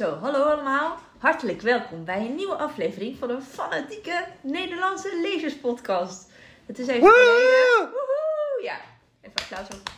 Zo, 0.00 0.14
hallo 0.14 0.42
allemaal. 0.42 0.98
Hartelijk 1.18 1.60
welkom 1.60 2.04
bij 2.04 2.26
een 2.26 2.34
nieuwe 2.34 2.54
aflevering 2.54 3.18
van 3.18 3.30
een 3.30 3.42
fanatieke 3.42 4.26
Nederlandse 4.40 5.20
lezerspodcast. 5.22 6.30
Het 6.66 6.78
is 6.78 6.86
even 6.86 7.08
geleden. 7.08 7.78
Woehoe! 7.78 8.60
Ja, 8.62 8.80
even 9.20 9.36
applaus 9.36 9.78
op. 9.78 9.90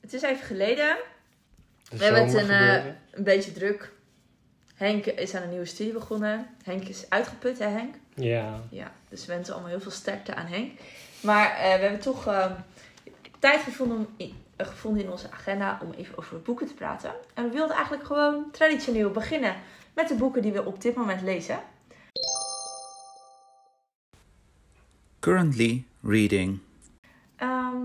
Het 0.00 0.12
is 0.12 0.22
even 0.22 0.46
geleden. 0.46 0.96
We 1.90 2.04
hebben 2.04 2.26
het 2.26 2.34
een, 2.34 2.50
eh, 2.50 2.84
een 3.10 3.24
beetje 3.24 3.52
druk. 3.52 3.92
Henk 4.74 5.06
is 5.06 5.34
aan 5.34 5.42
een 5.42 5.50
nieuwe 5.50 5.64
studie 5.64 5.92
begonnen. 5.92 6.46
Henk 6.64 6.84
is 6.84 7.04
uitgeput, 7.08 7.58
hè 7.58 7.68
Henk? 7.68 7.94
Ja. 8.14 8.60
Ja, 8.70 8.92
dus 9.08 9.26
we 9.26 9.32
wensen 9.32 9.52
allemaal 9.52 9.70
heel 9.70 9.80
veel 9.80 9.90
sterkte 9.90 10.34
aan 10.34 10.46
Henk. 10.46 10.78
Maar 11.20 11.50
eh, 11.50 11.74
we 11.74 11.80
hebben 11.80 12.00
toch 12.00 12.26
eh, 12.26 12.50
tijd 13.38 13.62
gevonden, 13.62 13.96
om 13.96 14.08
in, 14.16 14.46
gevonden 14.66 15.02
in 15.02 15.10
onze 15.10 15.30
agenda 15.30 15.78
om 15.82 15.92
even 15.92 16.18
over 16.18 16.42
boeken 16.42 16.66
te 16.66 16.74
praten. 16.74 17.10
En 17.34 17.44
we 17.44 17.50
wilden 17.50 17.76
eigenlijk 17.76 18.06
gewoon 18.06 18.50
traditioneel 18.50 19.10
beginnen 19.10 19.54
met 19.94 20.08
de 20.08 20.14
boeken 20.14 20.42
die 20.42 20.52
we 20.52 20.64
op 20.64 20.80
dit 20.80 20.94
moment 20.94 21.22
lezen. 21.22 21.58
Currently 25.20 25.84
reading 26.02 26.58
Ehm, 27.36 27.76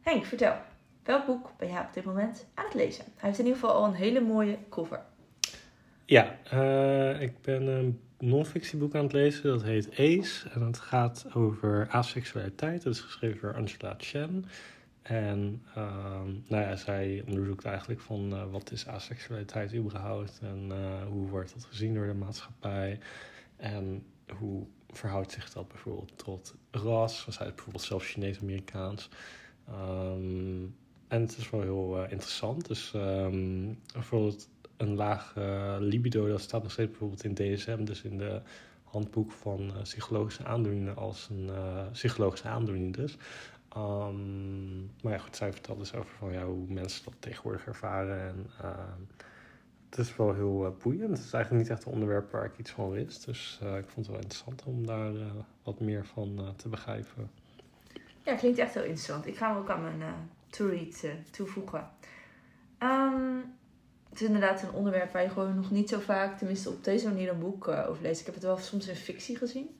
Henk, 0.00 0.24
vertel. 0.24 0.54
Welk 1.04 1.26
boek 1.26 1.50
ben 1.58 1.68
jij 1.68 1.80
op 1.80 1.92
dit 1.92 2.04
moment 2.04 2.46
aan 2.54 2.64
het 2.64 2.74
lezen? 2.74 3.04
Hij 3.04 3.28
heeft 3.28 3.38
in 3.38 3.44
ieder 3.46 3.60
geval 3.60 3.76
al 3.76 3.84
een 3.84 3.94
hele 3.94 4.20
mooie 4.20 4.58
cover. 4.68 5.00
Ja, 6.04 6.36
eh, 6.50 7.20
ik 7.20 7.40
ben 7.40 7.66
een 7.66 8.00
non-fictieboek 8.18 8.94
aan 8.94 9.02
het 9.02 9.12
lezen. 9.12 9.42
Dat 9.42 9.62
heet 9.62 9.90
Ace. 9.90 10.48
En 10.50 10.62
het 10.62 10.78
gaat 10.78 11.26
over 11.34 11.86
aseksualiteit. 11.90 12.84
Het 12.84 12.94
is 12.94 13.00
geschreven 13.00 13.40
door 13.40 13.54
Angela 13.54 13.94
Chen. 13.98 14.46
En 15.02 15.62
ehm, 15.74 16.32
nou 16.46 16.62
ja, 16.62 16.76
zij 16.76 17.22
onderzoekt 17.26 17.64
eigenlijk 17.64 18.00
van 18.00 18.32
eh, 18.32 18.50
wat 18.50 18.70
is 18.70 18.86
aseksualiteit 18.86 19.74
überhaupt. 19.74 20.38
En 20.42 20.66
eh, 20.70 21.06
hoe 21.06 21.28
wordt 21.28 21.52
dat 21.54 21.64
gezien 21.64 21.94
door 21.94 22.06
de 22.06 22.14
maatschappij. 22.14 22.98
En 23.56 24.06
hoe 24.38 24.66
verhoudt 24.88 25.32
zich 25.32 25.50
dat 25.52 25.68
bijvoorbeeld 25.68 26.18
tot 26.18 26.54
ras. 26.70 27.26
Zij 27.28 27.46
is 27.46 27.54
bijvoorbeeld 27.54 27.84
zelf 27.84 28.04
Chinees-Amerikaans. 28.04 29.08
Ehm, 29.68 30.62
en 31.08 31.20
het 31.20 31.36
is 31.36 31.50
wel 31.50 31.60
heel 31.60 32.02
eh, 32.02 32.12
interessant. 32.12 32.68
Dus 32.68 32.94
ehm, 32.94 33.74
bijvoorbeeld 33.92 34.48
een 34.76 34.94
laag 34.94 35.34
libido, 35.78 36.28
dat 36.28 36.40
staat 36.40 36.62
nog 36.62 36.72
steeds 36.72 36.90
bijvoorbeeld 36.90 37.24
in 37.24 37.34
DSM, 37.34 37.84
dus 37.84 38.02
in 38.02 38.18
de 38.18 38.40
handboek 38.84 39.32
van 39.32 39.72
psychologische 39.82 40.44
aandoeningen 40.44 40.96
als 40.96 41.28
een 41.30 41.50
psychologische 41.92 42.48
aandoening 42.48 42.96
dus. 42.96 43.16
Ehm, 43.74 44.80
maar 44.80 45.12
ja, 45.12 45.18
goed, 45.18 45.36
zij 45.36 45.52
vertelt 45.52 45.78
dus 45.78 45.94
over 45.94 46.14
van, 46.18 46.40
hoe 46.40 46.66
mensen 46.68 47.04
dat 47.04 47.14
tegenwoordig 47.18 47.66
ervaren. 47.66 48.20
En 48.20 48.46
ehm, 48.60 49.02
het 49.90 49.98
is 49.98 50.16
wel 50.16 50.34
heel 50.34 50.64
eh, 50.66 50.82
boeiend. 50.82 51.10
Het 51.10 51.26
is 51.26 51.32
eigenlijk 51.32 51.64
niet 51.64 51.72
echt 51.72 51.86
een 51.86 51.92
onderwerp 51.92 52.30
waar 52.30 52.44
ik 52.44 52.58
iets 52.58 52.70
van 52.70 52.90
wist. 52.90 53.24
Dus 53.24 53.58
eh, 53.62 53.76
ik 53.76 53.88
vond 53.88 54.06
het 54.06 54.06
wel 54.06 54.16
interessant 54.16 54.62
om 54.64 54.86
daar 54.86 55.14
eh, 55.14 55.26
wat 55.62 55.80
meer 55.80 56.06
van 56.06 56.54
te 56.56 56.68
begrijpen. 56.68 57.30
Ja, 58.24 58.34
klinkt 58.34 58.58
echt 58.58 58.74
heel 58.74 58.82
interessant. 58.82 59.26
Ik 59.26 59.36
ga 59.36 59.48
hem 59.48 59.56
ook 59.56 59.70
aan 59.70 59.82
mijn 59.82 60.02
to-read 60.48 61.04
toevoegen. 61.30 61.90
Ehm, 62.78 63.36
het 64.08 64.20
is 64.20 64.26
inderdaad 64.26 64.62
een 64.62 64.72
onderwerp 64.72 65.12
waar 65.12 65.22
je 65.22 65.28
gewoon 65.28 65.54
nog 65.54 65.70
niet 65.70 65.88
zo 65.88 65.98
vaak, 65.98 66.38
tenminste 66.38 66.68
op 66.68 66.84
deze 66.84 67.08
manier, 67.08 67.30
een 67.30 67.38
boek 67.38 67.68
over 67.68 68.02
leest. 68.02 68.20
Ik 68.20 68.26
heb 68.26 68.34
het 68.34 68.44
wel 68.44 68.56
soms 68.56 68.88
in 68.88 68.94
fictie 68.94 69.36
gezien, 69.36 69.79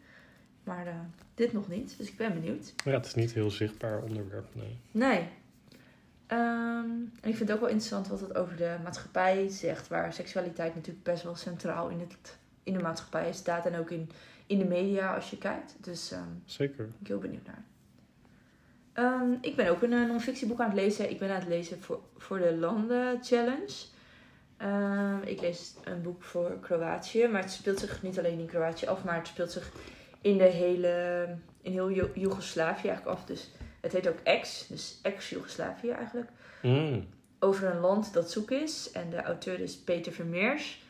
maar 0.70 0.86
eh, 0.86 0.94
dit 1.34 1.52
nog 1.52 1.68
niet. 1.68 1.94
Dus 1.98 2.08
ik 2.08 2.16
ben 2.16 2.34
benieuwd. 2.34 2.72
Maar 2.84 2.92
ja, 2.92 2.98
het 2.98 3.08
is 3.08 3.14
niet 3.14 3.32
heel 3.32 3.50
zichtbaar 3.50 4.02
onderwerp, 4.02 4.54
nee. 4.54 4.78
Nee. 4.90 5.28
Ehm, 6.26 6.90
en 7.20 7.28
ik 7.28 7.36
vind 7.36 7.38
het 7.38 7.50
ook 7.50 7.60
wel 7.60 7.68
interessant 7.68 8.08
wat 8.08 8.20
het 8.20 8.34
over 8.34 8.56
de 8.56 8.76
maatschappij 8.82 9.48
zegt, 9.48 9.88
waar 9.88 10.12
seksualiteit 10.12 10.74
natuurlijk 10.74 11.04
best 11.04 11.22
wel 11.22 11.34
centraal 11.34 11.88
in, 11.88 12.00
het, 12.00 12.36
in 12.62 12.72
de 12.72 12.82
maatschappij 12.82 13.32
staat 13.32 13.66
en 13.66 13.78
ook 13.78 13.90
in, 13.90 14.10
in 14.46 14.58
de 14.58 14.64
media 14.64 15.14
als 15.14 15.30
je 15.30 15.38
kijkt. 15.38 15.76
Dus 15.80 16.10
ehm, 16.10 16.22
Zeker. 16.44 16.76
ben 16.76 16.94
ik 17.00 17.06
heel 17.06 17.18
benieuwd 17.18 17.46
naar. 17.46 17.64
Ehm, 18.92 19.32
ik 19.40 19.56
ben 19.56 19.68
ook 19.68 19.82
een 19.82 19.92
eh, 19.92 20.06
non-fictieboek 20.06 20.60
aan 20.60 20.70
het 20.70 20.78
lezen. 20.78 21.10
Ik 21.10 21.18
ben 21.18 21.30
aan 21.30 21.40
het 21.40 21.48
lezen 21.48 21.82
voor, 21.82 22.00
voor 22.16 22.38
de 22.38 22.56
Landen 22.56 23.18
Challenge. 23.22 23.88
Ik 25.24 25.40
lees 25.40 25.74
een 25.84 26.02
boek 26.02 26.22
voor 26.22 26.58
Kroatië. 26.60 27.26
Maar 27.26 27.42
het 27.42 27.50
speelt 27.50 27.78
zich 27.78 28.02
niet 28.02 28.18
alleen 28.18 28.38
in 28.38 28.46
Kroatië 28.46 28.86
af, 28.86 29.04
maar 29.04 29.16
het 29.16 29.26
speelt 29.26 29.52
zich 29.52 29.72
in 30.20 30.38
de 30.38 30.44
hele, 30.44 31.26
in 31.62 31.72
heel 31.72 31.90
Jo- 31.90 32.10
Joegoslavië 32.14 32.88
eigenlijk 32.88 33.18
af. 33.18 33.24
Dus 33.24 33.50
het 33.80 33.92
heet 33.92 34.08
ook 34.08 34.18
ex, 34.22 34.66
dus 34.66 34.98
ex-Joegoslavië 35.02 35.90
eigenlijk. 35.90 36.30
Mm. 36.62 37.08
Over 37.38 37.70
een 37.70 37.80
land 37.80 38.12
dat 38.12 38.30
zoek 38.30 38.50
is. 38.50 38.90
En 38.90 39.10
de 39.10 39.22
auteur 39.22 39.60
is 39.60 39.76
Peter 39.76 40.12
Vermeers. 40.12 40.82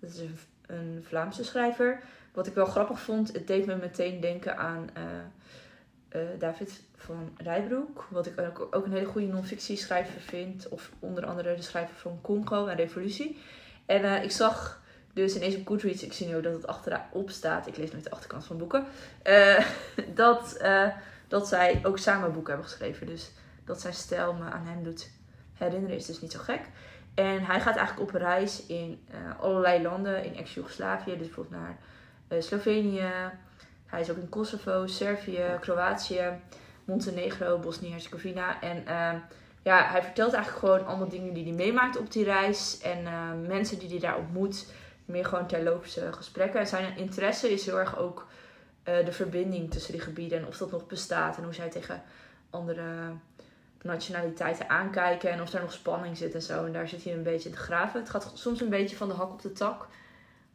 Dat 0.00 0.10
is 0.10 0.18
een, 0.18 0.38
een 0.66 1.04
Vlaamse 1.06 1.44
schrijver. 1.44 2.02
Wat 2.32 2.46
ik 2.46 2.54
wel 2.54 2.66
grappig 2.66 3.00
vond, 3.00 3.32
het 3.32 3.46
deed 3.46 3.66
me 3.66 3.76
meteen 3.76 4.20
denken 4.20 4.56
aan 4.56 4.90
eh, 4.92 5.02
eh, 6.08 6.28
David 6.38 6.82
van 6.96 7.36
Rijbroek. 7.36 8.06
Wat 8.10 8.26
ik 8.26 8.40
ook, 8.40 8.68
ook 8.70 8.84
een 8.84 8.92
hele 8.92 9.06
goede 9.06 9.26
non-fictie 9.26 9.76
schrijver 9.76 10.20
vind. 10.20 10.68
Of 10.68 10.90
onder 10.98 11.26
andere 11.26 11.54
de 11.54 11.62
schrijver 11.62 11.96
van 11.96 12.18
Congo 12.20 12.66
en 12.66 12.76
Revolutie. 12.76 13.38
En 13.86 14.04
eh, 14.04 14.22
ik 14.22 14.30
zag 14.30 14.81
dus 15.12 15.34
in 15.34 15.40
deze 15.40 15.62
Goodreads, 15.64 16.02
ik 16.02 16.12
zie 16.12 16.26
nu 16.26 16.36
ook 16.36 16.42
dat 16.42 16.52
het 16.52 16.66
achterop 16.66 17.30
staat. 17.30 17.66
Ik 17.66 17.76
lees 17.76 17.92
nooit 17.92 18.04
de 18.04 18.10
achterkant 18.10 18.46
van 18.46 18.58
boeken. 18.58 18.86
eh, 19.22 19.66
dat, 20.14 20.52
eh, 20.52 20.88
dat 21.28 21.48
zij 21.48 21.80
ook 21.82 21.98
samen 21.98 22.32
boeken 22.32 22.52
hebben 22.52 22.70
geschreven. 22.70 23.06
Dus 23.06 23.30
dat 23.64 23.80
zijn 23.80 23.94
stijl 23.94 24.32
me 24.32 24.44
aan 24.44 24.66
hem 24.66 24.82
doet 24.82 25.10
herinneren 25.52 25.96
is 25.96 26.06
dus 26.06 26.20
niet 26.20 26.32
zo 26.32 26.38
gek. 26.38 26.60
En 27.14 27.44
hij 27.44 27.60
gaat 27.60 27.76
eigenlijk 27.76 28.08
op 28.08 28.20
reis 28.20 28.66
in 28.66 29.00
eh, 29.10 29.40
allerlei 29.40 29.82
landen 29.82 30.24
in 30.24 30.36
ex-Jugoslavië. 30.36 31.16
Dus 31.16 31.26
bijvoorbeeld 31.26 31.60
naar 31.60 31.76
Slovenië. 32.42 33.10
Hij 33.86 34.00
is 34.00 34.10
ook 34.10 34.16
in 34.16 34.28
Kosovo, 34.28 34.86
Servië, 34.86 35.44
Kroatië, 35.60 36.22
Montenegro, 36.84 37.58
Bosnië-Herzegovina. 37.58 38.60
En 38.60 38.84
ja, 39.62 39.84
hij 39.90 40.02
vertelt 40.02 40.32
eigenlijk 40.32 40.64
gewoon 40.64 40.86
allemaal 40.86 41.08
dingen 41.08 41.34
die 41.34 41.44
hij 41.44 41.52
meemaakt 41.52 41.98
op 41.98 42.12
die 42.12 42.24
reis. 42.24 42.78
En 42.80 43.02
mensen 43.46 43.78
die 43.78 43.88
hij 43.88 43.98
daar 43.98 44.18
ontmoet. 44.18 44.66
Meer 45.12 45.24
gewoon 45.24 45.46
terloopse 45.46 46.12
gesprekken. 46.12 46.60
En 46.60 46.66
zijn 46.66 46.96
interesse 46.96 47.52
is 47.52 47.66
heel 47.66 47.78
erg 47.78 47.98
ook 47.98 48.26
eh, 48.82 49.04
de 49.04 49.12
verbinding 49.12 49.70
tussen 49.70 49.92
die 49.92 50.00
gebieden. 50.00 50.38
En 50.38 50.46
of 50.46 50.56
dat 50.56 50.70
nog 50.70 50.86
bestaat. 50.86 51.36
En 51.36 51.44
hoe 51.44 51.54
zij 51.54 51.70
tegen 51.70 52.02
andere 52.50 52.82
nationaliteiten 53.82 54.68
aankijken 54.68 55.30
en 55.30 55.42
of 55.42 55.50
daar 55.50 55.62
nog 55.62 55.72
spanning 55.72 56.16
zit 56.16 56.34
en 56.34 56.42
zo. 56.42 56.64
En 56.64 56.72
daar 56.72 56.88
zit 56.88 57.04
hij 57.04 57.12
een 57.12 57.22
beetje 57.22 57.50
te 57.50 57.56
graven. 57.56 58.00
Het 58.00 58.10
gaat 58.10 58.32
soms 58.34 58.60
een 58.60 58.68
beetje 58.68 58.96
van 58.96 59.08
de 59.08 59.14
hak 59.14 59.30
op 59.32 59.42
de 59.42 59.52
tak. 59.52 59.88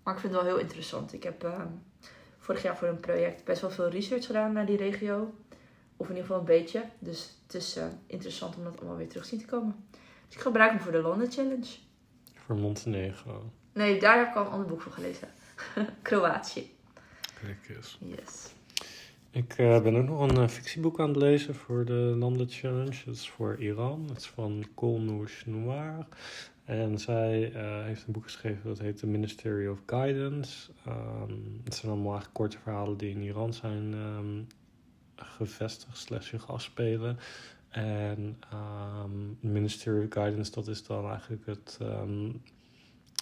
Maar 0.03 0.13
ik 0.13 0.19
vind 0.19 0.34
het 0.34 0.41
wel 0.41 0.51
heel 0.51 0.62
interessant. 0.62 1.13
Ik 1.13 1.23
heb 1.23 1.44
eh, 1.44 1.62
vorig 2.38 2.62
jaar 2.62 2.78
voor 2.78 2.88
een 2.88 3.00
project 3.00 3.44
best 3.44 3.62
wel 3.62 3.69
veel 3.69 3.90
research 3.90 4.25
gedaan 4.25 4.53
naar 4.53 4.66
die 4.66 4.78
regio. 4.78 5.34
Of 5.97 6.09
in 6.09 6.16
ieder 6.16 6.28
geval 6.28 6.40
een 6.40 6.46
beetje. 6.46 6.84
Dus 7.00 7.38
het 7.44 7.56
is 7.56 7.75
eh, 7.75 7.85
interessant 8.07 8.56
om 8.56 8.63
dat 8.63 8.78
allemaal 8.78 8.97
weer 8.97 9.09
terug 9.09 9.25
zien 9.25 9.40
te 9.40 9.46
komen. 9.46 9.85
Dus 10.28 10.35
ik 10.35 10.41
gebruik 10.41 10.72
hem 10.72 10.79
voor 10.79 10.91
de 10.91 11.01
London 11.01 11.31
Challenge. 11.31 11.78
Voor 12.34 12.56
Montenegro. 12.56 13.51
Nee, 13.77 13.99
daar 13.99 14.17
heb 14.17 14.27
ik 14.27 14.35
al 14.35 14.45
een 14.45 14.51
ander 14.51 14.67
boek 14.67 14.81
voor 14.81 14.91
gelezen. 14.91 15.27
Kroatië. 16.01 16.71
Kijk 17.41 17.75
eens. 17.75 17.97
Yes. 17.99 18.53
Ik 19.31 19.53
eh, 19.57 19.81
ben 19.81 19.95
ook 19.95 20.05
nog 20.05 20.29
een 20.29 20.38
eh, 20.38 20.47
fictieboek 20.47 20.99
aan 20.99 21.07
het 21.07 21.17
lezen 21.17 21.55
voor 21.55 21.85
de 21.85 21.93
Landen 21.93 22.49
Challenge. 22.49 23.01
Dat 23.05 23.16
is 23.16 23.29
voor 23.29 23.57
Iran. 23.57 24.05
Het 24.09 24.17
is 24.17 24.27
van 24.27 24.66
Colnouche 24.73 25.49
Noir. 25.49 26.07
En 26.66 26.97
zij 26.97 27.53
eh, 27.53 27.83
heeft 27.83 28.07
een 28.07 28.13
boek 28.13 28.23
geschreven 28.23 28.63
dat 28.63 28.79
heet 28.79 28.97
The 28.97 29.07
Ministry 29.07 29.67
of 29.67 29.79
Guidance. 29.85 30.71
Ehm, 30.85 31.33
het 31.63 31.75
zijn 31.75 31.91
allemaal 31.91 32.11
eigenlijk 32.11 32.33
korte 32.33 32.57
verhalen 32.57 32.97
die 32.97 33.09
in 33.09 33.21
Iran 33.21 33.53
zijn 33.53 33.93
ehm, 33.93 34.41
gevestigd 35.16 35.97
slash 35.97 36.29
zich 36.29 36.52
afspelen. 36.52 37.19
En 37.69 38.37
ehm 38.52 39.52
Ministry 39.52 40.03
of 40.03 40.05
Guidance, 40.09 40.52
dat 40.52 40.67
is 40.67 40.84
dan 40.84 41.09
eigenlijk 41.09 41.46
het 41.46 41.79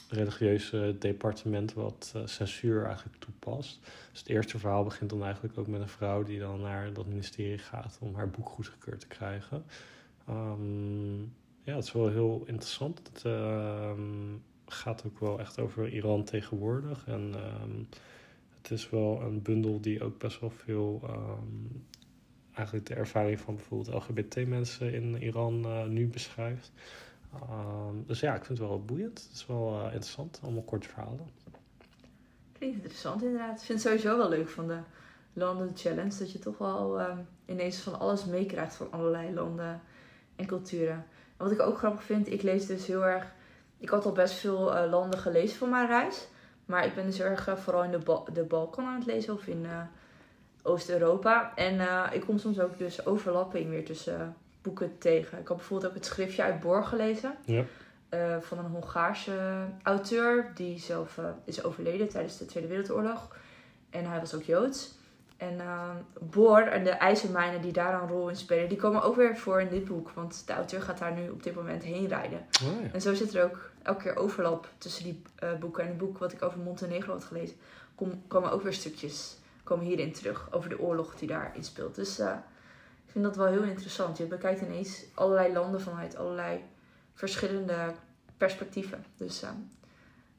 religieuze 0.10 0.96
departement 1.00 1.74
wat 1.74 2.12
eh, 2.16 2.22
censuur 2.26 2.86
eigenlijk 2.86 3.18
toepast. 3.20 3.80
Dus 4.12 4.20
het 4.20 4.30
eerste 4.30 4.60
verhaal 4.60 4.84
begint 4.84 5.10
dan 5.10 5.24
eigenlijk 5.24 5.58
ook 5.58 5.68
met 5.68 5.82
een 5.82 5.88
vrouw 5.90 6.24
die 6.24 6.40
dan 6.40 6.62
naar 6.62 6.94
dat 6.94 7.06
ministerie 7.08 7.58
gaat 7.58 7.98
om 8.02 8.16
haar 8.16 8.30
boek 8.30 8.50
goedgekeurd 8.50 9.00
te 9.00 9.08
krijgen. 9.08 9.66
Ehm, 10.28 11.20
ja, 11.62 11.76
het 11.76 11.84
is 11.84 11.92
wel 11.92 12.08
heel 12.10 12.44
interessant. 12.46 13.02
Het 13.14 13.26
ehm, 13.26 14.36
gaat 14.66 15.04
ook 15.06 15.20
wel 15.20 15.40
echt 15.40 15.60
over 15.60 15.88
Iran 15.88 16.24
tegenwoordig. 16.24 17.08
En 17.08 17.32
ehm, 17.36 17.84
het 18.62 18.72
is 18.72 18.90
wel 18.90 19.22
een 19.22 19.42
bundel 19.42 19.82
die 19.82 20.04
ook 20.04 20.18
best 20.18 20.40
wel 20.40 20.50
veel 20.50 21.02
eigenlijk 22.56 22.88
de 22.88 22.96
ervaring 22.96 23.40
van 23.40 23.56
bijvoorbeeld 23.56 24.04
LGBT-mensen 24.10 24.94
in 24.94 25.22
Iran 25.22 25.66
eh, 25.66 25.86
nu 25.86 26.08
beschrijft. 26.08 26.72
Ehm, 27.42 27.96
dus 28.06 28.20
ja, 28.20 28.36
ik 28.36 28.46
vind 28.46 28.60
het 28.60 28.68
wel 28.68 28.86
boeiend. 28.86 29.24
Het 29.24 29.32
is 29.34 29.46
wel 29.46 29.80
eh, 29.80 29.84
interessant. 29.84 30.40
Allemaal 30.44 30.64
korte 30.64 30.88
verhalen. 30.88 31.30
Klinkt 32.52 32.76
interessant 32.76 33.24
inderdaad. 33.24 33.60
Ik 33.60 33.66
vind 33.66 33.84
het 33.84 33.88
sowieso 33.88 34.18
wel 34.18 34.30
leuk 34.30 34.50
van 34.50 34.68
de 34.68 34.78
London 35.34 35.72
Challenge. 35.76 36.18
Dat 36.18 36.32
je 36.32 36.40
toch 36.40 36.58
wel 36.58 37.00
ehm, 37.00 37.18
ineens 37.46 37.80
van 37.80 38.00
alles 38.00 38.26
meekrijgt 38.26 38.76
van 38.76 38.92
allerlei 38.92 39.34
landen 39.34 39.82
en 40.36 40.46
culturen. 40.46 41.06
En 41.38 41.46
wat 41.46 41.52
ik 41.52 41.62
ook 41.62 41.78
grappig 41.78 42.04
vind, 42.04 42.32
ik 42.32 42.42
lees 42.42 42.66
dus 42.66 42.86
heel 42.86 43.06
erg... 43.06 43.32
ik 43.78 43.90
had 43.90 44.06
al 44.06 44.12
best 44.12 44.34
veel 44.34 44.76
eh, 44.76 44.90
landen 44.90 45.20
gelezen 45.20 45.58
voor 45.58 45.70
mijn 45.70 45.88
reis. 45.88 46.28
Maar 46.66 46.86
ik 46.86 46.96
ben 46.96 47.06
dus 47.06 47.20
erg 47.20 47.48
eh, 47.48 47.56
vooral 47.56 47.84
in 47.84 47.92
de, 47.92 48.22
de 48.34 48.44
Balkan 48.44 48.86
aan 48.86 48.96
het 48.96 49.06
lezen 49.06 49.34
of 49.34 49.48
in 49.48 49.68
Oost-Europa. 50.62 51.56
En 51.56 52.12
ik 52.14 52.22
kom 52.22 52.38
soms 52.38 52.60
ook 52.60 52.78
dus 52.78 53.06
overlapping 53.06 53.70
weer 53.70 53.86
tussen 53.86 54.36
boeken 54.66 54.98
tegen. 54.98 55.40
Ik 55.40 55.48
had 55.48 55.58
bijvoorbeeld 55.58 55.90
ook 55.90 55.98
het 55.98 56.06
schriftje 56.06 56.44
uit 56.44 56.60
Borg 56.60 56.90
gelezen. 56.90 57.36
Ja. 57.46 57.64
eh, 58.10 58.38
van 58.40 58.58
een 58.58 58.72
Hongaarse 58.72 59.66
auteur 59.84 60.52
die 60.56 60.80
zelf 60.80 61.18
eh, 61.18 61.26
is 61.44 61.64
overleden 61.64 62.10
tijdens 62.10 62.38
de 62.38 62.46
Tweede 62.46 62.70
Wereldoorlog. 62.70 63.36
En 63.90 64.06
hij 64.06 64.20
was 64.20 64.36
ook 64.36 64.44
Joods. 64.44 64.94
En 65.38 65.60
eh, 65.60 65.90
Boor 66.20 66.62
en 66.62 66.84
de 66.84 66.90
ijzermijnen 66.90 67.62
die 67.62 67.72
daar 67.72 68.02
een 68.02 68.08
rol 68.08 68.30
in 68.30 68.36
spelen, 68.36 68.70
die 68.70 68.78
komen 68.78 69.04
ook 69.04 69.16
weer 69.16 69.38
voor 69.38 69.62
in 69.62 69.70
dit 69.70 69.86
boek. 69.86 70.10
Want 70.10 70.48
de 70.48 70.54
auteur 70.54 70.82
gaat 70.82 70.98
daar 70.98 71.14
nu 71.14 71.30
op 71.30 71.44
dit 71.44 71.56
moment 71.56 71.84
heen 71.84 72.08
rijden. 72.08 72.46
Oh, 72.64 72.82
ja. 72.84 72.90
En 72.92 73.02
zo 73.02 73.14
zit 73.14 73.34
er 73.34 73.44
ook 73.44 73.70
elke 73.84 74.02
keer 74.02 74.16
overlap 74.16 74.70
tussen 74.78 75.04
die 75.04 75.22
boeken. 75.60 75.84
En 75.84 75.90
het 75.90 75.98
boek 75.98 76.18
wat 76.18 76.32
ik 76.32 76.42
over 76.42 76.60
Montenegro 76.60 77.14
had 77.14 77.24
gelezen, 77.24 77.56
kom, 77.96 78.24
komen 78.28 78.52
ook 78.52 78.62
weer 78.62 78.74
stukjes 78.74 79.38
komen 79.64 79.86
hierin 79.86 80.14
terug. 80.14 80.48
Over 80.52 80.70
de 80.70 80.80
oorlog 80.80 81.16
die 81.16 81.28
daarin 81.28 81.64
speelt. 81.64 81.96
Dus 81.96 82.22
vind 83.22 83.24
dat 83.24 83.36
wel 83.36 83.46
heel 83.54 83.64
interessant. 83.64 84.18
Je 84.18 84.26
bekijkt 84.26 84.62
ineens 84.62 85.06
allerlei 85.14 85.54
landen 85.54 85.82
vanuit 85.82 86.16
allerlei 86.16 86.60
verschillende 87.14 87.94
perspectieven. 88.38 89.06
Dus 89.18 89.42
eh, 89.44 89.50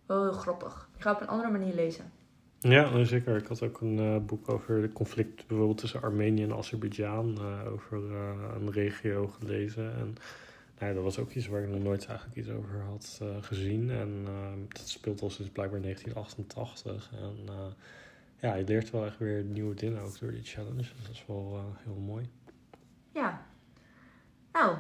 wel 0.06 0.23
heel 0.23 0.32
grappig. 0.32 0.88
Ik 0.96 1.02
ga 1.02 1.12
op 1.12 1.20
een 1.20 1.28
andere 1.28 1.50
manier 1.50 1.75
lezen. 1.75 2.12
Ja, 2.61 3.05
zeker. 3.05 3.37
Ik 3.37 3.46
had 3.46 3.62
ook 3.62 3.81
een 3.81 3.99
eh, 3.99 4.17
boek 4.26 4.49
over 4.49 4.82
het 4.82 4.93
conflict 4.93 5.46
bijvoorbeeld 5.46 5.78
tussen 5.78 6.02
Armenië 6.02 6.43
en 6.43 6.52
Azerbeidzjan. 6.56 7.38
eh, 7.38 7.73
over 7.73 8.11
eh, 8.12 8.55
een 8.61 8.73
regio 8.73 9.26
gelezen. 9.26 9.94
En 9.94 10.14
nou, 10.79 10.94
dat 10.94 11.02
was 11.02 11.19
ook 11.19 11.31
iets 11.32 11.46
waar 11.46 11.62
ik 11.62 11.69
nog 11.69 11.82
nooit 11.82 12.06
eigenlijk 12.06 12.38
iets 12.38 12.49
over 12.50 12.81
had 12.81 13.20
gezien. 13.40 13.90
En 13.90 14.22
eh, 14.26 14.52
dat 14.69 14.88
speelt 14.88 15.22
al 15.22 15.31
sinds 15.31 15.50
blijkbaar 15.50 15.81
1988. 15.81 17.11
En 17.20 17.37
ja, 18.40 18.55
je 18.55 18.64
leert 18.64 18.90
wel 18.90 19.05
echt 19.06 19.19
weer 19.19 19.43
nieuwe 19.44 19.75
dingen 19.75 20.02
ook 20.02 20.19
door 20.19 20.31
die 20.31 20.44
challenge. 20.44 20.88
Dat 21.02 21.11
is 21.11 21.25
wel 21.26 21.61
heel 21.84 22.02
mooi. 22.06 22.29
Ja. 23.17 23.47
Nou, 24.53 24.77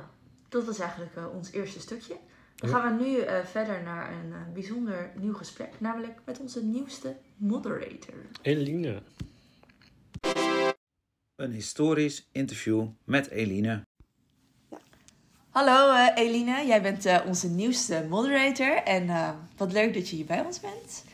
dat 0.48 0.64
was 0.64 0.78
eigenlijk 0.78 1.16
eh, 1.16 1.34
ons 1.34 1.52
eerste 1.52 1.80
stukje. 1.80 2.16
Dan 2.56 2.70
Ja. 2.70 2.76
gaan 2.78 2.96
we 2.98 3.04
nu 3.04 3.18
eh, 3.20 3.44
verder 3.44 3.82
naar 3.82 4.12
een 4.12 4.32
eh, 4.32 4.38
bijzonder 4.52 5.10
nieuw 5.20 5.34
gesprek. 5.34 5.80
Namelijk 5.80 6.18
met 6.24 6.38
onze 6.40 6.64
nieuwste 6.64 7.16
moderator. 7.36 8.14
Eline. 8.42 9.02
Een 11.36 11.52
historisch 11.52 12.28
interview 12.32 12.88
met 13.04 13.28
Eline. 13.30 13.82
Hallo 15.50 15.92
eh, 15.94 16.24
Eline, 16.24 16.66
jij 16.66 16.82
bent 16.82 17.04
eh, 17.04 17.20
onze 17.26 17.48
nieuwste 17.50 18.06
moderator. 18.08 18.76
En 18.76 19.08
eh, 19.08 19.30
wat 19.56 19.72
leuk 19.72 19.94
dat 19.94 20.08
je 20.08 20.16
hier 20.16 20.26
bij 20.26 20.40
ons 20.44 20.60
bent. 20.60 21.04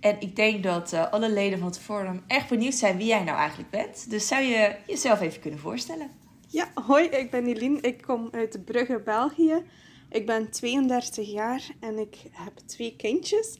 En 0.00 0.20
ik 0.20 0.36
denk 0.36 0.62
dat 0.62 0.92
eh, 0.92 1.12
alle 1.12 1.30
leden 1.32 1.58
van 1.58 1.68
het 1.68 1.78
forum 1.78 2.22
echt 2.26 2.48
benieuwd 2.48 2.74
zijn 2.74 2.96
wie 2.96 3.06
jij 3.06 3.24
nou 3.24 3.38
eigenlijk 3.38 3.70
bent. 3.70 4.10
Dus 4.10 4.28
zou 4.28 4.42
je 4.42 4.76
jezelf 4.86 5.20
even 5.20 5.40
kunnen 5.40 5.60
voorstellen? 5.60 6.10
Ja, 6.48 6.70
hoi, 6.74 7.04
ik 7.04 7.30
ben 7.30 7.46
Eline. 7.46 7.80
Ik 7.80 8.02
kom 8.02 8.28
uit 8.30 8.64
Brugge, 8.64 9.00
België. 9.00 9.62
Ik 10.10 10.26
ben 10.26 10.50
32 10.50 11.32
jaar 11.32 11.70
en 11.80 11.98
ik 11.98 12.22
heb 12.30 12.56
twee 12.56 12.96
kindjes. 12.96 13.58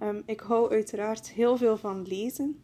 Ehm, 0.00 0.22
ik 0.24 0.40
hou 0.40 0.70
uiteraard 0.70 1.30
heel 1.30 1.56
veel 1.56 1.76
van 1.76 2.06
lezen. 2.06 2.60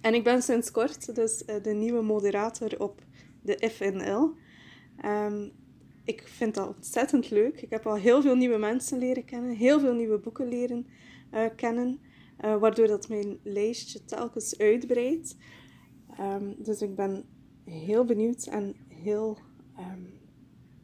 En 0.00 0.14
ik 0.14 0.24
ben 0.24 0.42
sinds 0.42 0.70
kort 0.70 1.14
dus 1.14 1.44
eh, 1.44 1.62
de 1.62 1.72
nieuwe 1.72 2.02
moderator 2.02 2.80
op 2.80 3.02
de 3.42 3.70
FNL. 3.70 4.34
Ehm, 4.96 5.48
ik 6.04 6.28
vind 6.28 6.54
dat 6.54 6.74
ontzettend 6.76 7.30
leuk. 7.30 7.62
Ik 7.62 7.70
heb 7.70 7.86
al 7.86 7.96
heel 7.96 8.22
veel 8.22 8.36
nieuwe 8.36 8.58
mensen 8.58 8.98
leren 8.98 9.24
kennen, 9.24 9.56
heel 9.56 9.80
veel 9.80 9.94
nieuwe 9.94 10.18
boeken 10.18 10.48
leren 10.48 10.86
eh, 11.30 11.44
kennen, 11.56 12.00
eh, 12.36 12.56
waardoor 12.56 12.86
dat 12.86 13.08
mijn 13.08 13.38
lijstje 13.42 14.04
telkens 14.04 14.58
uitbreidt. 14.58 15.36
Ehm, 16.16 16.52
dus 16.58 16.82
ik 16.82 16.94
ben 16.94 17.24
heel 17.70 18.04
benieuwd 18.04 18.44
en 18.46 18.74
heel 18.88 19.38
ehm, 19.76 20.00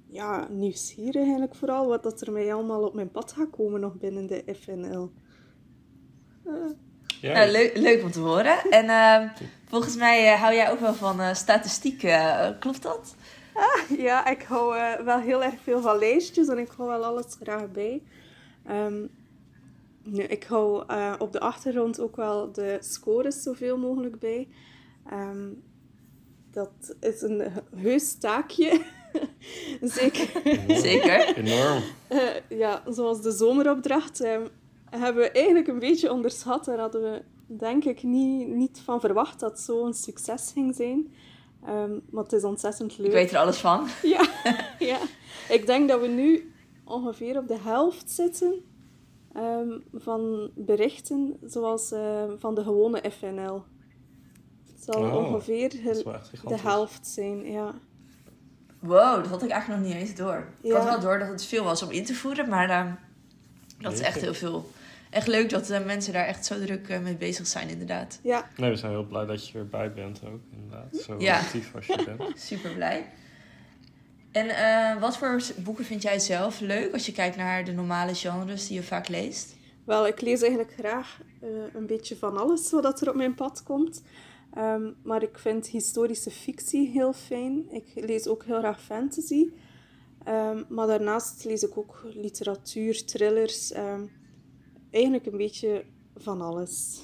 ja, 0.07 0.49
nieuwsgierig 0.51 1.23
eigenlijk 1.23 1.55
vooral 1.55 1.87
wat 1.87 2.03
dat 2.03 2.21
er 2.21 2.33
mij 2.33 2.55
allemaal 2.55 2.83
op 2.83 2.95
mijn 2.95 3.11
pad 3.11 3.33
gaat 3.33 3.51
komen 3.51 3.81
nog 3.81 3.95
binnen 3.95 4.27
de 4.27 4.45
FNL. 4.61 5.11
Eh, 6.45 6.53
Ja, 7.21 7.33
Nou, 7.33 7.51
leuk, 7.51 7.77
leuk 7.77 8.03
om 8.03 8.11
te 8.11 8.21
horen. 8.21 8.57
En 8.81 8.89
eh, 8.89 9.31
volgens 9.65 9.97
mij 9.97 10.33
eh, 10.33 10.41
hou 10.41 10.55
jij 10.55 10.71
ook 10.71 10.81
wel 10.81 10.95
van 10.95 11.21
eh, 11.21 11.35
statistieken. 11.35 12.11
eh, 12.39 12.59
klopt 12.61 12.83
dat? 12.83 13.15
ja, 13.99 14.27
ik 14.27 14.43
hou 14.43 14.77
eh, 14.77 15.01
wel 15.05 15.19
heel 15.21 15.43
erg 15.45 15.61
veel 15.63 15.81
van 15.81 15.99
lijstjes 15.99 16.49
en 16.49 16.59
ik 16.59 16.69
hou 16.77 16.89
wel 16.89 17.05
alles 17.05 17.37
graag 17.43 17.71
bij. 17.73 18.03
Ehm, 18.67 19.07
nu, 20.03 20.23
ik 20.23 20.45
hou 20.45 20.85
eh, 20.87 21.15
op 21.19 21.33
de 21.33 21.41
achtergrond 21.41 22.01
ook 22.01 22.17
wel 22.17 22.53
de 22.53 22.77
scores 22.81 23.43
zoveel 23.43 23.79
mogelijk 23.79 24.19
bij. 24.19 24.49
Ehm, 25.11 25.49
dat 26.57 26.97
is 27.01 27.23
een 27.23 27.43
heus 27.77 28.15
taakje. 28.19 28.81
Zeker. 29.83 30.43
enorm. 30.45 30.81
Zeker. 30.81 31.37
Enorm. 31.37 31.83
Eh, 32.09 32.59
ja, 32.59 32.83
zoals 32.89 33.23
de 33.23 33.31
zomeropdracht 33.31 34.21
eh, 34.21 34.41
hebben 34.91 35.23
we 35.23 35.31
eigenlijk 35.31 35.69
een 35.69 35.79
beetje 35.79 36.13
onderschat. 36.13 36.65
Daar 36.65 36.79
hadden 36.79 37.03
we 37.03 37.23
denk 37.47 37.85
ik 37.85 38.03
niet, 38.03 38.49
niet 38.49 38.81
van 38.85 39.01
verwacht 39.01 39.41
dat 39.41 39.51
het 39.51 39.61
zo'n 39.61 39.95
succes 39.95 40.51
ging 40.53 40.75
zijn. 40.75 41.15
Ehm, 41.65 41.99
maar 42.11 42.23
het 42.23 42.33
is 42.33 42.45
ontzettend 42.45 42.99
leuk. 42.99 43.07
Ik 43.07 43.13
weet 43.13 43.31
er 43.31 43.39
alles 43.39 43.59
van. 43.59 43.87
Ja, 44.03 44.29
ja. 44.79 44.99
Ik 45.49 45.67
denk 45.67 45.89
dat 45.89 46.01
we 46.01 46.07
nu 46.07 46.53
ongeveer 46.85 47.39
op 47.39 47.49
de 47.49 47.59
helft 47.59 48.11
zitten 48.11 48.65
ehm, 49.33 49.79
van 49.95 50.51
berichten 50.55 51.37
zoals 51.45 51.93
eh, 51.93 52.23
van 52.39 52.55
de 52.55 52.63
gewone 52.63 53.03
FNL. 53.11 53.63
Zal 54.87 55.03
Oh, 55.03 55.15
ongeveer 55.17 55.69
de 55.71 56.59
helft 56.63 57.07
zijn, 57.07 57.51
ja. 57.53 57.75
Wow, 58.79 59.15
dat 59.23 59.27
had 59.27 59.43
ik 59.43 59.51
eigenlijk 59.51 59.83
nog 59.83 59.93
niet 59.93 60.01
eens 60.01 60.15
door. 60.15 60.47
Ik 60.61 60.73
had 60.73 60.85
wel 60.85 61.01
door 61.01 61.19
dat 61.19 61.29
het 61.29 61.45
veel 61.45 61.65
was 61.65 61.83
om 61.83 61.91
in 61.91 62.05
te 62.05 62.15
voeren, 62.15 62.49
maar 62.49 62.71
eh, 62.71 62.93
dat 63.79 63.93
is 63.93 64.01
echt 64.01 64.21
heel 64.21 64.35
veel. 64.35 64.71
Echt 65.11 65.27
leuk 65.27 65.51
dat 65.51 65.71
eh, 65.71 65.85
mensen 65.85 66.13
daar 66.13 66.27
echt 66.27 66.47
zo 66.47 66.59
druk 66.65 66.89
eh, 66.89 67.01
mee 67.01 67.15
bezig 67.17 67.47
zijn, 67.47 67.69
inderdaad. 67.69 68.19
Ja, 68.23 68.49
Nee, 68.57 68.71
we 68.71 68.77
zijn 68.77 68.93
heel 68.93 69.05
blij 69.07 69.27
dat 69.27 69.49
je 69.49 69.59
erbij 69.59 69.93
bent 69.93 70.21
ook, 70.25 70.41
inderdaad. 70.53 70.97
Zo 70.97 71.15
Ja. 71.19 71.39
actief 71.39 71.75
als 71.75 71.87
je 71.87 72.05
bent. 72.17 72.41
Super 72.41 72.71
blij. 72.71 73.07
En 74.33 74.49
eh, 74.49 75.01
wat 75.01 75.17
voor 75.17 75.43
boeken 75.57 75.85
vind 75.85 76.03
jij 76.03 76.19
zelf 76.19 76.61
leuk 76.61 76.93
als 76.93 77.07
je 77.07 77.13
kijkt 77.13 77.37
naar 77.37 77.65
de 77.65 77.73
normale 77.73 78.15
genres 78.15 78.67
die 78.67 78.77
je 78.77 78.83
vaak 78.83 79.09
leest? 79.09 79.55
Wel, 79.85 80.07
ik 80.07 80.21
lees 80.21 80.41
eigenlijk 80.41 80.75
graag 80.79 81.21
eh, 81.41 81.49
een 81.75 81.87
beetje 81.87 82.17
van 82.17 82.37
alles 82.37 82.71
wat 82.71 83.01
er 83.01 83.09
op 83.09 83.15
mijn 83.15 83.35
pad 83.35 83.63
komt. 83.63 84.03
Ehm, 84.57 84.91
maar 85.03 85.23
ik 85.23 85.39
vind 85.39 85.67
historische 85.67 86.31
fictie 86.31 86.89
heel 86.89 87.13
fijn. 87.13 87.65
Ik 87.71 87.93
lees 87.95 88.27
ook 88.27 88.45
heel 88.45 88.59
graag 88.59 88.83
fantasy. 88.83 89.49
Ehm, 90.25 90.63
maar 90.69 90.87
daarnaast 90.87 91.45
lees 91.45 91.63
ik 91.63 91.79
ook 91.79 92.03
literatuur, 92.15 93.05
thrillers. 93.05 93.73
ehm, 93.73 94.01
eigenlijk 94.91 95.27
een 95.27 95.37
beetje 95.37 95.85
van 96.17 96.41
alles. 96.41 97.01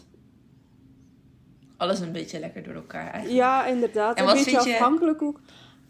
Alles 1.76 2.00
een 2.00 2.12
beetje 2.12 2.38
lekker 2.38 2.62
door 2.62 2.75
elkaar 2.75 3.06
eigenlijk. 3.11 3.35
Ja, 3.35 3.66
inderdaad. 3.66 4.16
En 4.18 4.28
een 4.28 4.35
beetje 4.35 4.50
je- 4.68 4.75
afhankelijk 4.75 5.23
ook 5.23 5.40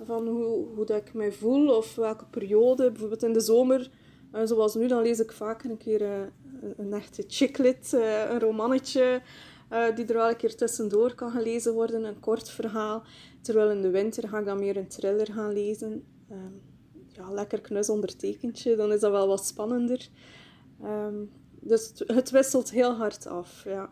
van 0.04 0.26
hoe, 0.28 0.66
hoe 0.75 0.85
dat 0.85 0.97
ik 1.07 1.14
me 1.14 1.33
voel 1.33 1.76
of 1.76 1.95
welke 1.95 2.25
periode. 2.25 2.90
Bijvoorbeeld 2.90 3.23
in 3.23 3.33
de 3.33 3.40
zomer, 3.40 3.90
eh, 4.33 4.40
zoals 4.45 4.75
nu, 4.75 4.87
dan 4.88 5.02
lees 5.02 5.21
ik 5.21 5.33
vaak 5.33 5.64
een 5.64 5.76
keer 5.76 6.02
eh, 6.02 6.21
een, 6.62 6.75
een 6.76 6.92
echte 6.92 7.25
chicklit, 7.28 7.92
eh, 7.92 8.31
een 8.31 8.40
romannetje, 8.40 9.21
eh, 9.73 9.97
die 9.97 10.07
er 10.07 10.14
wel 10.14 10.29
een 10.29 10.37
keer 10.37 10.57
tussendoor 10.57 11.14
kan 11.14 11.31
gelezen 11.31 11.73
worden, 11.73 12.05
een 12.05 12.21
kort 12.21 12.50
verhaal. 12.50 13.02
Terwijl 13.41 13.71
in 13.71 13.83
de 13.83 13.91
winter 13.91 14.29
ga 14.29 14.38
ik 14.38 14.45
dan 14.45 14.59
meer 14.59 14.76
een 14.76 14.88
thriller 14.88 15.33
gaan 15.33 15.52
lezen. 15.52 16.05
Ehm, 16.31 16.52
ja, 17.09 17.33
lekker 17.33 17.61
knus 17.61 17.88
ondertekentje, 17.88 18.76
dan 18.76 18.93
is 18.93 19.00
dat 19.00 19.11
wel 19.11 19.26
wat 19.26 19.47
spannender. 19.47 20.09
Ehm, 20.83 21.14
dus 21.61 21.88
het, 21.88 22.05
het 22.07 22.31
wisselt 22.31 22.71
heel 22.71 22.95
hard 22.95 23.26
af, 23.26 23.64
ja. 23.64 23.88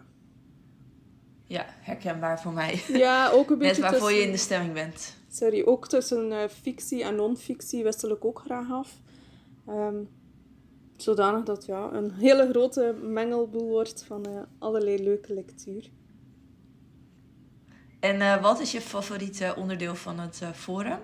Ja, 1.44 1.64
herkenbaar 1.68 2.40
voor 2.40 2.52
mij. 2.52 2.82
Ja, 2.88 3.30
ook 3.30 3.50
een 3.50 3.58
Net 3.58 3.66
beetje 3.66 3.82
waarvoor 3.82 4.12
je 4.12 4.22
in 4.22 4.30
de 4.30 4.36
stemming 4.36 4.72
bent. 4.72 5.16
Sorry, 5.30 5.62
ook 5.62 5.88
tussen 5.88 6.32
eh, 6.32 6.48
fictie 6.48 7.02
en 7.02 7.14
non-fictie 7.14 7.82
wissel 7.82 8.10
ik 8.10 8.24
ook 8.24 8.38
graag 8.44 8.70
af. 8.70 9.00
Ehm, 9.66 10.02
zodanig 11.02 11.44
dat 11.44 11.66
ja, 11.66 11.92
een 11.92 12.12
hele 12.12 12.48
grote 12.48 12.94
mengelboel 13.02 13.68
wordt 13.68 14.04
van 14.04 14.26
eh, 14.26 14.42
allerlei 14.58 15.02
leuke 15.02 15.34
lectuur. 15.34 15.90
En 18.00 18.20
eh, 18.20 18.42
wat 18.42 18.60
is 18.60 18.72
je 18.72 18.80
favoriete 18.80 19.54
onderdeel 19.56 19.94
van 19.94 20.18
het 20.18 20.40
eh, 20.42 20.50
forum? 20.50 20.98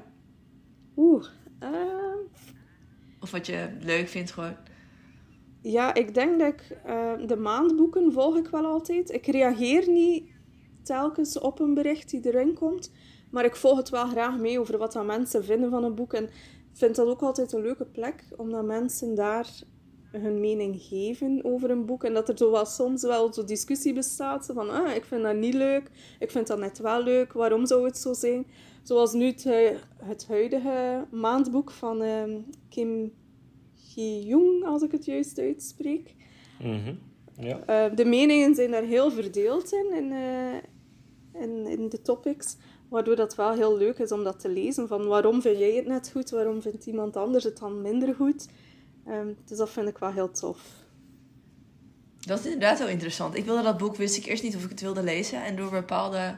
Oeh, 0.96 1.26
ehm, 1.58 2.18
Of 3.20 3.30
wat 3.30 3.46
je 3.46 3.76
leuk 3.80 4.08
vindt 4.08 4.30
gewoon? 4.30 4.56
ja, 5.62 5.94
ik 5.94 6.14
denk 6.14 6.38
dat 6.38 6.48
ik 6.48 6.78
de 7.28 7.36
maandboeken 7.36 8.12
volg 8.12 8.36
ik 8.36 8.48
wel 8.48 8.64
altijd. 8.64 9.10
Ik 9.10 9.26
reageer 9.26 9.88
niet 9.88 10.30
telkens 10.82 11.38
op 11.38 11.60
een 11.60 11.74
bericht 11.74 12.10
die 12.10 12.26
erin 12.26 12.54
komt, 12.54 12.92
maar 13.30 13.44
ik 13.44 13.56
volg 13.56 13.76
het 13.76 13.88
wel 13.88 14.06
graag 14.06 14.38
mee 14.38 14.60
over 14.60 14.78
wat 14.78 14.92
dan 14.92 15.06
mensen 15.06 15.44
vinden 15.44 15.70
van 15.70 15.84
een 15.84 15.94
boek. 15.94 16.12
En 16.12 16.24
ik 16.24 16.32
vind 16.72 16.96
dat 16.96 17.08
ook 17.08 17.22
altijd 17.22 17.52
een 17.52 17.62
leuke 17.62 17.86
plek, 17.86 18.24
omdat 18.36 18.64
mensen 18.64 19.14
daar 19.14 19.48
hun 20.20 20.40
mening 20.40 20.76
geven 20.82 21.40
over 21.44 21.70
een 21.70 21.86
boek. 21.86 22.04
En 22.04 22.14
dat 22.14 22.28
er 22.28 22.36
zo 22.38 22.50
wel 22.50 22.64
soms 22.64 23.02
wel 23.02 23.32
zo 23.32 23.44
discussie 23.44 23.92
bestaat. 23.92 24.50
Van, 24.54 24.70
ah, 24.70 24.94
ik 24.94 25.04
vind 25.04 25.22
dat 25.22 25.36
niet 25.36 25.54
leuk. 25.54 25.90
Ik 26.18 26.30
vind 26.30 26.46
dat 26.46 26.58
net 26.58 26.78
wel 26.78 27.02
leuk. 27.02 27.32
Waarom 27.32 27.66
zou 27.66 27.84
het 27.84 27.98
zo 27.98 28.12
zijn? 28.12 28.46
Zoals 28.82 29.12
nu 29.12 29.26
het, 29.26 29.44
hu- 29.44 29.76
het 29.96 30.26
huidige 30.28 31.06
maandboek 31.10 31.70
van 31.70 32.02
ehm, 32.02 32.38
Kim 32.68 33.12
Ji-young, 33.94 34.64
als 34.64 34.82
ik 34.82 34.92
het 34.92 35.04
juist 35.04 35.38
uitspreek. 35.38 36.14
Mhm. 36.60 36.94
Ja. 37.40 37.60
Eh, 37.66 37.96
de 37.96 38.04
meningen 38.04 38.54
zijn 38.54 38.70
daar 38.70 38.82
heel 38.82 39.10
verdeeld 39.10 39.72
in, 39.72 39.92
in, 39.94 40.12
eh, 40.12 41.42
in, 41.42 41.66
in 41.66 41.88
de 41.88 42.02
topics. 42.02 42.56
Waardoor 42.88 43.16
dat 43.16 43.34
wel 43.34 43.52
heel 43.52 43.76
leuk 43.76 43.98
is 43.98 44.12
om 44.12 44.24
dat 44.24 44.40
te 44.40 44.48
lezen. 44.48 44.88
Van 44.88 45.06
waarom 45.06 45.40
vind 45.42 45.58
jij 45.58 45.72
het 45.74 45.86
net 45.86 46.10
goed, 46.12 46.30
waarom 46.30 46.62
vindt 46.62 46.86
iemand 46.86 47.16
anders 47.16 47.44
het 47.44 47.58
dan 47.58 47.82
minder 47.82 48.14
goed. 48.14 48.48
Ehm, 49.06 49.32
dus 49.44 49.58
dat 49.58 49.70
vind 49.70 49.88
ik 49.88 49.98
wel 49.98 50.12
heel 50.12 50.30
tof. 50.30 50.58
Dat 52.20 52.38
is 52.38 52.44
inderdaad 52.44 52.78
wel 52.78 52.88
interessant. 52.88 53.36
Ik 53.36 53.44
wilde 53.44 53.62
dat 53.62 53.78
boek, 53.78 53.96
wist 53.96 54.16
ik 54.16 54.24
eerst 54.24 54.42
niet 54.42 54.56
of 54.56 54.64
ik 54.64 54.70
het 54.70 54.80
wilde 54.80 55.02
lezen. 55.02 55.44
En 55.44 55.56
door 55.56 55.70
bepaalde 55.70 56.36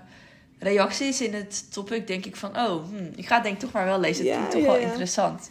reacties 0.59 1.21
in 1.21 1.35
het 1.35 1.73
topic 1.73 2.07
denk 2.07 2.27
ik 2.27 2.37
van... 2.37 2.57
Oh, 2.57 2.85
hm, 2.89 3.13
ik 3.17 3.27
ga 3.27 3.35
het 3.35 3.43
denk 3.45 3.55
ik 3.55 3.61
toch 3.61 3.73
maar 3.73 3.85
wel 3.85 4.01
lezen. 4.01 4.25
Het 4.25 4.35
Ja, 4.35 4.37
klinkt 4.37 4.53
toch 4.53 4.61
ja, 4.63 4.67
wel 4.67 4.81
ja. 4.81 4.87
interessant. 4.87 5.51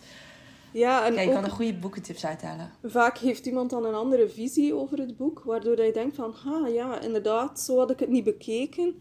Ja, 0.72 1.06
en 1.06 1.14
Ja, 1.14 1.22
je 1.22 1.32
kan 1.32 1.44
er 1.44 1.52
goede 1.52 1.74
boekentips 1.74 2.26
uithalen. 2.26 2.72
vaak 2.84 3.18
heeft 3.18 3.46
iemand 3.46 3.70
dan 3.70 3.86
een 3.86 3.94
andere 3.94 4.30
visie 4.30 4.76
over 4.76 4.98
het 4.98 5.18
boek. 5.18 5.44
Waardoor 5.46 5.76
dat 5.76 5.86
je 5.86 5.94
denkt 5.94 6.16
van, 6.16 6.36
ah 6.46 6.74
ja, 6.74 7.00
inderdaad, 7.02 7.60
zo 7.60 7.78
had 7.78 7.92
ik 7.92 8.00
het 8.00 8.10
niet 8.10 8.24
bekeken. 8.24 8.96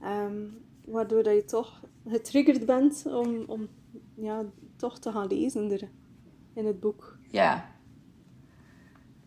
Ehm, 0.00 0.44
waardoor 0.84 1.22
dat 1.22 1.34
je 1.34 1.44
toch 1.44 1.80
getriggerd 2.08 2.66
bent 2.66 3.02
om, 3.06 3.44
om 3.46 3.68
ja, 4.14 4.44
toch 4.76 4.98
te 4.98 5.12
gaan 5.12 5.26
lezen 5.26 5.70
er, 5.70 5.88
in 6.54 6.66
het 6.66 6.80
boek. 6.80 7.18
Ja. 7.32 7.70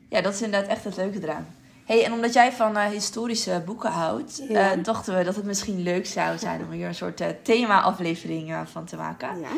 Ja, 0.10 0.22
dat 0.22 0.34
is 0.34 0.42
inderdaad 0.42 0.70
echt 0.70 0.84
het 0.84 0.96
leuke 0.96 1.22
eraan. 1.22 1.48
hey, 1.86 2.06
en 2.06 2.14
omdat 2.14 2.34
jij 2.34 2.52
van 2.52 2.78
eh, 2.78 2.86
historische 2.90 3.62
boeken 3.66 3.92
houdt, 3.92 4.44
Ja. 4.50 4.72
eh, 4.72 4.84
dachten 4.84 5.18
we 5.18 5.24
dat 5.24 5.36
het 5.36 5.46
misschien 5.46 5.82
leuk 5.84 6.06
zou 6.06 6.38
zijn 6.38 6.64
om 6.64 6.72
hier 6.72 6.88
een 6.88 6.96
soort 6.96 7.22
eh, 7.22 7.28
thema-aflevering 7.44 8.54
van 8.66 8.86
te 8.86 8.96
maken. 8.96 9.40
Ja. 9.40 9.50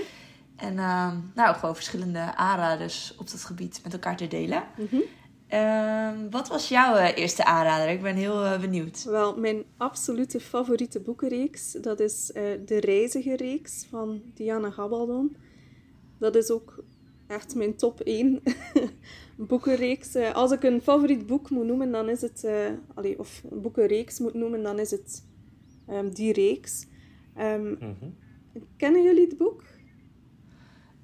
En 0.56 0.80
ehm, 0.80 1.16
nou, 1.36 1.56
gewoon 1.56 1.76
verschillende 1.76 2.36
aanraders 2.36 3.16
op 3.18 3.32
dat 3.32 3.44
gebied 3.44 3.80
met 3.84 3.94
elkaar 3.94 4.16
te 4.16 4.28
delen. 4.28 4.64
Mhm. 4.78 5.02
Ehm, 5.48 6.30
wat 6.30 6.48
was 6.48 6.68
jouw 6.70 6.96
eerste 6.96 7.46
aanrader? 7.46 7.90
Ik 7.90 8.02
ben 8.02 8.16
heel 8.16 8.60
benieuwd. 8.60 9.04
Wel, 9.04 9.38
mijn 9.38 9.64
absolute 9.78 10.40
favoriete 10.40 11.00
boekenreeks, 11.00 11.72
dat 11.72 12.00
is 12.00 12.26
de 12.66 12.80
Reizigerreeks 12.80 13.86
van 13.90 14.22
Diana 14.34 14.70
Gabaldon. 14.70 15.38
Dat 16.20 16.36
is 16.36 16.50
ook 16.52 16.84
echt 17.28 17.56
mijn 17.56 17.76
top 17.76 18.00
1 18.00 18.42
boekenreeks. 19.38 20.16
Eh, 20.16 20.34
als 20.34 20.52
ik 20.52 20.64
een 20.64 20.82
favoriet 20.82 21.26
boek 21.28 21.50
moet 21.50 21.66
noemen, 21.66 21.92
dan 21.92 22.10
is 22.10 22.22
het... 22.22 22.44
eh, 22.44 22.70
allee, 22.94 23.20
of 23.20 23.44
een 23.50 23.62
boekenreeks 23.62 24.20
moet 24.20 24.34
noemen, 24.34 24.64
dan 24.64 24.80
is 24.80 24.92
het 24.92 25.26
ehm, 25.88 26.10
die 26.10 26.34
reeks. 26.34 26.88
Ehm, 27.36 27.72
Mhm. 27.72 28.10
kennen 28.78 29.04
jullie 29.04 29.26
het 29.28 29.38
boek? 29.38 29.64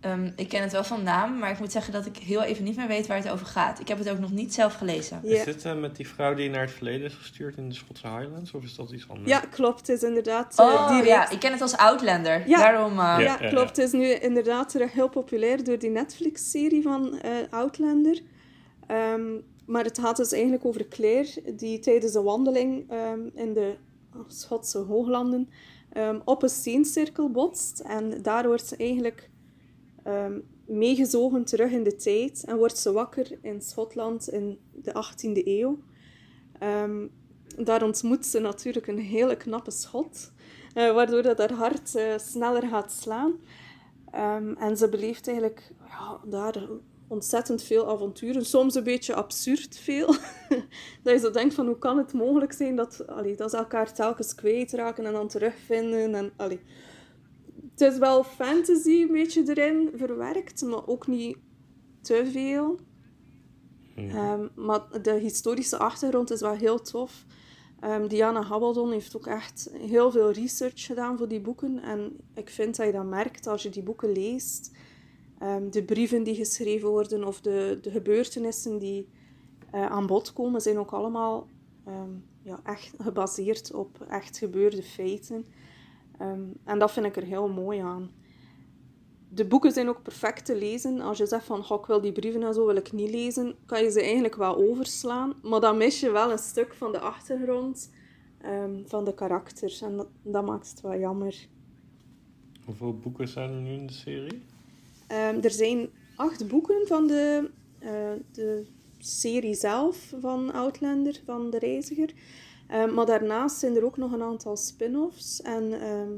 Ehm, 0.04 0.32
ik 0.36 0.50
ken 0.50 0.62
het 0.62 0.72
wel 0.72 0.84
van 0.84 1.04
naam, 1.04 1.38
maar 1.38 1.52
ik 1.52 1.60
moet 1.60 1.72
zeggen 1.72 1.94
dat 1.94 2.06
ik 2.06 2.18
heel 2.18 2.42
even 2.44 2.64
niet 2.64 2.76
meer 2.76 2.88
weet 2.88 3.08
waar 3.08 3.18
het 3.18 3.30
over 3.30 3.46
gaat. 3.46 3.80
Ik 3.80 3.88
heb 3.88 3.98
het 3.98 4.10
ook 4.10 4.20
nog 4.20 4.32
niet 4.32 4.54
zelf 4.54 4.74
gelezen. 4.74 5.20
Ja. 5.24 5.38
Is 5.38 5.44
dit 5.44 5.66
eh, 5.66 5.76
met 5.80 5.96
die 5.96 6.08
vrouw 6.08 6.34
die 6.34 6.50
naar 6.50 6.62
het 6.62 6.72
verleden 6.72 7.06
is 7.08 7.14
gestuurd 7.14 7.58
in 7.58 7.70
de 7.70 7.76
Schotse 7.76 8.08
Highlands? 8.08 8.54
Of 8.54 8.64
is 8.64 8.76
dat 8.76 8.92
iets 8.92 9.10
anders? 9.10 9.30
Ja, 9.30 9.40
klopt. 9.40 9.80
Het 9.88 9.90
is 9.90 10.04
inderdaad 10.04 10.60
eh, 10.60 10.66
Oh 10.66 11.06
ja, 11.06 11.30
ik 11.30 11.40
ken 11.40 11.52
het 11.52 11.62
als 11.62 11.78
Outlander. 11.78 12.48
Ja. 12.48 12.58
Daarom. 12.58 12.92
eh, 12.92 12.96
Ja. 12.98 13.20
Ja, 13.20 13.36
klopt. 13.36 13.68
Het 13.76 13.78
is 13.78 13.92
nu 13.92 14.06
inderdaad 14.12 14.70
terug 14.70 14.92
heel 14.94 15.10
populair 15.10 15.64
door 15.64 15.80
die 15.80 15.90
Netflix-serie 15.90 16.82
van 16.82 17.20
eh, 17.20 17.32
Outlander. 17.50 18.20
Ehm, 18.88 19.22
maar 19.66 19.84
het 19.84 20.00
gaat 20.00 20.18
dus 20.18 20.32
eigenlijk 20.32 20.66
over 20.66 20.88
Claire, 20.88 21.42
die 21.56 21.80
tijdens 21.80 22.14
een 22.14 22.24
wandeling 22.24 22.90
ehm, 22.92 23.20
in 23.34 23.54
de 23.54 23.76
Schotse 24.28 24.78
hooglanden 24.78 25.50
ehm, 25.94 26.20
op 26.26 26.44
een 26.44 26.50
steencirkel 26.50 27.30
botst. 27.32 27.80
En 27.80 28.22
daar 28.22 28.48
wordt 28.48 28.68
ze 28.68 28.76
eigenlijk 28.78 29.30
ehm, 30.04 30.40
meegezogen 30.66 31.44
terug 31.44 31.72
in 31.72 31.84
de 31.84 31.96
tijd 31.96 32.44
en 32.44 32.58
wordt 32.58 32.78
ze 32.78 32.92
wakker 32.92 33.38
in 33.42 33.62
Schotland 33.62 34.30
in 34.30 34.60
de 34.72 34.94
18e 34.94 35.48
eeuw. 35.48 35.80
Ehm, 36.60 37.08
daar 37.58 37.84
ontmoet 37.84 38.26
ze 38.26 38.40
natuurlijk 38.40 38.88
een 38.88 39.00
hele 39.00 39.38
knappe 39.38 39.72
schot, 39.72 40.32
eh, 40.74 40.94
waardoor 40.94 41.22
dat 41.22 41.38
haar 41.38 41.54
hart 41.54 41.96
eh, 41.96 42.18
sneller 42.18 42.68
gaat 42.68 42.92
slaan. 42.92 43.34
Ehm, 44.12 44.54
en 44.54 44.78
ze 44.78 44.90
beleeft 44.90 45.28
eigenlijk 45.28 45.72
ja, 45.88 46.20
daar 46.26 46.68
ontzettend 47.08 47.64
veel 47.64 47.90
avonturen, 47.90 48.46
soms 48.46 48.76
een 48.76 48.84
beetje 48.84 49.14
absurd 49.14 49.78
veel. 49.78 50.08
dat 51.04 51.14
je 51.14 51.20
zo 51.20 51.32
denkt 51.32 51.54
van 51.54 51.66
hoe 51.66 51.78
kan 51.78 51.98
het 51.98 52.14
mogelijk 52.14 52.54
zijn 52.54 52.76
dat, 52.76 53.08
allee, 53.08 53.36
dat 53.36 53.50
ze 53.52 53.58
elkaar 53.58 53.94
telkens 53.94 54.36
kwijtraken 54.36 55.06
en 55.06 55.14
dan 55.14 55.28
terugvinden. 55.28 56.16
En, 56.16 56.32
allee. 56.36 56.60
Het 57.74 57.82
is 57.82 57.98
wel 57.98 58.24
fantasy 58.24 59.02
een 59.02 59.12
beetje 59.12 59.44
erin 59.48 59.90
verwerkt, 59.96 60.62
maar 60.62 60.88
ook 60.88 61.08
niet 61.08 61.38
te 62.02 62.30
veel. 62.32 62.80
Ehm, 63.96 64.48
maar 64.56 65.02
de 65.02 65.14
historische 65.14 65.78
achtergrond 65.78 66.32
is 66.32 66.42
wel 66.42 66.56
heel 66.56 66.82
tof. 66.82 67.26
Ehm, 67.80 68.08
Diana 68.08 68.44
Gabaldon 68.44 68.92
heeft 68.92 69.16
ook 69.16 69.28
echt 69.28 69.70
heel 69.74 70.12
veel 70.12 70.32
research 70.32 70.86
gedaan 70.86 71.18
voor 71.18 71.28
die 71.28 71.42
boeken. 71.42 71.80
En 71.80 72.18
ik 72.34 72.50
vind 72.50 72.76
dat 72.76 72.86
je 72.86 72.92
dat 72.92 73.06
merkt 73.06 73.48
als 73.48 73.64
je 73.64 73.70
die 73.70 73.84
boeken 73.84 74.12
leest. 74.12 74.72
Ehm, 75.40 75.70
de 75.70 75.84
brieven 75.84 76.24
die 76.24 76.36
geschreven 76.36 76.90
worden 76.90 77.24
of 77.24 77.42
de, 77.42 77.78
de 77.82 77.92
gebeurtenissen 77.92 78.80
die 78.80 79.08
eh, 79.72 79.86
aan 79.86 80.08
bod 80.08 80.34
komen, 80.34 80.62
zijn 80.62 80.78
ook 80.78 80.92
allemaal 80.92 81.48
ja, 82.44 82.60
echt 82.64 82.94
gebaseerd 82.98 83.74
op 83.74 84.02
echt 84.10 84.38
gebeurde 84.38 84.84
feiten. 84.84 85.46
Ehm, 86.18 86.42
en 86.64 86.80
dat 86.80 86.92
vind 86.92 87.06
ik 87.06 87.16
er 87.16 87.24
heel 87.24 87.48
mooi 87.48 87.80
aan. 87.80 88.12
De 89.30 89.46
boeken 89.46 89.72
zijn 89.72 89.90
ook 89.90 90.02
perfect 90.02 90.46
te 90.46 90.58
lezen. 90.58 91.02
Als 91.02 91.18
je 91.18 91.26
zegt 91.26 91.46
van, 91.46 91.64
"Goh, 91.64 91.80
ik 91.80 91.86
wil 91.86 92.02
die 92.02 92.12
brieven 92.12 92.44
en 92.44 92.54
zo 92.54 92.66
wil 92.66 92.76
ik 92.76 92.92
niet 92.92 93.10
lezen, 93.10 93.56
kan 93.66 93.84
je 93.84 93.92
ze 93.92 94.02
eigenlijk 94.02 94.36
wel 94.36 94.56
overslaan. 94.56 95.34
Maar 95.42 95.60
dan 95.60 95.78
mis 95.78 96.00
je 96.00 96.12
wel 96.12 96.32
een 96.32 96.38
stuk 96.38 96.74
van 96.74 96.92
de 96.92 97.00
achtergrond 97.00 97.92
ehm, 98.42 98.86
van 98.86 99.06
de 99.06 99.14
karakters. 99.14 99.82
En 99.82 99.98
dat, 99.98 100.08
dat 100.22 100.46
maakt 100.46 100.70
het 100.70 100.82
wel 100.82 100.98
jammer. 101.00 101.48
Hoeveel 102.66 102.98
boeken 102.98 103.28
zijn 103.28 103.50
er 103.50 103.62
nu 103.62 103.72
in 103.72 103.88
de 103.88 103.94
serie? 103.94 104.42
Ehm, 105.08 105.40
er 105.42 105.52
zijn 105.52 105.90
acht 106.16 106.48
boeken 106.48 106.88
van 106.88 107.08
de, 107.08 107.50
eh, 107.80 108.12
de 108.32 108.66
serie 109.00 109.54
zelf 109.56 110.14
van 110.20 110.54
Outlander, 110.54 111.22
van 111.26 111.50
De 111.50 111.60
Reiziger. 111.60 112.14
Ehm, 112.68 112.94
maar 112.94 113.06
daarnaast 113.06 113.58
zijn 113.58 113.76
er 113.76 113.86
ook 113.86 113.98
nog 113.98 114.12
een 114.12 114.22
aantal 114.22 114.58
spin-offs 114.58 115.42
en 115.42 115.82
ehm, 115.82 116.12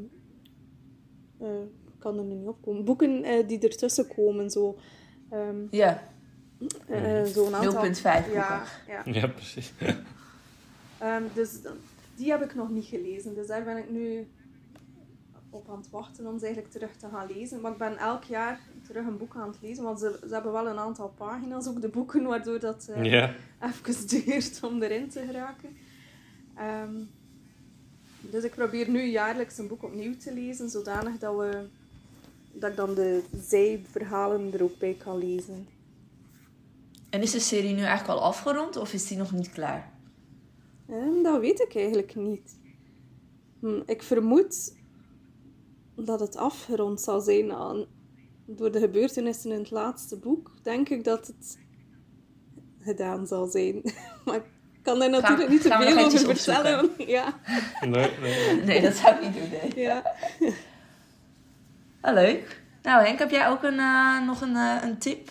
eh, 1.39 1.61
ik 1.61 1.99
kan 1.99 2.17
er 2.17 2.23
nu 2.23 2.33
niet 2.35 2.47
op 2.47 2.61
komen. 2.61 2.85
Boeken 2.85 3.23
eh, 3.23 3.47
die 3.47 3.59
ertussen 3.59 4.07
komen, 4.07 4.49
zo. 4.49 4.77
ehm, 5.29 5.55
Ja, 5.71 6.03
eh, 6.87 7.23
zo'n 7.23 7.55
aantal. 7.55 7.83
0.5 7.83 8.01
boeken. 8.23 8.31
Ja, 8.33 8.63
ja. 8.87 9.01
Ja, 9.19 9.27
precies. 9.27 9.73
Ehm, 10.97 11.23
dus 11.33 11.49
die 12.15 12.31
heb 12.31 12.41
ik 12.43 12.55
nog 12.55 12.69
niet 12.69 12.85
gelezen. 12.85 13.33
Dus 13.35 13.47
daar 13.47 13.63
ben 13.63 13.77
ik 13.77 13.89
nu 13.89 14.27
op 15.49 15.69
aan 15.69 15.77
het 15.77 15.89
wachten 15.89 16.27
om 16.27 16.37
ze 16.39 16.45
eigenlijk 16.45 16.73
terug 16.73 16.95
te 16.95 17.07
gaan 17.11 17.27
lezen. 17.35 17.61
Maar 17.61 17.71
ik 17.71 17.77
ben 17.77 17.97
elk 17.97 18.23
jaar 18.23 18.59
terug 18.87 19.05
een 19.05 19.17
boek 19.17 19.35
aan 19.35 19.47
het 19.47 19.57
lezen. 19.61 19.83
Want 19.83 19.99
ze, 19.99 20.19
ze 20.27 20.33
hebben 20.33 20.51
wel 20.51 20.67
een 20.67 20.77
aantal 20.77 21.13
pagina's, 21.17 21.67
ook 21.67 21.81
de 21.81 21.87
boeken, 21.87 22.23
waardoor 22.23 22.59
dat 22.59 22.87
eh, 22.93 23.01
even 23.83 24.07
duurt 24.07 24.59
om 24.63 24.81
erin 24.81 25.09
te 25.09 25.23
geraken. 25.25 25.77
Ehm, 26.55 26.95
dus 28.19 28.43
ik 28.43 28.51
probeer 28.51 28.89
nu 28.89 29.03
jaarlijks 29.03 29.57
een 29.57 29.67
boek 29.67 29.83
opnieuw 29.83 30.17
te 30.17 30.33
lezen, 30.33 30.69
zodanig 30.69 31.17
dat, 31.17 31.35
we, 31.35 31.65
dat 32.51 32.69
ik 32.69 32.75
dan 32.75 32.93
de 32.93 33.23
zijverhalen 33.47 34.53
er 34.53 34.63
ook 34.63 34.77
bij 34.77 34.93
kan 34.93 35.17
lezen. 35.17 35.67
En 37.09 37.21
is 37.21 37.31
de 37.31 37.39
serie 37.39 37.73
nu 37.73 37.81
eigenlijk 37.81 38.19
al 38.19 38.25
afgerond 38.25 38.75
of 38.75 38.93
is 38.93 39.07
die 39.07 39.17
nog 39.17 39.31
niet 39.31 39.49
klaar? 39.49 39.93
Ehm, 40.89 41.23
dat 41.23 41.39
weet 41.39 41.59
ik 41.59 41.75
eigenlijk 41.75 42.15
niet. 42.15 42.57
Hm, 43.59 43.81
ik 43.85 44.03
vermoed 44.03 44.73
dat 45.95 46.19
het 46.19 46.35
afgerond 46.35 47.01
zal 47.01 47.21
zijn 47.21 47.51
aan, 47.51 47.85
door 48.45 48.71
de 48.71 48.79
gebeurtenissen 48.79 49.51
in 49.51 49.59
het 49.59 49.71
laatste 49.71 50.17
boek. 50.17 50.51
Denk 50.61 50.89
ik 50.89 51.03
dat 51.03 51.27
het 51.27 51.57
gedaan 52.79 53.27
zal 53.27 53.47
zijn. 53.47 53.81
maar 54.25 54.35
ik 54.35 54.54
kan 54.85 54.99
daar 54.99 55.09
natuurlijk 55.09 55.49
niet 55.49 55.61
te 55.61 55.69
gaan 55.69 55.79
we 55.79 55.85
nog 55.85 56.11
veel 56.11 56.21
over 56.21 56.35
vertellen. 56.35 56.89
Ja, 56.97 57.33
Nee, 57.81 58.09
nee. 58.21 58.61
Nee, 58.65 58.81
dat 58.81 58.93
zou 58.93 59.15
ik 59.15 59.21
niet 59.21 59.33
doen. 59.33 59.49
Nee. 59.49 59.85
ja. 59.85 60.13
Oh, 62.01 62.13
leuk. 62.13 62.61
Nou 62.81 63.05
Henk, 63.05 63.19
heb 63.19 63.29
jij 63.29 63.47
ook 63.49 63.63
een, 63.63 63.79
eh, 63.79 64.25
nog 64.25 64.41
een, 64.41 64.55
eh, 64.55 64.77
een 64.81 64.97
tip? 64.97 65.29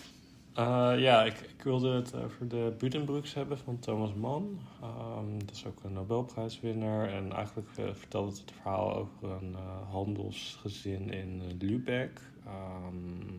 Eh, 0.53 0.93
ja, 0.97 1.23
ik, 1.23 1.39
ik 1.57 1.63
wilde 1.63 1.95
het 1.95 2.15
over 2.15 2.47
de 2.47 2.73
Budenbrooks 2.77 3.33
hebben 3.33 3.57
van 3.57 3.79
Thomas 3.79 4.13
Mann. 4.13 4.59
Ehm, 4.81 5.39
dat 5.45 5.55
is 5.55 5.65
ook 5.65 5.83
een 5.83 5.93
Nobelprijswinnaar. 5.93 7.09
En 7.09 7.31
eigenlijk 7.33 7.67
vertelt 7.93 8.29
het 8.29 8.39
het 8.39 8.51
verhaal 8.51 8.95
over 8.95 9.31
een 9.31 9.55
eh, 9.55 9.91
handelsgezin 9.91 11.09
in 11.09 11.41
Lübeck. 11.59 12.19
Ehm, 12.45 13.33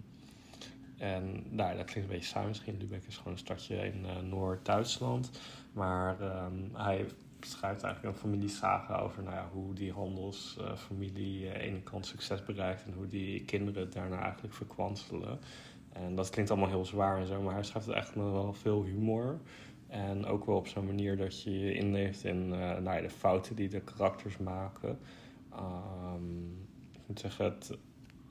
En 0.98 1.44
nou, 1.50 1.76
dat 1.76 1.84
klinkt 1.84 2.10
een 2.10 2.16
beetje 2.16 2.32
saai 2.32 2.46
misschien. 2.46 2.76
Lübeck 2.78 3.06
is 3.08 3.16
gewoon 3.16 3.32
een 3.32 3.38
stadje 3.38 3.76
in 3.76 4.06
Noord-Duitsland. 4.28 5.30
Maar 5.76 6.20
ehm, 6.20 6.54
hij 6.72 7.06
schrijft 7.40 7.82
eigenlijk 7.82 8.14
een 8.14 8.20
familiesaga 8.20 8.98
over 8.98 9.22
nou 9.22 9.34
ja, 9.34 9.48
hoe 9.52 9.74
die 9.74 9.92
handelsfamilie 9.92 11.46
aan 11.48 11.54
de 11.54 11.60
ene 11.60 11.82
kant 11.82 12.06
succes 12.06 12.44
bereikt 12.44 12.84
en 12.84 12.92
hoe 12.92 13.06
die 13.06 13.44
kinderen 13.44 13.90
daarna 13.90 14.22
eigenlijk 14.22 14.54
verkwanselen. 14.54 15.38
En 15.92 16.14
dat 16.14 16.30
klinkt 16.30 16.50
allemaal 16.50 16.68
heel 16.68 16.84
zwaar 16.84 17.18
en 17.18 17.26
zo, 17.26 17.42
maar 17.42 17.54
hij 17.54 17.62
schrijft 17.62 17.86
het 17.86 17.96
eigenlijk 17.96 18.26
met 18.26 18.34
wel 18.42 18.52
veel 18.52 18.84
humor. 18.84 19.40
En 19.86 20.26
ook 20.26 20.46
wel 20.46 20.56
op 20.56 20.66
zo'n 20.66 20.86
manier 20.86 21.16
dat 21.16 21.42
je 21.42 21.58
je 21.58 21.74
inleeft 21.74 22.24
in 22.24 22.46
uh, 22.46 22.58
nou 22.58 22.96
ja, 22.96 23.00
de 23.00 23.10
fouten 23.10 23.56
die 23.56 23.68
de 23.68 23.80
karakters 23.80 24.36
maken. 24.36 24.98
Um, 25.54 26.68
ik 26.92 27.00
moet 27.06 27.20
zeggen, 27.20 27.44
het, 27.44 27.78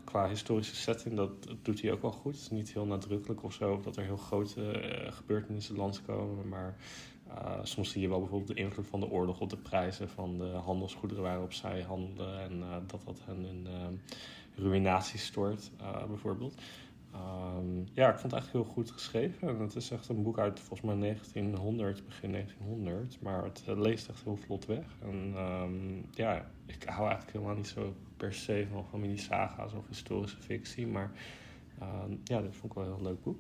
qua 0.04 0.28
historische 0.28 0.76
setting, 0.76 1.16
dat, 1.16 1.30
doet 1.62 1.82
hij 1.82 1.92
ook 1.92 2.02
wel 2.02 2.12
goed. 2.12 2.34
Het 2.34 2.42
is 2.42 2.50
niet 2.50 2.74
heel 2.74 2.86
nadrukkelijk 2.86 3.44
of 3.44 3.54
zo, 3.54 3.80
dat 3.82 3.98
er 3.98 4.04
heel 4.04 4.18
grote 4.18 4.62
uh, 4.62 5.12
gebeurtenissen 5.12 5.76
langskomen. 5.76 6.48
Maar 6.48 6.76
uh, 7.28 7.60
soms 7.64 7.92
zie 7.92 8.02
je 8.02 8.10
wel 8.10 8.20
bijvoorbeeld 8.20 8.58
de 8.58 8.64
invloed 8.64 8.88
van 8.88 9.00
de 9.00 9.10
oorlog 9.10 9.40
op 9.40 9.50
de 9.50 9.58
prijzen 9.58 10.10
van 10.10 10.38
de 10.38 10.46
handelsgoederen 10.46 11.24
waarop 11.24 11.54
zij 11.54 11.82
handelen. 11.82 12.40
En 12.40 12.64
dat 12.88 13.02
dat 13.06 13.22
hen 13.26 13.46
in 13.46 13.68
ruïnatie 14.56 15.20
stort, 15.20 15.72
bijvoorbeeld. 16.08 16.56
Um, 17.16 17.88
ja, 17.94 18.10
ik 18.10 18.20
vond 18.20 18.32
het 18.32 18.42
eigenlijk 18.42 18.66
heel 18.66 18.74
goed 18.74 18.92
geschreven. 18.92 19.48
En 19.48 19.60
het 19.60 19.76
is 19.76 19.92
echt 19.92 20.10
een 20.10 20.24
boek 20.24 20.40
uit 20.40 20.60
volgens 20.60 20.82
mij 20.82 20.96
1900, 20.96 22.06
begin 22.06 22.32
1900. 22.32 23.22
Maar 23.22 23.44
het 23.44 23.64
leest 23.68 24.10
echt 24.10 24.24
heel 24.24 24.38
vlot 24.38 24.66
weg. 24.66 24.86
En 25.02 25.34
um, 25.38 26.06
ja, 26.12 26.52
ik 26.66 26.84
hou 26.84 27.08
eigenlijk 27.08 27.32
helemaal 27.32 27.56
niet 27.56 27.68
zo 27.68 27.94
per 28.18 28.34
se 28.34 28.68
van 28.72 28.86
familiesaga's 28.86 29.74
of 29.74 29.88
historische 29.88 30.42
fictie. 30.42 30.88
Maar 30.88 31.12
um, 31.82 32.22
ja, 32.24 32.42
dat 32.42 32.56
vond 32.56 32.72
ik 32.72 32.74
wel 32.74 32.84
een 32.84 32.96
heel 32.96 33.04
leuk 33.04 33.24
boek. 33.24 33.40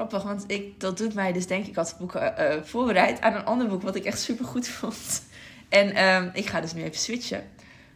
Grappig, 0.00 0.22
want 0.22 0.44
ik, 0.46 0.80
dat 0.80 0.98
doet 0.98 1.14
mij 1.14 1.32
dus 1.32 1.46
denk 1.46 1.66
ik 1.66 1.76
als 1.76 1.96
boek 1.96 2.14
uh, 2.14 2.52
voorbereid 2.62 3.20
aan 3.20 3.34
een 3.34 3.44
ander 3.44 3.68
boek 3.68 3.82
wat 3.82 3.94
ik 3.94 4.04
echt 4.04 4.20
super 4.20 4.44
goed 4.44 4.68
vond. 4.68 5.22
En 5.68 6.30
ik 6.34 6.46
ga 6.46 6.60
dus 6.60 6.72
nu 6.72 6.82
even 6.82 6.98
switchen. 6.98 7.50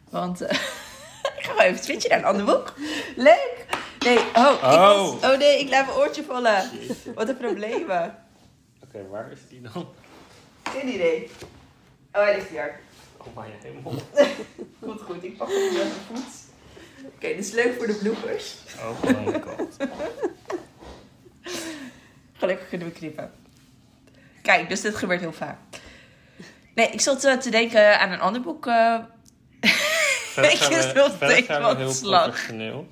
Want 0.09 0.41
uh, 0.41 0.49
ik 1.37 1.43
ga 1.43 1.55
wel 1.55 1.65
even 1.65 1.83
switchen 1.83 2.09
naar 2.09 2.19
een 2.19 2.25
ander 2.25 2.45
boek. 2.45 2.73
Leuk! 3.15 3.65
Nee, 3.99 4.17
oh, 4.17 4.53
ik 4.53 4.61
was, 4.61 5.09
oh. 5.09 5.23
oh 5.23 5.37
nee, 5.37 5.59
ik 5.59 5.69
laat 5.69 5.85
mijn 5.85 5.97
oortje 5.97 6.23
vallen. 6.23 6.69
Wat 7.15 7.29
een 7.29 7.37
problemen. 7.37 8.03
Oké, 8.83 8.97
okay, 8.97 9.07
waar 9.07 9.31
is 9.31 9.39
die 9.49 9.61
dan? 9.61 9.87
Geen 10.63 10.93
idee. 10.93 11.29
Oh, 12.13 12.21
hij 12.21 12.35
ligt 12.35 12.49
hier. 12.49 12.79
Oh, 13.17 13.35
mijn 13.35 13.51
hemel. 13.61 13.93
goed, 14.83 15.01
goed. 15.01 15.23
Ik 15.23 15.37
pak 15.37 15.47
hem 15.47 15.63
met 15.63 15.73
mijn 15.73 15.89
voet. 16.07 16.33
Oké, 16.97 17.15
okay, 17.15 17.35
dit 17.35 17.45
is 17.45 17.51
leuk 17.51 17.75
voor 17.77 17.87
de 17.87 17.95
bloopers. 17.95 18.55
Oh 18.79 19.03
my 19.03 19.41
god. 19.41 19.77
Gelukkig 22.37 22.69
kunnen 22.69 22.87
we 22.87 22.93
knippen. 22.93 23.31
Kijk, 24.41 24.69
dus 24.69 24.81
dit 24.81 24.95
gebeurt 24.95 25.19
heel 25.19 25.33
vaak. 25.33 25.57
Nee, 26.75 26.87
ik 26.87 27.01
zat 27.01 27.25
uh, 27.25 27.33
te 27.33 27.49
denken 27.49 27.99
aan 27.99 28.11
een 28.11 28.19
ander 28.19 28.41
boek... 28.41 28.65
Uh, 30.37 30.49
gaan 30.49 31.75
we 31.75 31.75
heel 31.77 31.91
slag. 31.91 32.23
professioneel. 32.23 32.87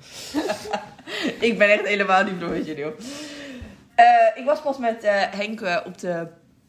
ik 1.48 1.58
ben 1.58 1.70
echt 1.70 1.86
helemaal 1.86 2.24
niet 2.24 2.38
professioneel. 2.38 2.94
Uh, 3.96 4.04
ik 4.34 4.44
was 4.44 4.60
pas 4.60 4.78
met 4.78 5.04
uh, 5.04 5.22
Henk 5.30 5.60
uh, 5.60 5.78
op 5.84 5.98
de 5.98 6.26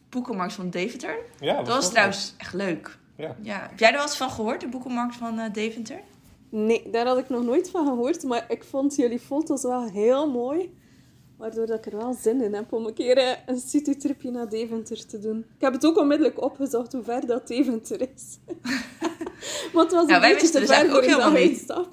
boekenmarkt 0.08 0.52
van 0.52 0.70
Deventer. 0.70 1.16
Ja, 1.40 1.56
dat 1.56 1.66
was 1.66 1.90
trouwens 1.90 2.34
echt 2.36 2.52
leuk. 2.52 2.98
Ja. 3.16 3.36
ja. 3.42 3.60
Heb 3.70 3.78
jij 3.78 3.88
er 3.88 3.94
wel 3.94 4.02
eens 4.02 4.16
van 4.16 4.30
gehoord, 4.30 4.60
de 4.60 4.68
boekenmarkt 4.68 5.16
van 5.16 5.50
Deventer? 5.52 6.00
Nee, 6.48 6.90
daar 6.90 7.06
had 7.06 7.18
ik 7.18 7.28
nog 7.28 7.44
nooit 7.44 7.70
van 7.70 7.86
gehoord. 7.86 8.22
Maar 8.22 8.44
ik 8.48 8.64
vond 8.64 8.96
jullie 8.96 9.18
foto's 9.18 9.62
wel 9.62 9.90
heel 9.90 10.30
mooi. 10.30 10.74
Waardoor 11.36 11.66
dat 11.66 11.86
ik 11.86 11.92
er 11.92 11.98
wel 11.98 12.14
zin 12.20 12.42
in 12.42 12.54
heb 12.54 12.72
om 12.72 12.86
een 12.86 12.94
keer 12.94 13.38
een 13.46 13.58
citytripje 13.58 14.30
naar 14.30 14.48
Deventer 14.48 15.06
te 15.06 15.18
doen. 15.18 15.38
Ik 15.38 15.60
heb 15.60 15.72
het 15.72 15.86
ook 15.86 15.98
onmiddellijk 15.98 16.42
opgezocht 16.42 16.92
hoe 16.92 17.02
ver 17.02 17.26
dat 17.26 17.46
Deventer 17.46 18.00
is. 18.00 18.38
Want 19.72 19.90
het 19.90 20.00
was 20.00 20.10
een 20.10 20.20
beetje 20.20 20.48
te 20.48 20.60
dus 20.60 20.68
ver 20.68 20.88
voor 20.90 21.02
een 21.02 21.36
uitstap. 21.36 21.88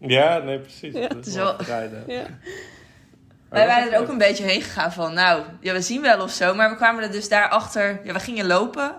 Ja, 0.00 0.38
nee, 0.38 0.60
precies. 0.60 0.94
Ja. 0.94 1.06
Het 1.06 1.26
is 1.26 1.34
wel... 1.34 1.56
Ja. 2.06 2.26
Wij 3.48 3.66
waren 3.66 3.92
er 3.92 4.00
ook 4.00 4.08
een 4.08 4.18
beetje 4.18 4.44
heen 4.44 4.62
gegaan 4.62 4.92
van, 4.92 5.14
nou, 5.14 5.42
ja, 5.60 5.72
we 5.72 5.80
zien 5.80 6.00
wel 6.00 6.22
of 6.22 6.30
zo. 6.30 6.54
Maar 6.54 6.70
we 6.70 6.76
kwamen 6.76 7.02
er 7.02 7.10
dus 7.10 7.28
daarachter, 7.28 8.00
ja, 8.04 8.12
we 8.12 8.20
gingen 8.20 8.46
lopen. 8.46 8.94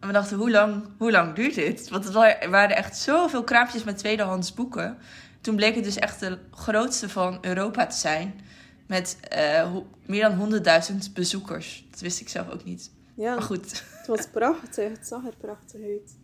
En 0.00 0.06
we 0.06 0.12
dachten, 0.12 0.36
hoe 0.36 0.50
lang, 0.50 0.84
hoe 0.98 1.10
lang 1.10 1.34
duurt 1.34 1.54
dit? 1.54 1.88
Want 1.88 2.06
er 2.06 2.50
waren 2.50 2.76
echt 2.76 2.96
zoveel 2.96 3.44
kraampjes 3.44 3.84
met 3.84 3.98
tweedehands 3.98 4.54
boeken. 4.54 4.98
Toen 5.40 5.56
bleek 5.56 5.74
het 5.74 5.84
dus 5.84 5.96
echt 5.96 6.20
de 6.20 6.38
grootste 6.50 7.08
van 7.08 7.38
Europa 7.40 7.86
te 7.86 7.96
zijn. 7.96 8.40
Met 8.86 9.16
uh, 9.36 9.76
meer 10.06 10.36
dan 10.36 10.62
100.000 10.90 11.12
bezoekers. 11.12 11.86
Dat 11.90 12.00
wist 12.00 12.20
ik 12.20 12.28
zelf 12.28 12.50
ook 12.50 12.64
niet. 12.64 12.90
Ja, 13.14 13.34
maar 13.34 13.42
goed. 13.42 13.84
Het 13.98 14.06
was 14.06 14.26
prachtig. 14.26 14.90
Het 14.90 15.06
zag 15.06 15.26
er 15.26 15.36
prachtig 15.36 15.80
uit. 15.80 16.16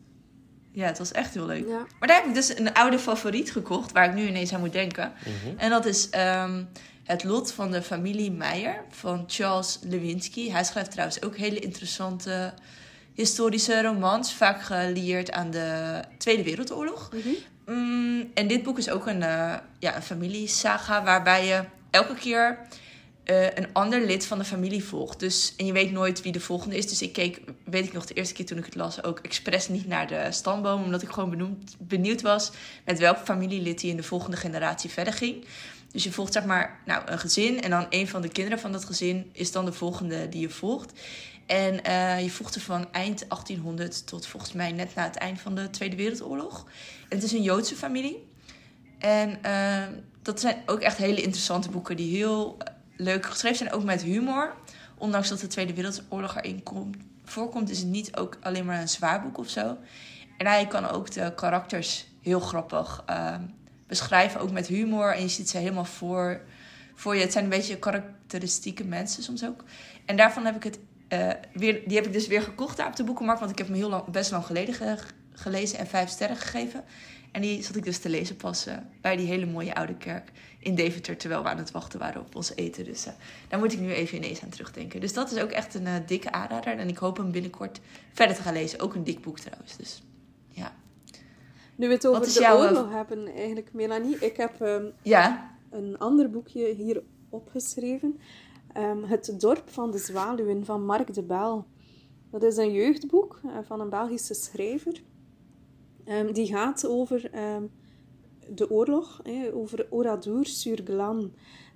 Ja, 0.73 0.87
het 0.87 0.99
was 0.99 1.13
echt 1.13 1.35
heel 1.35 1.47
leuk. 1.47 1.69
Ja. 1.69 1.87
Maar 1.99 2.09
daar 2.09 2.17
heb 2.17 2.27
ik 2.27 2.35
dus 2.35 2.59
een 2.59 2.75
oude 2.75 2.99
favoriet 2.99 3.53
gekocht, 3.53 3.93
waar 3.93 4.09
ik 4.09 4.15
nu 4.15 4.27
ineens 4.27 4.53
aan 4.53 4.61
moet 4.61 4.73
denken. 4.73 5.13
Mhm. 5.19 5.59
En 5.59 5.71
dat 5.71 5.87
is 5.87 6.09
um, 6.15 6.69
Het 7.05 7.25
Lot 7.25 7.53
van 7.53 7.71
de 7.71 7.83
Familie 7.83 8.31
Meijer 8.31 8.85
van 8.91 9.25
Charles 9.27 9.79
Lewinsky. 9.83 10.51
Hij 10.51 10.65
schrijft 10.65 10.91
trouwens 10.91 11.23
ook 11.23 11.37
hele 11.37 11.59
interessante 11.59 12.55
historische 13.15 13.83
romans, 13.83 14.35
vaak 14.35 14.63
gelieerd 14.63 15.31
aan 15.31 15.51
de 15.51 16.01
Tweede 16.19 16.43
Wereldoorlog. 16.43 17.11
Mm 17.13 17.35
mm, 17.67 18.31
en 18.35 18.47
dit 18.47 18.63
boek 18.63 18.79
is 18.79 18.91
ook 18.91 19.07
een, 19.07 19.21
uh, 19.21 19.55
ja, 19.79 19.97
een 19.97 20.03
familiesaga 20.03 21.05
waarbij 21.05 21.47
je 21.47 21.65
elke 21.93 22.15
keer 22.15 22.59
uh, 23.25 23.45
een 23.45 23.73
ander 23.73 24.07
lid 24.07 24.27
van 24.27 24.39
de 24.39 24.45
familie 24.45 24.85
volgt. 24.85 25.21
Dus, 25.21 25.55
en 25.57 25.67
je 25.67 25.73
weet 25.73 25.93
nooit 25.93 26.23
wie 26.23 26.33
de 26.33 26.41
volgende 26.41 26.77
is. 26.77 26.89
Dus 26.89 27.03
ik 27.03 27.13
keek, 27.13 27.41
weet 27.65 27.85
ik 27.85 27.93
nog, 27.93 28.07
de 28.07 28.15
eerste 28.15 28.35
keer 28.35 28.47
toen 28.47 28.59
ik 28.59 28.65
het 28.65 28.75
las, 28.75 29.05
ook 29.05 29.19
expres 29.19 29.69
niet 29.69 29.87
naar 29.87 30.07
de 30.07 30.27
stamboom. 30.31 30.83
Omdat 30.83 31.03
ik 31.03 31.09
gewoon 31.09 31.59
benieuwd 31.79 32.23
was 32.23 32.51
met 32.85 32.99
welk 32.99 33.19
familielid 33.19 33.81
die 33.81 33.91
in 33.91 33.97
de 33.97 34.03
volgende 34.03 34.37
generatie 34.37 34.91
verder 34.91 35.13
ging. 35.13 35.45
Dus 35.93 36.05
je 36.05 36.13
volgt 36.13 36.33
zeg 36.33 36.45
maar 36.45 36.81
nou, 36.87 37.03
een 37.07 37.19
gezin 37.19 37.63
en 37.63 37.71
dan 37.71 37.87
een 37.89 38.09
van 38.09 38.23
de 38.23 38.29
kinderen 38.29 38.59
van 38.59 38.73
dat 38.73 38.85
gezin 38.85 39.31
is 39.33 39.53
dan 39.53 39.65
de 39.65 39.73
volgende 39.73 40.29
die 40.29 40.41
je 40.41 40.51
volgt. 40.51 40.93
En 41.47 41.81
uh, 41.87 42.23
je 42.23 42.31
volgt 42.31 42.63
van 42.63 42.93
eind 42.93 43.25
1800 43.29 44.07
tot 44.07 44.27
volgens 44.27 44.53
mij 44.53 44.73
net 44.73 44.95
na 44.95 45.03
het 45.03 45.17
eind 45.17 45.41
van 45.41 45.55
de 45.55 45.71
Tweede 45.71 45.97
Wereldoorlog. 45.97 46.67
Het 47.09 47.23
is 47.23 47.33
een 47.33 47.43
Joodse 47.43 47.75
familie. 47.75 48.27
En 48.99 49.39
uh, 49.47 49.99
dat 50.23 50.41
zijn 50.41 50.63
ook 50.67 50.81
echt 50.81 50.97
hele 50.97 51.23
interessante 51.23 51.71
boeken 51.71 51.97
die 51.97 52.17
heel 52.17 52.57
leuk 52.97 53.27
geschreven 53.27 53.59
zijn, 53.59 53.73
ook 53.73 53.85
met 53.85 54.03
humor. 54.03 54.55
Ondanks 54.99 55.29
dat 55.29 55.41
de 55.41 55.47
Tweede 55.47 55.75
Wereldoorlog 55.75 56.37
erin 56.37 56.63
komt, 56.63 56.97
voorkomt, 57.25 57.71
is 57.71 57.79
het 57.79 57.89
niet 57.89 58.17
ook 58.17 58.39
alleen 58.41 58.65
maar 58.65 58.81
een 58.81 58.89
zwaar 58.89 59.23
boek 59.23 59.39
of 59.39 59.49
zo. 59.49 59.77
En 60.39 60.47
hij 60.47 60.67
kan 60.67 60.89
ook 60.89 61.11
de 61.11 61.33
karakters 61.35 62.07
heel 62.21 62.41
grappig 62.41 63.05
uh, 63.11 63.35
beschrijven, 63.87 64.41
ook 64.41 64.51
met 64.51 64.67
humor. 64.67 65.15
En 65.15 65.23
je 65.23 65.29
ziet 65.29 65.51
ze 65.51 65.59
helemaal 65.59 65.85
voor, 65.85 66.41
voor 66.95 67.15
je. 67.15 67.21
Het 67.21 67.33
zijn 67.33 67.45
een 67.45 67.51
beetje 67.51 67.79
karakteristieke 67.79 68.85
mensen 68.85 69.23
soms 69.23 69.45
ook. 69.45 69.65
En 70.05 70.17
daarvan 70.17 70.45
heb 70.45 70.57
ik 70.57 70.63
het 70.63 70.79
uh, 71.09 71.31
weer, 71.53 71.83
die 71.87 71.97
heb 71.97 72.07
ik 72.07 72.13
dus 72.13 72.27
weer 72.27 72.43
gekocht 72.43 72.77
daar 72.77 72.87
op 72.87 72.97
de 72.97 73.05
boekenmarkt. 73.05 73.41
Want 73.41 73.53
ik 73.53 73.59
heb 73.59 73.67
hem 73.67 73.77
heel 73.77 73.89
lang, 73.89 74.05
best 74.05 74.31
lang 74.31 74.45
geleden 74.45 74.75
ge, 74.75 74.97
gelezen 75.33 75.79
en 75.79 75.87
vijf 75.87 76.09
sterren 76.09 76.37
gegeven. 76.37 76.85
En 77.33 77.41
die 77.41 77.63
zat 77.63 77.77
ik 77.77 77.85
dus 77.85 77.99
te 77.99 78.09
lezen 78.09 78.37
passen 78.37 78.91
bij 79.01 79.17
die 79.17 79.27
hele 79.27 79.47
mooie 79.47 79.75
oude 79.75 79.97
kerk 79.97 80.33
in 80.59 80.75
Deventer. 80.75 81.17
Terwijl 81.17 81.43
we 81.43 81.49
aan 81.49 81.59
het 81.59 81.71
wachten 81.71 81.99
waren 81.99 82.21
op 82.21 82.37
ons 82.37 82.55
eten. 82.55 82.85
Dus 82.85 83.07
uh, 83.07 83.13
daar 83.49 83.59
moet 83.59 83.73
ik 83.73 83.81
nu 83.81 83.93
even 83.93 84.17
ineens 84.17 84.43
aan 84.43 84.49
terugdenken. 84.49 85.01
Dus 85.01 85.13
dat 85.13 85.31
is 85.31 85.43
ook 85.43 85.51
echt 85.51 85.75
een 85.75 85.87
uh, 85.87 85.95
dikke 86.07 86.33
aanrader. 86.33 86.79
En 86.79 86.89
ik 86.89 86.97
hoop 86.97 87.17
hem 87.17 87.31
binnenkort 87.31 87.81
verder 88.13 88.37
te 88.37 88.43
gaan 88.43 88.53
lezen. 88.53 88.81
Ook 88.81 88.95
een 88.95 89.05
dik 89.05 89.23
boek 89.23 89.39
trouwens. 89.39 89.77
Dus 89.77 90.03
ja. 90.49 90.75
Nu 91.77 91.89
we 91.89 91.95
het 91.95 92.07
over 92.07 92.25
de 92.25 92.41
jouw... 92.41 92.59
oorlog 92.59 92.91
hebben, 92.91 93.35
eigenlijk, 93.35 93.73
Melanie. 93.73 94.19
Ik 94.19 94.37
heb 94.37 94.61
um, 94.61 94.93
ja? 95.03 95.57
een 95.71 95.99
ander 95.99 96.31
boekje 96.31 96.75
hier 96.75 97.03
opgeschreven. 97.29 98.21
Um, 98.77 99.05
het 99.05 99.35
dorp 99.39 99.63
van 99.71 99.91
de 99.91 99.99
zwaluwen 99.99 100.65
van 100.65 100.85
Mark 100.85 101.15
de 101.15 101.23
Bel. 101.23 101.67
Dat 102.31 102.43
is 102.43 102.57
een 102.57 102.73
jeugdboek 102.73 103.41
van 103.63 103.81
een 103.81 103.89
Belgische 103.89 104.35
schrijver. 104.35 105.03
Um, 106.09 106.33
die 106.33 106.47
gaat 106.47 106.87
over 106.87 107.31
um, 107.55 107.71
de 108.49 108.71
oorlog, 108.71 109.23
over 109.53 109.87
Oradour-sur-Glan. 109.91 111.19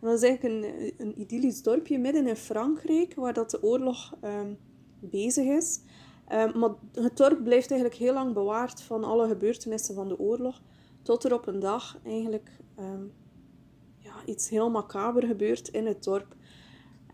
En 0.00 0.08
dat 0.08 0.22
is 0.22 0.28
eigenlijk 0.28 0.64
een, 0.64 0.92
een 0.98 1.20
idyllisch 1.20 1.62
dorpje 1.62 1.98
midden 1.98 2.26
in 2.26 2.36
Frankrijk, 2.36 3.14
waar 3.14 3.32
dat 3.32 3.50
de 3.50 3.62
oorlog 3.62 4.14
um, 4.24 4.58
bezig 5.00 5.46
is. 5.46 5.80
maar 6.28 6.70
het 6.92 7.16
dorp 7.16 7.44
blijft 7.44 7.70
eigenlijk 7.70 8.00
heel 8.00 8.12
lang 8.12 8.34
bewaard 8.34 8.82
van 8.82 9.04
alle 9.04 9.28
gebeurtenissen 9.28 9.94
van 9.94 10.08
de 10.08 10.18
oorlog, 10.18 10.62
tot 11.02 11.24
er 11.24 11.34
op 11.34 11.46
een 11.46 11.60
dag 11.60 11.98
eigenlijk 12.04 12.50
ja, 13.98 14.14
iets 14.26 14.48
heel 14.48 14.70
macaber 14.70 15.26
gebeurt 15.26 15.68
in 15.68 15.86
het 15.86 16.04
dorp. 16.04 16.34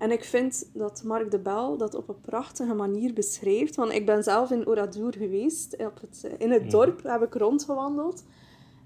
En 0.03 0.11
ik 0.11 0.25
vind 0.25 0.71
dat 0.75 1.03
Mark 1.03 1.31
de 1.31 1.39
Bel 1.39 1.77
dat 1.77 1.95
op 1.95 2.09
een 2.09 2.21
prachtige 2.21 2.75
manier 2.75 3.13
beschrijft. 3.13 3.77
Want 3.77 3.93
ik 3.93 4.07
ben 4.07 4.23
zelf 4.23 4.51
in 4.51 4.67
Oradour 4.67 5.15
geweest. 5.15 5.77
Op 5.77 6.01
het, 6.01 6.35
in 6.39 6.51
het 6.51 6.71
dorp 6.71 7.03
heb 7.03 7.23
ik 7.23 7.35
rondgewandeld. 7.35 8.25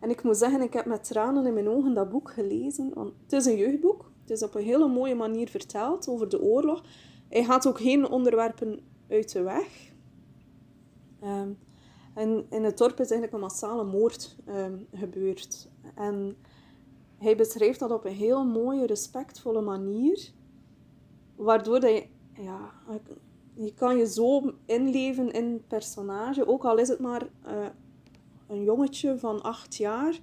En 0.00 0.10
ik 0.10 0.22
moet 0.22 0.36
zeggen, 0.36 0.60
ik 0.60 0.72
heb 0.72 0.84
met 0.84 1.04
tranen 1.04 1.46
in 1.46 1.54
mijn 1.54 1.68
ogen 1.68 1.94
dat 1.94 2.08
boek 2.08 2.30
gelezen. 2.30 2.90
Want 2.94 3.12
het 3.22 3.32
is 3.32 3.46
een 3.46 3.56
jeugdboek. 3.56 4.10
Het 4.20 4.30
is 4.30 4.42
op 4.42 4.54
een 4.54 4.62
hele 4.62 4.88
mooie 4.88 5.14
manier 5.14 5.48
verteld 5.48 6.08
over 6.08 6.28
de 6.28 6.42
oorlog. 6.42 6.84
Hij 7.28 7.44
gaat 7.44 7.66
ook 7.66 7.80
geen 7.80 8.08
onderwerpen 8.08 8.80
uit 9.08 9.32
de 9.32 9.42
weg. 9.42 9.92
Ehm, 11.20 11.50
en 12.14 12.46
in 12.50 12.64
het 12.64 12.78
dorp 12.78 13.00
is 13.00 13.10
eigenlijk 13.10 13.32
een 13.32 13.40
massale 13.40 13.84
moord 13.84 14.36
ehm, 14.44 14.76
gebeurd. 14.92 15.68
En 15.94 16.36
hij 17.18 17.36
beschrijft 17.36 17.78
dat 17.78 17.90
op 17.90 18.04
een 18.04 18.12
heel 18.14 18.44
mooie, 18.44 18.86
respectvolle 18.86 19.60
manier. 19.60 20.34
Waardoor 21.36 21.80
dat 21.80 21.90
je, 21.90 22.06
ja, 22.42 22.72
je 23.54 23.74
kan 23.74 23.96
je 23.96 24.06
zo 24.06 24.52
inleven 24.66 25.32
in 25.32 25.52
het 25.52 25.68
personage. 25.68 26.46
Ook 26.46 26.64
al 26.64 26.78
is 26.78 26.88
het 26.88 26.98
maar 26.98 27.22
uh, 27.46 27.66
een 28.46 28.62
jongetje 28.62 29.18
van 29.18 29.42
acht 29.42 29.76
jaar. 29.76 30.18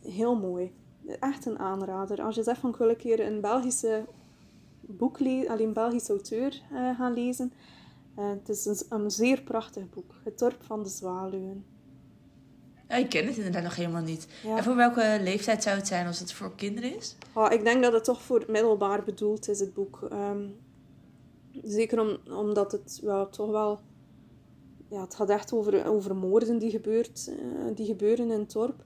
Heel 0.00 0.36
mooi. 0.36 0.72
Echt 1.20 1.46
een 1.46 1.58
aanrader. 1.58 2.22
Als 2.22 2.34
je 2.34 2.42
zegt 2.42 2.60
van 2.60 2.70
ik 2.70 2.76
wil 2.76 2.88
een 2.88 3.26
een 3.26 3.40
Belgische 3.40 4.04
boek 4.80 5.18
lezen, 5.18 5.50
alleen 5.50 5.66
een 5.66 5.72
Belgische 5.72 6.12
auteur 6.12 6.62
uh, 6.72 6.96
gaan 6.96 7.12
lezen. 7.12 7.52
Uh, 8.18 8.28
het 8.28 8.48
is 8.48 8.66
een, 8.66 8.78
een, 8.88 9.10
zeer 9.10 9.42
prachtig 9.42 9.88
boek. 9.88 10.14
Het 10.24 10.38
dorp 10.38 10.62
van 10.62 10.82
de 10.82 10.88
zwaluwen. 10.88 11.64
Ja, 12.88 12.96
ik 12.96 13.08
ken 13.08 13.26
het 13.26 13.36
inderdaad 13.36 13.62
nog 13.62 13.76
helemaal 13.76 14.02
niet. 14.02 14.28
En 14.56 14.64
voor 14.64 14.76
welke 14.76 15.18
leeftijd 15.22 15.62
zou 15.62 15.76
het 15.76 15.86
zijn 15.86 16.06
als 16.06 16.18
het 16.18 16.32
voor 16.32 16.54
kinderen 16.54 16.96
is? 16.96 17.16
Oh, 17.34 17.52
ik 17.52 17.64
denk 17.64 17.82
dat 17.82 17.92
het 17.92 18.04
toch 18.04 18.22
voor 18.22 18.44
middelbaar 18.48 19.02
bedoeld 19.02 19.48
is, 19.48 19.60
het 19.60 19.74
boek. 19.74 20.08
Um, 20.12 20.56
zeker 21.62 22.00
om, 22.00 22.34
omdat 22.34 22.72
het 22.72 23.00
wel, 23.02 23.28
toch 23.28 23.50
wel... 23.50 23.80
Ja, 24.88 25.00
het 25.00 25.14
gaat 25.14 25.30
echt 25.30 25.52
over, 25.52 25.86
over 25.86 26.16
moorden 26.16 26.58
die, 26.58 26.70
gebeurt, 26.70 27.28
uh, 27.28 27.74
die 27.74 27.86
gebeuren 27.86 28.30
in 28.30 28.38
het 28.38 28.52
dorp. 28.52 28.84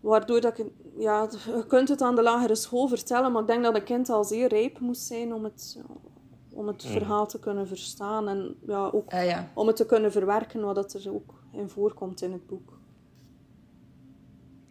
Waardoor 0.00 0.40
dat 0.40 0.58
ik... 0.58 0.66
Ja, 0.98 1.28
je 1.46 1.64
kunt 1.66 1.88
het 1.88 2.02
aan 2.02 2.14
de 2.14 2.22
lagere 2.22 2.54
school 2.54 2.88
vertellen, 2.88 3.32
maar 3.32 3.42
ik 3.42 3.48
denk 3.48 3.62
dat 3.62 3.74
een 3.74 3.84
kind 3.84 4.08
al 4.08 4.24
zeer 4.24 4.48
rijp 4.48 4.78
moest 4.78 5.02
zijn 5.02 5.34
om 5.34 5.44
het, 5.44 5.78
om 6.52 6.66
het 6.66 6.84
verhaal 6.84 7.26
te 7.26 7.38
kunnen 7.38 7.66
verstaan. 7.66 8.28
En 8.28 8.56
ja, 8.66 8.88
ook 8.92 9.12
uh, 9.12 9.26
ja. 9.26 9.50
om 9.54 9.66
het 9.66 9.76
te 9.76 9.86
kunnen 9.86 10.12
verwerken, 10.12 10.60
wat 10.60 10.94
er 10.94 11.12
ook 11.12 11.42
in 11.52 11.68
voorkomt 11.68 12.22
in 12.22 12.32
het 12.32 12.46
boek. 12.46 12.73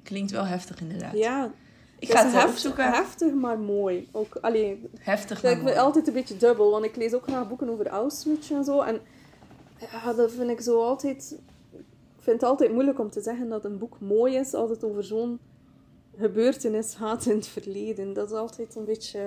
Klinkt 0.03 0.31
wel 0.31 0.45
heftig 0.45 0.81
inderdaad. 0.81 1.17
Ja. 1.17 1.51
Ik 1.99 2.11
ga 2.11 2.23
het, 2.23 2.33
heftig, 2.33 2.51
opzoeken. 2.51 2.91
Heftig, 2.91 3.33
maar 3.33 3.59
mooi. 3.59 4.07
Ook, 4.11 4.35
allee, 4.41 4.89
heftig, 4.99 5.43
maar 5.43 5.51
ik 5.51 5.63
ben 5.63 5.77
altijd 5.77 6.07
een 6.07 6.13
beetje 6.13 6.37
dubbel, 6.37 6.71
want 6.71 6.85
ik 6.85 6.95
lees 6.95 7.13
ook 7.13 7.23
graag 7.23 7.47
boeken 7.47 7.69
over 7.69 7.87
Auschwitz 7.87 8.51
en 8.51 8.63
zo. 8.63 8.81
En 8.81 9.01
ja, 9.79 10.13
dat 10.13 10.31
vind 10.31 10.49
ik 10.49 10.61
zo 10.61 10.83
altijd... 10.83 11.35
Ik 12.17 12.29
vind 12.29 12.41
het 12.41 12.49
altijd 12.49 12.71
moeilijk 12.71 12.99
om 12.99 13.09
te 13.09 13.21
zeggen 13.21 13.49
dat 13.49 13.65
een 13.65 13.77
boek 13.77 13.99
mooi 13.99 14.35
is 14.35 14.53
als 14.53 14.69
het 14.69 14.83
over 14.83 15.03
zo'n 15.03 15.39
gebeurtenis 16.17 16.93
gaat 16.93 17.25
in 17.25 17.35
het 17.35 17.47
verleden. 17.47 18.13
Dat 18.13 18.31
is 18.31 18.37
altijd 18.37 18.75
een 18.75 18.85
beetje, 18.85 19.19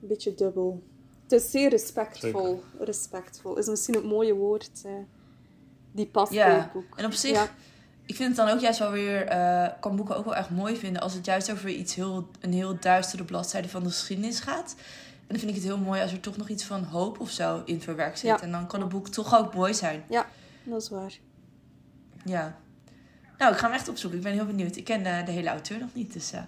een 0.00 0.08
beetje 0.08 0.34
dubbel. 0.34 0.82
Het 1.22 1.32
is 1.32 1.50
zeer 1.50 1.68
respectvol. 1.68 2.46
Zeker. 2.46 2.86
Respectvol 2.86 3.56
is 3.56 3.66
misschien 3.66 3.94
het 3.94 4.04
mooie 4.04 4.34
woord 4.34 4.82
uh, 4.86 4.92
die 5.92 6.06
past 6.06 6.32
ja. 6.32 6.46
bij 6.46 6.58
het 6.58 6.72
boek. 6.72 6.96
En 6.96 7.04
op 7.04 7.12
zich, 7.12 7.30
Ja. 7.30 7.48
Ik 8.06 8.16
vind 8.16 8.36
het 8.36 8.46
dan 8.46 8.54
ook 8.54 8.60
juist 8.60 8.78
wel 8.78 8.90
weer, 8.90 9.26
eh, 9.26 9.68
kan 9.80 9.96
boeken 9.96 10.16
ook 10.16 10.24
wel 10.24 10.36
echt 10.36 10.50
mooi 10.50 10.76
vinden 10.76 11.02
als 11.02 11.14
het 11.14 11.24
juist 11.26 11.52
over 11.52 11.68
iets 11.68 11.94
heel, 11.94 12.28
een 12.40 12.52
heel 12.52 12.76
duistere 12.80 13.24
bladzijde 13.24 13.68
van 13.68 13.82
de 13.82 13.88
geschiedenis 13.88 14.40
gaat. 14.40 14.74
En 15.12 15.28
dan 15.28 15.38
vind 15.38 15.50
ik 15.50 15.56
het 15.56 15.64
heel 15.64 15.78
mooi 15.78 16.00
als 16.02 16.12
er 16.12 16.20
toch 16.20 16.36
nog 16.36 16.48
iets 16.48 16.64
van 16.64 16.84
hoop 16.84 17.20
of 17.20 17.30
zo 17.30 17.62
in 17.64 17.80
verwerkt 17.80 18.18
zit. 18.18 18.30
Ja. 18.30 18.40
En 18.40 18.50
dan 18.50 18.66
kan 18.66 18.80
het 18.80 18.88
boek 18.88 19.08
toch 19.08 19.38
ook 19.38 19.54
mooi 19.54 19.74
zijn. 19.74 20.04
Ja, 20.08 20.26
dat 20.64 20.82
is 20.82 20.88
waar. 20.88 21.12
Ja. 22.24 22.56
Nou, 23.38 23.52
ik 23.52 23.58
ga 23.58 23.66
hem 23.66 23.74
echt 23.76 23.88
opzoeken. 23.88 24.18
Ik 24.18 24.24
ben 24.24 24.32
heel 24.32 24.46
benieuwd. 24.46 24.76
Ik 24.76 24.84
ken 24.84 25.06
eh, 25.06 25.26
de 25.26 25.32
hele 25.32 25.48
auteur 25.48 25.78
nog 25.78 25.94
niet, 25.94 26.12
dus 26.12 26.32
eh, 26.32 26.42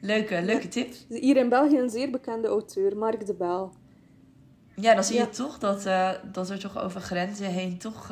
leuke, 0.00 0.42
leuke 0.42 0.68
tip. 0.68 0.94
Hier 1.08 1.36
in 1.36 1.48
België 1.48 1.78
een 1.78 1.90
zeer 1.90 2.10
bekende 2.10 2.48
auteur, 2.48 2.96
Mark 2.96 3.26
de 3.26 3.34
Bel. 3.34 3.72
Ja, 4.76 4.94
dan 4.94 5.04
zie 5.04 5.14
je 5.16 5.20
Ja. 5.20 5.26
toch 5.26 5.58
dat, 5.58 5.82
dat 6.32 6.50
er 6.50 6.58
toch 6.58 6.78
over 6.78 7.00
grenzen 7.00 7.46
heen 7.46 7.78
toch 7.78 8.08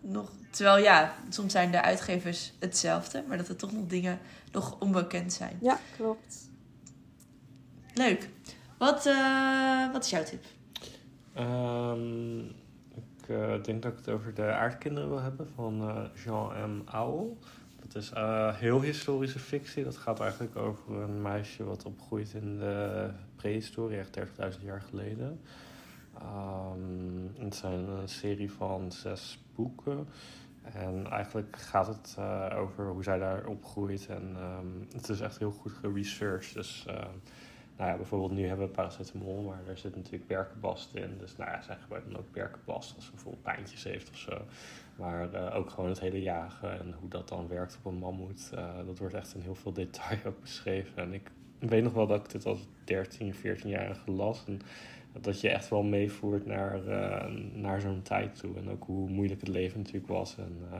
nog... 0.00 0.30
Terwijl 0.50 0.82
ja, 0.82 1.14
soms 1.28 1.52
zijn 1.52 1.70
de 1.70 1.82
uitgevers 1.82 2.52
hetzelfde, 2.58 3.24
maar 3.28 3.36
dat 3.36 3.48
er 3.48 3.56
toch 3.56 3.72
nog 3.72 3.86
dingen 3.86 4.18
nog 4.52 4.80
onbekend 4.80 5.32
zijn. 5.32 5.58
Ja, 5.60 5.78
klopt. 5.96 6.48
Leuk. 7.94 8.28
Wat, 8.78 9.06
eh, 9.06 9.92
wat 9.92 10.04
is 10.04 10.10
jouw 10.10 10.24
tip? 10.24 10.44
Ehm, 11.34 12.38
ik 12.94 13.28
eh, 13.28 13.62
denk 13.62 13.82
dat 13.82 13.92
ik 13.92 13.98
het 13.98 14.08
over 14.08 14.34
de 14.34 14.52
aardkinderen 14.52 15.08
wil 15.08 15.20
hebben 15.20 15.48
van 15.54 15.80
eh, 15.80 16.22
Jean 16.24 16.70
M. 16.70 16.88
Auel. 16.88 17.38
Dat 17.80 18.02
is 18.02 18.10
eh, 18.10 18.56
heel 18.56 18.80
historische 18.80 19.38
fictie. 19.38 19.84
Dat 19.84 19.96
gaat 19.96 20.20
eigenlijk 20.20 20.56
over 20.56 20.96
een 20.96 21.22
meisje 21.22 21.64
wat 21.64 21.84
opgroeit 21.84 22.32
in 22.34 22.58
de 22.58 23.10
prehistorie, 23.36 23.98
echt 23.98 24.18
30.000 24.58 24.64
jaar 24.64 24.80
geleden. 24.80 25.40
Ehm, 26.18 27.44
het 27.44 27.54
zijn 27.54 27.88
een 27.88 28.08
serie 28.08 28.52
van 28.52 28.92
zes 28.92 29.42
boeken. 29.54 30.08
En 30.62 31.06
eigenlijk 31.10 31.56
gaat 31.56 31.86
het 31.86 32.14
eh, 32.18 32.56
over 32.56 32.88
hoe 32.88 33.02
zij 33.02 33.18
daar 33.18 33.46
opgroeit. 33.46 34.06
En 34.06 34.32
ehm, 34.36 34.96
het 34.96 35.08
is 35.08 35.20
echt 35.20 35.38
heel 35.38 35.50
goed 35.50 35.72
geresearched. 35.72 36.54
Dus 36.54 36.84
ehm, 36.86 37.16
nou 37.80 37.90
ja, 37.90 37.96
bijvoorbeeld 37.96 38.32
nu 38.32 38.46
hebben 38.46 38.66
we 38.66 38.72
paracetamol, 38.72 39.42
maar 39.42 39.60
er 39.66 39.78
zit 39.78 39.96
natuurlijk 39.96 40.26
berkenbast 40.26 40.94
in. 40.94 41.18
Dus 41.18 41.36
nou 41.36 41.50
ja, 41.50 41.62
zij 41.62 41.76
gebruiken 41.76 42.12
dan 42.12 42.20
ook 42.20 42.32
berkenbast 42.32 42.94
als 42.94 43.04
ze 43.04 43.10
bijvoorbeeld 43.10 43.42
pijntjes 43.42 43.84
heeft 43.84 44.10
of 44.10 44.16
zo. 44.16 44.44
Maar 44.96 45.32
eh, 45.32 45.56
ook 45.56 45.70
gewoon 45.70 45.88
het 45.88 46.00
hele 46.00 46.22
jagen 46.22 46.78
en 46.80 46.94
hoe 47.00 47.08
dat 47.08 47.28
dan 47.28 47.48
werkt 47.48 47.76
op 47.76 47.92
een 47.92 47.98
mammoet. 47.98 48.50
eh, 48.54 48.86
dat 48.86 48.98
wordt 48.98 49.14
echt 49.14 49.34
in 49.34 49.40
heel 49.40 49.54
veel 49.54 49.72
detail 49.72 50.18
ook 50.26 50.40
beschreven. 50.40 51.02
En 51.02 51.12
ik 51.12 51.30
weet 51.58 51.82
nog 51.82 51.92
wel 51.92 52.06
dat 52.06 52.24
ik 52.24 52.30
dit 52.30 52.46
als 52.46 52.68
13, 52.84 53.34
14-jarige 53.34 54.10
las. 54.10 54.44
En 54.46 54.60
dat 55.20 55.40
je 55.40 55.48
echt 55.48 55.68
wel 55.68 55.82
meevoert 55.82 56.46
naar, 56.46 56.86
eh, 56.86 57.32
naar 57.54 57.80
zo'n 57.80 58.02
tijd 58.02 58.38
toe. 58.38 58.56
En 58.56 58.70
ook 58.70 58.84
hoe 58.84 59.08
moeilijk 59.08 59.40
het 59.40 59.48
leven 59.48 59.78
natuurlijk 59.78 60.12
was. 60.12 60.38
En 60.38 60.56
eh, 60.70 60.78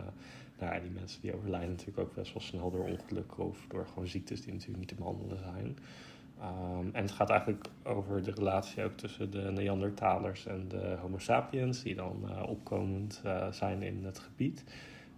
nou 0.58 0.74
ja, 0.74 0.80
die 0.80 0.90
mensen 0.90 1.20
die 1.20 1.34
overlijden 1.34 1.70
natuurlijk 1.70 1.98
ook 1.98 2.14
best 2.14 2.32
wel 2.32 2.42
snel 2.42 2.70
door 2.70 2.84
ongelukken 2.84 3.44
of 3.44 3.66
door 3.68 3.86
gewoon 3.86 4.08
ziektes 4.08 4.42
die 4.42 4.52
natuurlijk 4.52 4.78
niet 4.78 4.88
te 4.88 4.94
behandelen 4.94 5.38
zijn. 5.38 5.76
Um, 6.42 6.90
en 6.92 7.02
het 7.02 7.10
gaat 7.10 7.30
eigenlijk 7.30 7.66
over 7.82 8.22
de 8.22 8.30
relatie 8.30 8.84
ook 8.84 8.96
tussen 8.96 9.30
de 9.30 9.50
Neandertalers 9.50 10.46
en 10.46 10.68
de 10.68 10.96
Homo 11.00 11.18
sapiens, 11.18 11.82
die 11.82 11.94
dan 11.94 12.24
uh, 12.24 12.42
opkomend 12.48 13.22
uh, 13.24 13.52
zijn 13.52 13.82
in 13.82 14.04
het 14.04 14.18
gebied. 14.18 14.64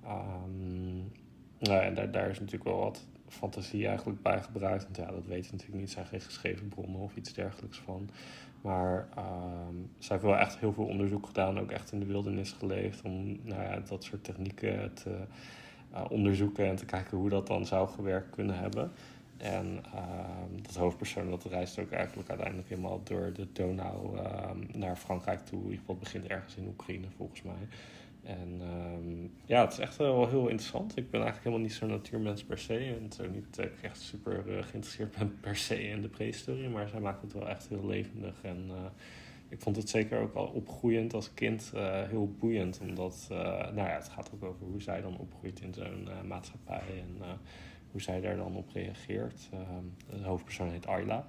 Um, 0.04 1.12
nou, 1.58 1.94
daar, 1.94 2.10
daar, 2.10 2.30
is 2.30 2.38
natuurlijk 2.38 2.70
wel 2.70 2.78
wat 2.78 3.06
fantasie 3.28 3.86
eigenlijk 3.86 4.22
bij 4.22 4.42
gebruikt. 4.42 4.82
Want 4.82 4.96
ja, 4.96 5.06
dat 5.06 5.26
weten 5.26 5.50
we 5.50 5.56
natuurlijk 5.56 5.80
niet, 5.80 5.90
zijn 5.90 6.06
geen 6.06 6.20
geschreven 6.20 6.68
bronnen 6.68 7.00
of 7.00 7.16
iets 7.16 7.32
dergelijks 7.32 7.78
van. 7.78 8.10
Maar 8.62 9.08
um, 9.18 9.90
zij 9.98 10.16
heeft 10.16 10.28
wel 10.28 10.38
echt 10.38 10.58
heel 10.58 10.72
veel 10.72 10.84
onderzoek 10.84 11.26
gedaan, 11.26 11.58
ook 11.58 11.70
echt 11.70 11.92
in 11.92 11.98
de 11.98 12.06
wildernis 12.06 12.52
geleefd, 12.52 13.02
om 13.02 13.38
nou 13.42 13.62
ja, 13.62 13.80
dat 13.88 14.04
soort 14.04 14.24
technieken 14.24 14.94
te 14.94 15.16
uh, 15.92 16.04
onderzoeken 16.08 16.66
en 16.66 16.76
te 16.76 16.84
kijken 16.84 17.18
hoe 17.18 17.28
dat 17.28 17.46
dan 17.46 17.66
zou 17.66 17.88
gewerkt 17.88 18.30
kunnen 18.30 18.58
hebben. 18.58 18.90
En 19.36 19.82
uh, 19.94 20.62
dat 20.62 20.74
hoofdpersoon 20.74 21.30
dat 21.30 21.44
reist 21.44 21.78
ook 21.78 21.90
eigenlijk 21.90 22.28
uiteindelijk 22.28 22.68
helemaal 22.68 23.00
door 23.04 23.32
de 23.32 23.46
Donau 23.52 24.16
uh, 24.16 24.22
naar 24.72 24.96
Frankrijk 24.96 25.40
toe. 25.40 25.58
In 25.58 25.64
ieder 25.64 25.78
geval 25.78 25.96
begint 25.96 26.26
ergens 26.26 26.56
in 26.56 26.66
Oekraïne 26.66 27.06
volgens 27.16 27.42
mij. 27.42 27.68
En 28.22 28.60
um, 28.60 29.30
ja, 29.44 29.60
het 29.60 29.72
is 29.72 29.78
echt 29.78 29.96
wel 29.96 30.28
heel 30.28 30.48
interessant. 30.48 30.96
Ik 30.96 31.10
ben 31.10 31.20
eigenlijk 31.20 31.44
helemaal 31.44 31.66
niet 31.66 31.74
zo'n 31.74 31.88
natuurmens 31.88 32.44
per 32.44 32.58
se. 32.58 32.74
En 32.74 33.02
het 33.02 33.12
is 33.12 33.26
ook 33.26 33.34
niet 33.34 33.56
dat 33.56 33.64
ik 33.64 33.82
echt 33.82 34.00
super 34.00 34.44
uh, 34.46 34.62
geïnteresseerd 34.62 35.16
ben 35.18 35.38
per 35.40 35.56
se 35.56 35.88
in 35.88 36.02
de 36.02 36.08
prehistorie. 36.08 36.68
Maar 36.68 36.88
zij 36.88 37.00
maakt 37.00 37.22
het 37.22 37.32
wel 37.32 37.48
echt 37.48 37.68
heel 37.68 37.86
levendig. 37.86 38.42
En 38.42 38.66
uh, 38.68 38.76
ik 39.48 39.60
vond 39.60 39.76
het 39.76 39.88
zeker 39.88 40.20
ook 40.20 40.34
al 40.34 40.46
opgroeiend 40.46 41.14
als 41.14 41.34
kind 41.34 41.72
uh, 41.74 42.02
heel 42.08 42.34
boeiend. 42.38 42.80
Omdat, 42.80 43.26
nou 43.28 43.76
ja, 43.76 43.94
het 43.94 44.08
gaat 44.08 44.30
ook 44.34 44.42
over 44.42 44.66
hoe 44.66 44.82
zij 44.82 45.00
dan 45.00 45.18
opgroeit 45.18 45.60
in 45.60 45.74
zo'n 45.74 46.08
maatschappij. 46.26 46.82
En 46.88 47.38
hoe 47.90 48.00
zij 48.00 48.20
daar 48.20 48.36
dan 48.36 48.56
op 48.56 48.70
reageert. 48.72 49.48
Uh, 49.54 49.60
de 50.10 50.24
hoofdpersoon 50.26 50.70
heet 50.70 50.86
Ayla. 50.86 51.26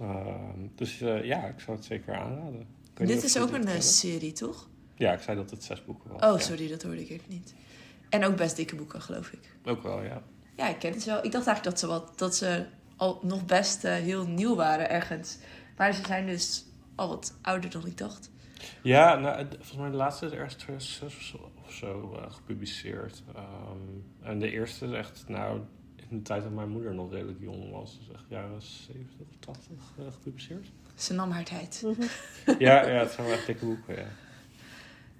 Uh, 0.00 0.26
dus 0.74 0.98
ja, 0.98 1.46
ik 1.46 1.60
zou 1.60 1.76
het 1.76 1.86
zeker 1.86 2.14
aanraden. 2.14 2.66
Dit 2.94 3.22
is 3.22 3.38
ook 3.38 3.52
een 3.52 3.82
serie, 3.82 4.32
toch? 4.32 4.68
Ja, 5.00 5.12
ik 5.12 5.20
zei 5.20 5.36
dat 5.36 5.50
het 5.50 5.64
zes 5.64 5.84
boeken 5.84 6.10
was. 6.10 6.22
Oh, 6.22 6.38
ja. 6.38 6.44
sorry, 6.44 6.68
dat 6.68 6.82
hoorde 6.82 7.00
ik 7.00 7.10
even 7.10 7.28
niet. 7.28 7.54
En 8.08 8.24
ook 8.24 8.36
best 8.36 8.56
dikke 8.56 8.76
boeken, 8.76 9.02
geloof 9.02 9.30
ik. 9.30 9.56
Ook 9.64 9.82
wel, 9.82 10.02
ja. 10.02 10.22
Ja, 10.56 10.68
ik 10.68 10.78
ken 10.78 10.92
het 10.92 11.04
wel. 11.04 11.24
Ik 11.24 11.32
dacht 11.32 11.46
eigenlijk 11.46 11.64
dat 11.64 11.78
ze, 11.78 11.86
wat, 11.86 12.18
dat 12.18 12.36
ze 12.36 12.66
al 12.96 13.20
nog 13.22 13.44
best 13.44 13.84
uh, 13.84 13.92
heel 13.92 14.26
nieuw 14.26 14.54
waren 14.54 14.90
ergens. 14.90 15.38
Maar 15.76 15.92
ze 15.92 16.02
zijn 16.06 16.26
dus 16.26 16.64
al 16.94 17.08
wat 17.08 17.38
ouder 17.42 17.70
dan 17.70 17.86
ik 17.86 17.98
dacht. 17.98 18.30
Ja, 18.82 19.14
nou, 19.18 19.46
volgens 19.48 19.76
mij 19.76 19.90
de 19.90 19.96
laatste 19.96 20.26
is 20.26 20.32
ergens 20.32 20.54
2006 20.54 21.34
of 21.64 21.72
zo 21.72 22.16
uh, 22.16 22.32
gepubliceerd. 22.32 23.22
Um, 23.36 24.04
en 24.22 24.38
de 24.38 24.50
eerste 24.50 24.86
is 24.86 24.92
echt, 24.92 25.24
nou, 25.28 25.60
in 25.96 26.16
de 26.16 26.22
tijd 26.22 26.42
dat 26.42 26.52
mijn 26.52 26.68
moeder 26.68 26.94
nog 26.94 27.12
redelijk 27.12 27.40
jong 27.40 27.70
was. 27.70 27.98
Dus 27.98 28.14
echt 28.14 28.24
jaren 28.28 28.62
70 28.62 29.20
of 29.20 29.36
80 29.38 29.70
uh, 29.98 30.12
gepubliceerd. 30.12 30.66
Ze 30.94 31.14
nam 31.14 31.30
haar 31.30 31.44
tijd. 31.44 31.82
Mhm. 31.84 32.02
ja, 32.58 32.88
ja, 32.88 32.98
het 32.98 33.10
zijn 33.10 33.26
wel 33.26 33.36
echt 33.36 33.46
dikke 33.46 33.64
boeken, 33.64 33.94
ja. 33.94 34.08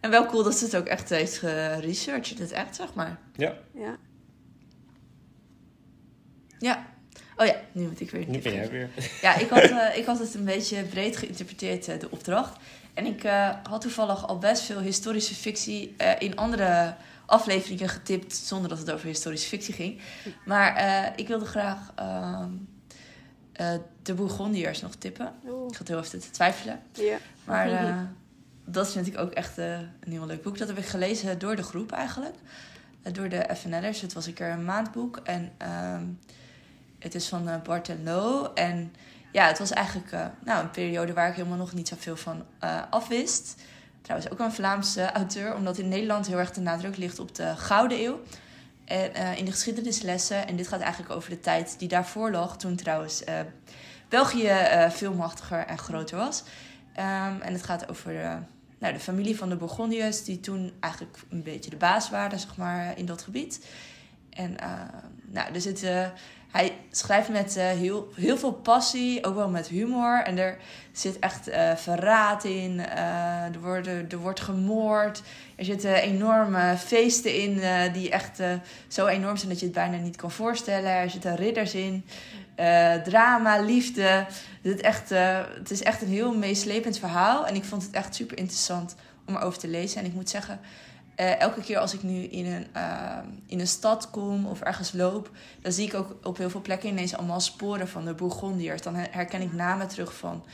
En 0.01 0.11
wel 0.11 0.27
cool 0.27 0.43
dat 0.43 0.55
ze 0.55 0.65
het 0.65 0.77
ook 0.77 0.87
echt 0.87 1.09
heeft 1.09 1.39
geresearched, 1.39 2.39
het 2.39 2.53
echt, 2.53 2.77
zeg 2.77 2.95
maar. 2.95 3.19
Ja, 3.37 3.55
Ja. 3.75 3.97
Ja. 6.59 6.87
Oh 7.37 7.47
ja, 7.47 7.55
nu 7.73 7.83
moet 7.87 8.01
ik 8.01 8.11
weer 8.11 8.29
nu 8.29 8.39
ben 8.39 8.53
jij 8.55 8.71
weer. 8.71 8.89
Ja, 9.23 9.37
ik 9.37 9.49
had, 9.49 9.63
eh, 9.63 9.97
ik 9.97 10.05
had 10.05 10.19
het 10.19 10.35
een 10.35 10.45
beetje 10.45 10.83
breed 10.83 11.17
geïnterpreteerd, 11.17 11.89
eh, 11.89 11.99
de 12.01 12.11
opdracht. 12.11 12.57
En 12.95 13.07
ik 13.07 13.25
eh, 13.25 13.51
had 13.63 13.81
toevallig 13.81 14.27
al 14.29 14.39
best 14.39 14.63
veel 14.63 14.81
historische 14.81 15.35
fictie 15.35 15.95
eh, 15.97 16.13
in 16.19 16.37
andere 16.37 16.95
afleveringen 17.27 17.89
getipt, 17.89 18.35
zonder 18.37 18.69
dat 18.69 18.79
het 18.79 18.91
over 18.91 19.07
historische 19.07 19.49
fictie 19.49 19.75
ging. 19.75 20.01
Maar 20.45 20.75
eh, 20.77 21.13
ik 21.17 21.29
wilde 21.29 21.45
graag 21.45 21.93
ehm, 21.97 22.49
eh, 23.53 23.75
de 24.03 24.15
Bourgondiërs 24.15 24.81
nog 24.81 24.95
tippen. 24.95 25.33
Oh, 25.45 25.69
Ik 25.71 25.77
had 25.77 25.89
heel 25.89 25.99
even 25.99 26.21
te 26.21 26.31
twijfelen. 26.31 26.81
ja. 26.93 27.19
Maar 27.45 27.71
eh, 27.87 28.01
dat 28.73 28.93
vind 28.93 29.07
ik 29.07 29.19
ook 29.19 29.31
echt 29.31 29.59
eh, 29.59 29.79
een 29.79 30.13
heel 30.13 30.27
leuk 30.27 30.43
boek. 30.43 30.59
Dat 30.59 30.69
heb 30.69 30.79
ik 30.79 30.87
gelezen 30.87 31.39
door 31.39 31.57
de 31.57 31.63
groep 31.63 31.93
eigenlijk. 31.93 32.35
Eh, 33.03 33.13
door 33.13 33.29
de 33.29 33.49
FNL'ers. 33.57 34.01
Het 34.01 34.13
was 34.13 34.27
een 34.27 34.33
keer 34.33 34.51
een 34.51 34.65
maandboek. 34.65 35.21
En 35.25 35.53
ehm, 35.57 36.05
het 36.99 37.15
is 37.15 37.29
van 37.29 37.49
eh, 37.49 37.63
Bart 37.63 37.89
en 37.89 38.05
Lo. 38.05 38.51
En 38.55 38.95
ja, 39.33 39.47
het 39.47 39.59
was 39.59 39.71
eigenlijk 39.71 40.11
nou, 40.45 40.63
een 40.63 40.71
periode 40.71 41.13
waar 41.13 41.29
ik 41.29 41.35
helemaal 41.35 41.59
nog 41.59 41.73
niet 41.73 41.89
zoveel 41.89 42.17
van 42.17 42.45
afwist. 42.91 43.63
Trouwens 44.03 44.33
ook 44.33 44.39
een 44.39 44.53
Vlaamse 44.53 45.13
auteur. 45.21 45.55
Omdat 45.55 45.79
in 45.79 45.89
Nederland 45.89 46.27
heel 46.27 46.39
erg 46.39 46.53
de 46.53 46.61
nadruk 46.61 46.97
ligt 46.97 47.19
op 47.19 47.35
de 47.35 47.57
Gouden 47.57 48.05
Eeuw. 48.05 48.21
En 48.85 49.37
in 49.37 49.45
de 49.45 49.51
geschiedenislessen. 49.51 50.47
En 50.47 50.57
dit 50.57 50.69
gaat 50.69 50.81
eigenlijk 50.81 51.13
over 51.13 51.31
de 51.31 51.41
tijd 51.41 51.79
die 51.79 51.89
daarvoor 51.89 52.31
lag. 52.31 52.57
Toen 52.57 52.77
trouwens 52.77 53.23
België 54.09 54.53
veel 54.89 55.13
machtiger 55.13 55.67
en 55.67 55.79
groter 55.79 56.17
was. 56.17 56.43
Ehm, 56.95 57.41
en 57.41 57.53
het 57.53 57.65
gaat 57.65 57.89
over 57.91 58.43
nou, 58.81 58.93
de 58.93 59.01
familie 59.01 59.37
van 59.37 59.49
de 59.49 59.57
Bourgondiërs, 59.57 60.25
die 60.25 60.41
toen 60.41 60.73
eigenlijk 60.81 61.19
een 61.29 61.43
beetje 61.43 61.71
de 61.71 61.77
baas 61.77 62.11
waren, 62.11 62.39
zeg 62.39 62.57
maar, 62.57 62.99
in 62.99 63.07
dat 63.07 63.23
gebied. 63.23 63.67
En 64.31 64.51
uh, 64.51 64.73
nou, 65.27 65.55
er 65.55 65.61
zit, 65.61 65.83
uh, 65.83 66.07
hij 66.51 66.77
schrijft 66.91 67.29
met 67.29 67.55
heel, 67.55 68.09
heel 68.15 68.39
veel 68.39 68.53
passie, 68.53 69.25
ook 69.25 69.35
wel 69.35 69.49
met 69.49 69.69
humor. 69.69 70.23
En 70.23 70.39
er 70.39 70.59
zit 70.93 71.19
echt 71.19 71.51
verraad 71.75 72.45
in, 72.45 72.81
er, 72.81 73.61
worden, 73.61 74.07
er 74.11 74.19
wordt 74.19 74.41
gemoord. 74.41 75.23
Er 75.57 75.65
zitten 75.65 75.95
enorme 75.95 76.77
feesten 76.79 77.35
in 77.35 77.61
die 77.93 78.11
echt 78.11 78.39
zo 78.89 79.07
enorm 79.07 79.37
zijn 79.37 79.49
dat 79.51 79.61
je 79.61 79.67
het 79.67 79.75
bijna 79.75 79.97
niet 79.97 80.17
kan 80.17 80.31
voorstellen. 80.31 80.91
Er 80.91 81.11
zitten 81.11 81.37
ridders 81.37 81.75
in. 81.75 82.05
Drama, 83.05 83.61
liefde. 83.61 84.27
Het 84.63 84.81
echt, 84.81 85.13
uh, 85.13 85.41
het 85.55 85.71
is 85.71 85.83
echt 85.83 86.03
een 86.03 86.09
heel 86.09 86.37
meeslepend 86.37 86.99
verhaal. 86.99 87.47
En 87.47 87.55
ik 87.55 87.65
vond 87.65 87.83
het 87.83 87.93
echt 87.93 88.15
super 88.15 88.39
interessant 88.39 88.95
om 89.27 89.37
erover 89.37 89.59
te 89.59 89.69
lezen. 89.69 90.01
En 90.01 90.07
ik 90.07 90.15
moet 90.15 90.31
zeggen, 90.31 90.61
uh, 91.17 91.41
elke 91.41 91.61
keer 91.61 91.79
als 91.79 91.95
ik 91.95 92.03
nu 92.03 92.23
in 92.23 92.47
een, 92.47 92.67
in 93.47 93.61
een 93.61 93.67
stad 93.67 94.11
kom 94.11 94.47
of 94.47 94.61
ergens 94.61 94.93
loop... 94.93 95.31
dan 95.61 95.73
zie 95.73 95.87
ik 95.87 95.95
ook 95.95 96.17
op 96.27 96.37
heel 96.37 96.51
veel 96.51 96.63
plekken 96.63 96.89
ineens 96.89 97.17
allemaal 97.17 97.41
sporen 97.41 97.89
van 97.89 98.05
de 98.05 98.15
Bourgondiërs. 98.15 98.83
Dan 98.83 98.95
herken 98.95 99.43
ik 99.43 99.53
namen 99.53 99.89
terug 99.89 100.15
van... 100.15 100.45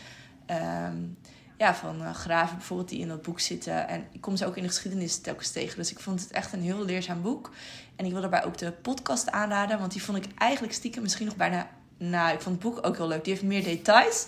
Um, 0.92 1.16
ja, 1.58 1.74
van 1.74 2.14
graven 2.14 2.56
bijvoorbeeld 2.56 2.88
die 2.88 3.00
in 3.00 3.08
dat 3.08 3.22
boek 3.22 3.40
zitten. 3.40 3.88
En 3.88 4.06
ik 4.12 4.20
kom 4.20 4.36
ze 4.36 4.46
ook 4.46 4.56
in 4.56 4.62
de 4.62 4.68
geschiedenis 4.68 5.18
telkens 5.18 5.50
tegen. 5.50 5.76
Dus 5.76 5.90
ik 5.90 6.00
vond 6.00 6.20
het 6.20 6.30
echt 6.30 6.52
een 6.52 6.62
heel 6.62 6.84
leerzaam 6.84 7.22
boek. 7.22 7.50
En 7.96 8.04
ik 8.04 8.12
wil 8.12 8.20
daarbij 8.20 8.44
ook 8.44 8.58
de 8.58 8.72
podcast 8.72 9.30
aanraden. 9.30 9.78
Want 9.78 9.92
die 9.92 10.02
vond 10.02 10.18
ik 10.18 10.32
eigenlijk 10.34 10.72
stiekem 10.72 11.02
misschien 11.02 11.26
nog 11.26 11.36
bijna 11.36 11.68
nou, 11.98 12.34
ik 12.34 12.40
vond 12.40 12.62
het 12.62 12.72
boek 12.72 12.86
ook 12.86 12.96
heel 12.96 13.08
leuk. 13.08 13.24
Die 13.24 13.32
heeft 13.32 13.44
meer 13.44 13.64
details. 13.64 14.26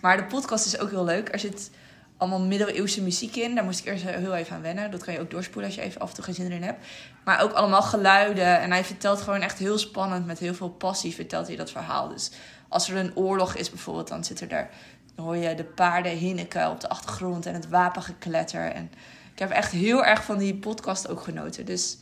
Maar 0.00 0.16
de 0.16 0.24
podcast 0.24 0.66
is 0.66 0.78
ook 0.78 0.90
heel 0.90 1.04
leuk. 1.04 1.32
Er 1.32 1.38
zit 1.38 1.70
allemaal 2.16 2.40
middeleeuwse 2.40 3.02
muziek 3.02 3.36
in. 3.36 3.54
Daar 3.54 3.64
moest 3.64 3.80
ik 3.80 3.86
eerst 3.86 4.04
heel 4.04 4.34
even 4.34 4.56
aan 4.56 4.62
wennen. 4.62 4.90
Dat 4.90 5.04
kan 5.04 5.14
je 5.14 5.20
ook 5.20 5.30
doorspoelen 5.30 5.70
als 5.70 5.74
je 5.74 5.84
even 5.84 6.00
af 6.00 6.08
en 6.08 6.14
toe 6.14 6.24
geen 6.24 6.34
zin 6.34 6.46
erin 6.46 6.62
hebt. 6.62 6.86
Maar 7.24 7.42
ook 7.42 7.52
allemaal 7.52 7.82
geluiden. 7.82 8.60
En 8.60 8.70
hij 8.70 8.84
vertelt 8.84 9.20
gewoon 9.20 9.40
echt 9.40 9.58
heel 9.58 9.78
spannend. 9.78 10.26
Met 10.26 10.38
heel 10.38 10.54
veel 10.54 10.70
passie 10.70 11.14
vertelt 11.14 11.46
hij 11.46 11.56
dat 11.56 11.70
verhaal. 11.70 12.08
Dus 12.08 12.30
als 12.68 12.88
er 12.88 12.96
een 12.96 13.16
oorlog 13.16 13.54
is 13.54 13.70
bijvoorbeeld, 13.70 14.08
dan 14.08 14.24
zit 14.24 14.40
er 14.40 14.48
daar... 14.48 14.70
Dan 15.14 15.24
hoor 15.24 15.36
je 15.36 15.54
de 15.54 15.64
paarden 15.64 16.12
hinniken 16.12 16.70
op 16.70 16.80
de 16.80 16.88
achtergrond 16.88 17.46
en 17.46 17.54
het 17.54 17.68
wapengekletter. 17.68 18.72
En 18.72 18.92
ik 19.32 19.38
heb 19.38 19.50
echt 19.50 19.72
heel 19.72 20.04
erg 20.04 20.24
van 20.24 20.38
die 20.38 20.54
podcast 20.54 21.08
ook 21.08 21.20
genoten. 21.20 21.64
Dus 21.66 21.98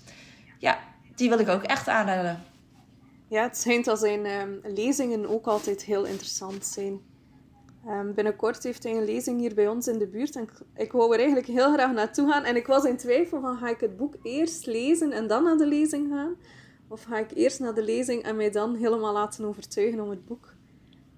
ja, 0.58 0.78
die 1.14 1.28
wil 1.28 1.38
ik 1.38 1.48
ook 1.48 1.62
echt 1.62 1.88
aanraden. 1.88 2.42
Ja, 3.28 3.42
het 3.42 3.56
schijnt 3.56 3.84
dat 3.84 3.98
zijn 3.98 4.26
um, 4.26 4.60
lezingen 4.74 5.28
ook 5.28 5.46
altijd 5.46 5.82
heel 5.82 6.04
interessant 6.04 6.66
zijn. 6.66 7.00
Um, 7.88 8.14
binnenkort 8.14 8.62
heeft 8.62 8.82
hij 8.82 8.96
een 8.96 9.04
lezing 9.04 9.40
hier 9.40 9.54
bij 9.54 9.68
ons 9.68 9.88
in 9.88 9.98
de 9.98 10.06
buurt 10.06 10.36
en 10.36 10.48
ik, 10.74 10.92
wou 10.92 11.12
er 11.12 11.18
eigenlijk 11.18 11.46
heel 11.46 11.72
graag 11.72 11.92
naartoe 11.92 12.30
gaan. 12.30 12.44
En 12.44 12.56
ik 12.56 12.66
was 12.66 12.84
in 12.84 12.96
twijfel 12.96 13.40
van, 13.40 13.56
ga 13.56 13.68
ik 13.68 13.80
het 13.80 13.96
boek 13.96 14.14
eerst 14.22 14.66
lezen 14.66 15.12
en 15.12 15.26
dan 15.26 15.44
naar 15.44 15.56
de 15.56 15.66
lezing 15.66 16.08
gaan? 16.10 16.36
Of 16.88 17.02
ga 17.02 17.18
ik 17.18 17.30
eerst 17.34 17.60
naar 17.60 17.74
de 17.74 17.82
lezing 17.82 18.22
en 18.22 18.36
mij 18.36 18.50
dan 18.50 18.74
helemaal 18.74 19.12
laten 19.12 19.44
overtuigen 19.44 20.00
om 20.00 20.10
het 20.10 20.26
boek 20.26 20.54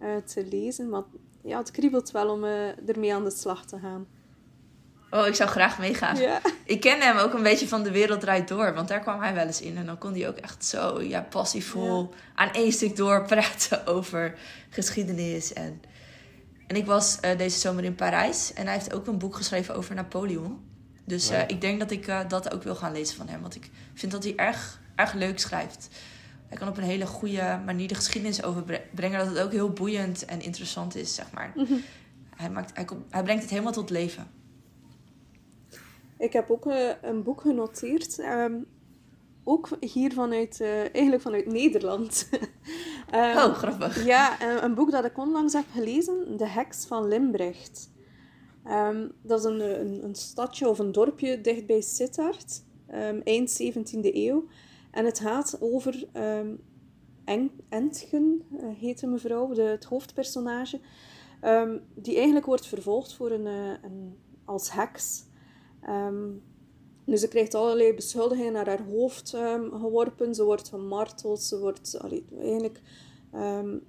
uh, 0.02 0.16
te 0.16 0.46
lezen? 0.46 0.88
Maar 0.88 1.02
ja, 1.42 1.58
het 1.58 1.70
kriebelt 1.70 2.10
wel 2.10 2.30
om 2.30 2.44
uh, 2.44 2.88
ermee 2.88 3.14
aan 3.14 3.24
de 3.24 3.30
slag 3.30 3.66
te 3.66 3.78
gaan. 3.78 4.06
Oh, 5.10 5.26
ik 5.26 5.34
zou 5.34 5.50
graag 5.50 5.78
meegaan. 5.78 6.16
Ja. 6.16 6.40
Ik 6.64 6.80
ken 6.80 7.00
hem 7.00 7.16
ook 7.16 7.32
een 7.32 7.42
beetje 7.42 7.68
van 7.68 7.82
De 7.82 7.90
Wereld 7.90 8.20
Draait 8.20 8.48
Door. 8.48 8.74
Want 8.74 8.88
daar 8.88 9.00
kwam 9.00 9.20
hij 9.20 9.34
wel 9.34 9.46
eens 9.46 9.60
in. 9.60 9.76
En 9.76 9.86
dan 9.86 9.98
kon 9.98 10.12
hij 10.12 10.28
ook 10.28 10.36
echt 10.36 10.64
zo 10.64 11.02
ja, 11.02 11.20
passievol 11.20 12.08
ja. 12.10 12.16
aan 12.34 12.52
één 12.52 12.72
stuk 12.72 12.96
door 12.96 13.24
praten 13.26 13.86
over 13.96 14.34
geschiedenis. 14.68 15.52
En, 15.52 15.82
en 16.66 16.76
ik 16.76 16.86
was 16.86 17.18
uh, 17.24 17.38
deze 17.38 17.58
zomer 17.58 17.84
in 17.84 17.94
Parijs. 17.94 18.52
En 18.52 18.64
hij 18.64 18.74
heeft 18.74 18.94
ook 18.94 19.06
een 19.06 19.18
boek 19.18 19.36
geschreven 19.36 19.74
over 19.74 19.94
Napoleon. 19.94 20.60
Dus 21.04 21.30
uh, 21.30 21.36
ja. 21.36 21.48
ik 21.48 21.60
denk 21.60 21.80
dat 21.80 21.90
ik 21.90 22.08
uh, 22.08 22.20
dat 22.28 22.54
ook 22.54 22.62
wil 22.62 22.74
gaan 22.74 22.92
lezen 22.92 23.16
van 23.16 23.28
hem. 23.28 23.40
Want 23.40 23.54
ik 23.54 23.70
vind 23.94 24.12
dat 24.12 24.24
hij 24.24 24.36
erg, 24.36 24.80
erg 24.94 25.12
leuk 25.12 25.38
schrijft. 25.38 25.88
Hij 26.48 26.58
kan 26.58 26.68
op 26.68 26.76
een 26.76 26.82
hele 26.82 27.06
goede 27.06 27.60
manier 27.64 27.88
de 27.88 27.94
geschiedenis 27.94 28.42
overbrengen. 28.42 29.18
Dat 29.18 29.28
het 29.28 29.38
ook 29.38 29.52
heel 29.52 29.70
boeiend 29.70 30.24
en 30.24 30.40
interessant 30.40 30.96
is, 30.96 31.14
zeg 31.14 31.30
maar. 31.32 31.52
Mm 31.54 31.66
-hmm. 31.66 31.82
hij, 32.36 32.50
maakt, 32.50 32.70
hij, 32.74 32.84
komt, 32.84 33.04
hij 33.10 33.22
brengt 33.22 33.42
het 33.42 33.50
helemaal 33.50 33.72
tot 33.72 33.90
leven. 33.90 34.38
Ik 36.20 36.33
heb 36.33 36.50
ook 36.50 36.66
uh, 36.66 36.90
een 37.02 37.22
boek 37.22 37.40
genoteerd. 37.40 38.18
Um, 38.18 38.66
ook 39.44 39.68
hier 39.80 40.12
vanuit, 40.12 40.61
uh, 40.61 40.80
eigenlijk 40.80 41.22
vanuit 41.22 41.46
Nederland. 41.46 42.28
um, 43.14 43.37
oh, 43.44 43.54
grappig. 43.54 44.04
Ja, 44.04 44.42
een 44.62 44.74
boek 44.74 44.90
dat 44.90 45.04
ik 45.04 45.18
onlangs 45.18 45.52
heb 45.52 45.64
gelezen. 45.72 46.37
De 46.37 46.48
Heks 46.48 46.87
van 46.87 47.09
Limbricht. 47.09 47.90
Um, 48.66 49.12
dat 49.22 49.38
is 49.38 49.44
een, 49.44 49.80
een, 49.80 50.04
een, 50.04 50.14
stadje 50.14 50.68
of 50.68 50.78
een 50.78 50.92
dorpje 50.92 51.40
dicht 51.40 51.66
bij 51.66 51.80
Sittard. 51.80 52.64
eind 53.24 53.62
17e 53.62 54.00
eeuw. 54.00 54.44
En 54.90 55.04
het 55.04 55.20
gaat 55.20 55.56
over 55.61 56.04
Eng, 57.24 57.50
Entgen, 57.68 58.42
uh, 58.52 58.61
heet 58.78 59.00
de 59.00 59.06
mevrouw, 59.06 59.52
de, 59.52 59.62
het 59.62 59.85
hoofdpersonage. 59.85 60.80
die 61.94 62.14
eigenlijk 62.14 62.46
wordt 62.46 62.66
vervolgd 62.66 63.14
voor 63.14 63.30
een, 63.30 63.46
een 63.83 64.16
als 64.44 64.72
heks. 64.72 65.28
Um, 65.88 66.42
dus 67.04 67.20
ze 67.20 67.28
krijgt 67.28 67.54
allerlei 67.54 67.94
beschuldigingen 67.94 68.52
naar 68.52 68.66
haar 68.66 68.82
hoofd 68.82 69.32
um, 69.32 69.70
geworpen. 69.78 70.34
Ze 70.34 70.44
wordt 70.44 70.68
gemarteld. 70.68 71.42
Ze 71.42 71.58
wordt 71.58 71.98
allee, 71.98 72.24
eigenlijk, 72.40 72.80
um, 73.34 73.82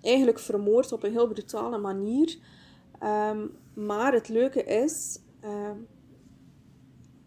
eigenlijk 0.00 0.38
vermoord 0.38 0.92
op 0.92 1.02
een 1.02 1.12
heel 1.12 1.28
brutale 1.28 1.78
manier. 1.78 2.38
maar 3.74 4.12
het 4.12 4.28
leuke 4.28 4.64
is 4.64 5.18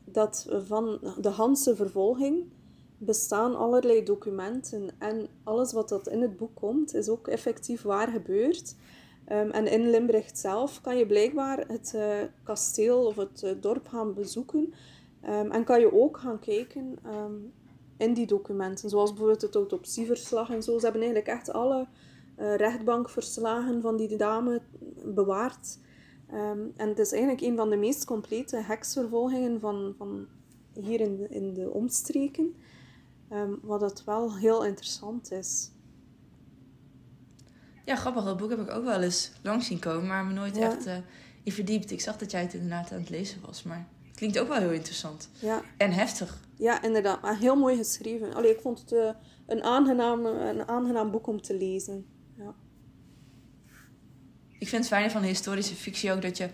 dat 0.06 0.47
van 0.49 0.99
de 1.21 1.30
Hanse 1.30 1.75
vervolging 1.75 2.45
bestaan 2.97 3.56
allerlei 3.56 4.04
documenten. 4.04 4.89
En 4.99 5.28
alles 5.43 5.73
wat 5.73 5.89
dat 5.89 6.08
in 6.08 6.21
het 6.21 6.38
boek 6.38 6.56
komt, 6.56 6.93
is 6.93 7.10
ook 7.10 7.28
effectief 7.28 7.82
waar 7.82 8.08
gebeurd. 8.08 8.75
Um, 9.32 9.52
en 9.52 9.68
in 9.68 9.90
Limbricht 9.90 10.38
zelf 10.38 10.82
kan 10.82 10.98
je 10.98 11.06
blijkbaar 11.06 11.58
het 11.68 11.94
uh, 11.96 12.18
kasteel 12.44 13.06
of 13.06 13.16
het 13.16 13.42
uh, 13.44 13.52
dorp 13.62 13.88
gaan 13.88 14.14
bezoeken. 14.14 14.74
Um, 15.24 15.52
en 15.52 15.64
kan 15.64 15.80
je 15.80 15.94
ook 15.94 16.18
gaan 16.18 16.40
kijken 16.40 16.98
um, 17.06 17.54
in 17.98 18.14
die 18.14 18.28
documenten. 18.28 18.90
Zoals 18.90 19.10
bijvoorbeeld 19.10 19.42
het 19.42 19.56
autopsieverslag 19.56 20.50
en 20.50 20.64
zo. 20.64 20.78
Ze 20.78 20.84
hebben 20.84 21.02
eigenlijk 21.02 21.32
echt 21.32 21.52
alle 21.52 21.88
uh, 22.40 22.56
rechtbankverslagen 22.56 23.82
van 23.82 23.98
die 23.98 24.18
dame 24.18 24.62
bewaard. 25.06 25.80
en 26.76 26.88
het 26.90 27.00
is 27.00 27.12
eigenlijk 27.12 27.42
een 27.42 27.56
van 27.56 27.70
de 27.70 27.76
meest 27.76 28.06
complete 28.06 28.58
heksvervolgingen 28.58 29.60
van, 29.60 29.94
van 29.98 30.28
hier 30.74 31.00
in 31.00 31.16
de, 31.16 31.28
in 31.28 31.54
de 31.54 31.70
omstreken. 31.70 32.56
wat 33.62 33.82
het 33.82 34.04
wel 34.04 34.36
heel 34.36 34.66
interessant 34.66 35.32
is. 35.32 35.75
Ja, 37.86 37.95
grappig. 37.95 38.24
Dat 38.24 38.38
boek 38.38 38.50
heb 38.50 38.60
ik 38.60 38.71
ook 38.71 38.84
wel 38.84 39.02
eens 39.02 39.32
langs 39.41 39.67
zien 39.67 39.80
komen, 39.80 40.08
maar 40.08 40.26
me 40.26 40.34
nooit 40.34 40.56
ja. 40.56 40.71
echt 40.71 40.88
uh, 40.88 40.93
in 41.43 41.52
verdiept. 41.52 41.91
Ik 41.91 42.02
zag 42.02 42.17
dat 42.17 42.32
jij 42.32 42.41
het 42.41 42.54
inderdaad 42.54 42.91
aan 42.91 43.00
het 43.00 43.10
lezen 43.10 43.41
was, 43.45 43.63
maar 43.63 43.88
het 44.08 44.15
klinkt 44.15 44.39
ook 44.39 44.48
wel 44.48 44.60
heel 44.60 44.71
interessant. 44.71 45.30
Ja. 45.39 45.62
En 45.78 45.91
heftig. 45.91 46.39
Ja, 46.58 46.82
inderdaad. 46.82 47.21
Maar 47.21 47.38
heel 47.38 47.56
mooi 47.56 47.78
geschreven. 47.78 48.34
Allee, 48.34 48.52
ik 48.52 48.62
vond 48.62 48.80
het 48.80 48.91
uh, 48.91 49.10
een, 49.45 49.63
aangenaam, 49.63 50.26
een 50.26 50.67
aangenaam 50.67 51.12
boek 51.12 51.28
om 51.28 51.41
te 51.41 51.58
lezen. 51.58 52.06
Ja. 52.38 52.54
Ik 54.60 54.67
vind 54.67 54.84
het 54.84 54.93
fijn 54.93 55.12
van 55.12 55.21
historische 55.21 55.76
fictie 55.76 56.12
ook 56.12 56.21
dat 56.21 56.38
je 56.38 56.50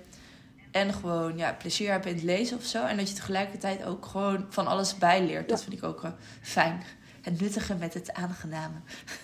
En 0.71 0.93
gewoon 0.93 1.37
ja, 1.37 1.53
plezier 1.53 1.91
hebt 1.91 2.05
in 2.05 2.13
het 2.13 2.23
lezen 2.23 2.57
of 2.57 2.63
zo. 2.63 2.85
En 2.85 2.97
dat 2.97 3.09
je 3.09 3.15
tegelijkertijd 3.15 3.83
ook 3.83 4.05
gewoon 4.05 4.45
van 4.49 4.67
alles 4.67 4.97
bijleert. 4.97 5.49
Dat 5.49 5.63
vind 5.63 5.75
ik 5.75 5.83
ook 5.83 6.03
eh, 6.03 6.11
fijn. 6.41 6.83
Het 7.21 7.41
nuttige 7.41 7.75
met 7.75 7.93
het 7.93 8.13
aangename. 8.13 8.75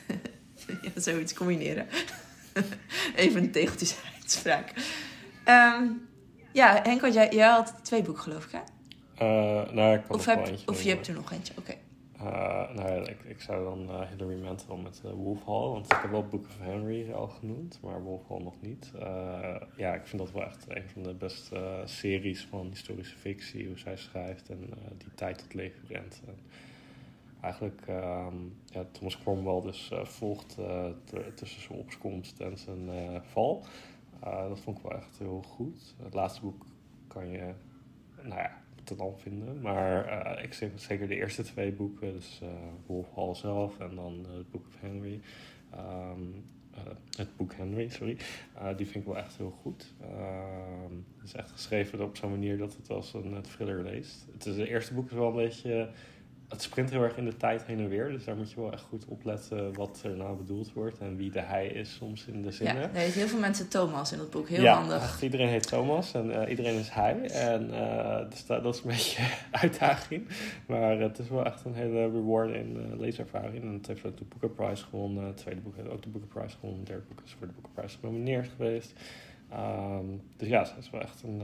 ja, 0.93 1.01
zoiets 1.01 1.33
combineren. 1.33 1.87
Even 3.15 3.43
een 3.43 3.51
tegeltjes 3.51 3.95
uitspraak. 4.21 4.73
Ehm, 5.43 5.83
ja, 6.51 6.79
Henk, 6.83 7.01
want 7.01 7.13
jij, 7.13 7.29
jij 7.31 7.47
had 7.47 7.73
twee 7.81 8.01
boeken 8.01 8.23
geloof 8.23 8.45
ik 8.45 8.51
hè? 8.51 8.59
Eh, 9.17 9.71
nou, 9.73 9.97
ik 9.97 10.13
Of, 10.13 10.25
heb, 10.25 10.49
of 10.65 10.81
je 10.81 10.89
hebt 10.89 11.07
er 11.07 11.13
nog 11.13 11.31
eentje, 11.31 11.53
oké. 11.57 11.73
Eh, 12.17 12.75
nou 12.75 12.91
ja, 12.91 13.07
ik, 13.07 13.23
ik 13.23 13.41
zou 13.41 13.63
dan 13.63 13.89
eh, 13.89 14.09
Hilary 14.09 14.41
Mantel 14.41 14.77
met 14.77 15.01
uh, 15.05 15.11
Wolf 15.11 15.45
Hall, 15.45 15.67
want 15.67 15.85
ik 15.85 15.97
heb 16.01 16.11
wel 16.11 16.27
Book 16.27 16.45
of 16.45 16.57
Henry 16.59 17.11
al 17.11 17.27
genoemd, 17.27 17.79
maar 17.81 18.01
Wolf 18.01 18.27
Hall 18.27 18.41
nog 18.41 18.61
niet. 18.61 18.91
Ja, 19.77 19.93
ik 19.93 20.07
vind 20.07 20.21
dat 20.21 20.31
wel 20.31 20.43
echt 20.43 20.65
een 20.67 20.89
van 20.93 21.03
de 21.03 21.13
beste 21.13 21.81
series 21.85 22.47
van 22.49 22.67
historische 22.69 23.17
fictie, 23.17 23.67
hoe 23.67 23.77
zij 23.77 23.97
schrijft 23.97 24.49
en 24.49 24.69
die 24.97 25.13
tijd 25.15 25.37
tot 25.37 25.53
leven 25.53 25.81
brengt. 25.87 26.21
En 26.27 26.37
eigenlijk, 27.41 27.81
ehm, 27.87 28.35
ja, 28.65 28.85
Thomas 28.91 29.17
Cromwell 29.17 29.61
dus 29.61 29.91
eh, 29.91 30.05
volgt 30.05 30.57
eh, 30.57 30.85
tussen 31.35 31.61
zijn 31.61 31.79
opkomst 31.79 32.39
en 32.39 32.57
zijn 32.57 32.89
eh, 32.89 33.21
val. 33.21 33.65
Dat 34.23 34.59
vond 34.59 34.77
ik 34.77 34.83
wel 34.83 34.97
echt 34.97 35.17
heel 35.17 35.41
goed. 35.41 35.95
Het 36.03 36.13
laatste 36.13 36.41
boek 36.41 36.65
kan 37.07 37.29
je, 37.29 37.53
nou 38.21 38.41
ja, 38.41 38.61
te 38.83 38.95
dan 38.95 39.13
vinden. 39.17 39.61
Maar 39.61 40.43
ik 40.43 40.53
zeg 40.53 40.69
zeker 40.75 41.07
de 41.07 41.15
eerste 41.15 41.43
twee 41.43 41.71
boeken, 41.71 42.13
dus 42.13 42.41
Wolf 42.87 43.15
Hall 43.15 43.35
zelf 43.35 43.79
en 43.79 43.95
dan 43.95 44.25
eh, 44.29 44.37
het 44.37 44.51
boek 44.51 44.65
of 44.67 44.79
Henry. 44.79 45.19
Ehm, 45.71 46.21
eh, 46.71 46.81
het 47.17 47.35
boek 47.35 47.53
Henry, 47.53 47.89
sorry. 47.89 48.17
Die 48.75 48.85
vind 48.85 48.95
ik 48.95 49.05
wel 49.05 49.17
echt 49.17 49.37
heel 49.37 49.57
goed. 49.61 49.93
Ehm, 50.01 50.93
het 51.17 51.25
is 51.25 51.33
echt 51.33 51.51
geschreven 51.51 52.01
op 52.01 52.17
zo'n 52.17 52.29
manier 52.29 52.57
dat 52.57 52.75
het 52.75 52.89
als 52.89 53.13
een 53.13 53.41
thriller 53.41 53.83
leest. 53.83 54.27
Het, 54.31 54.45
is, 54.45 54.57
het 54.57 54.67
eerste 54.67 54.93
boek 54.93 55.05
is 55.05 55.17
wel 55.17 55.27
een 55.27 55.35
beetje... 55.35 55.89
Het 56.47 56.61
sprint 56.61 56.89
heel 56.89 57.03
erg 57.03 57.17
in 57.17 57.25
de 57.25 57.37
tijd 57.37 57.63
heen 57.63 57.79
en 57.79 57.89
weer. 57.89 58.09
Dus 58.11 58.25
daar 58.25 58.35
moet 58.35 58.51
je 58.51 58.61
wel 58.61 58.71
echt 58.71 58.81
goed 58.81 59.05
opletten 59.05 59.73
wat 59.73 60.01
er 60.03 60.15
nou 60.17 60.37
bedoeld 60.37 60.73
wordt. 60.73 60.99
En 60.99 61.15
wie 61.17 61.31
de 61.31 61.39
hij 61.39 61.67
is 61.67 61.93
soms 61.93 62.25
in 62.25 62.41
de 62.41 62.47
Ja, 62.47 62.53
zinnen. 62.53 62.83
er 62.83 62.99
heet 62.99 63.13
heel 63.13 63.27
veel 63.27 63.39
mensen 63.39 63.67
Thomas 63.67 64.11
in 64.11 64.17
dat 64.17 64.29
boek. 64.29 64.49
Heel 64.49 64.63
ja, 64.63 64.73
handig. 64.73 65.01
echt, 65.01 65.21
iedereen 65.21 65.47
heet 65.47 65.67
Thomas 65.67 66.13
en 66.13 66.41
eh, 66.41 66.49
iedereen 66.49 66.79
is 66.79 66.89
hij. 66.89 67.29
En 67.29 67.73
eh, 67.73 68.29
dus 68.29 68.45
dat, 68.45 68.63
dat 68.63 68.75
is 68.75 68.81
een 68.81 68.87
beetje 68.89 69.23
uitdaging. 69.61 70.27
Maar 70.67 70.99
het 70.99 71.19
is 71.19 71.29
wel 71.29 71.45
echt 71.45 71.65
een 71.65 71.73
hele 71.73 72.09
rewarding 72.11 72.77
uh, 72.77 72.99
leeservaring. 72.99 73.63
En 73.63 73.73
het 73.73 73.87
heeft 73.87 74.05
ook 74.05 74.17
de 74.17 74.25
Booker 74.25 74.49
Prize 74.49 74.83
gewonnen. 74.83 75.23
Het 75.23 75.37
tweede 75.37 75.61
boek 75.61 75.75
heeft 75.75 75.89
ook 75.89 76.03
de 76.03 76.09
Booker 76.09 76.29
Prize 76.29 76.55
gewonnen. 76.59 76.79
Het 76.79 76.89
derde 76.89 77.05
boek 77.07 77.21
is 77.25 77.35
voor 77.37 77.47
de 77.47 77.53
Booker 77.53 77.71
Prize 77.73 77.97
genomineerd 77.99 78.49
geweest. 78.55 78.93
Um, 79.53 80.21
dus 80.37 80.47
ja, 80.47 80.65
ze 80.65 80.73
is 80.79 80.89
wel 80.89 81.01
echt 81.01 81.23
een 81.23 81.41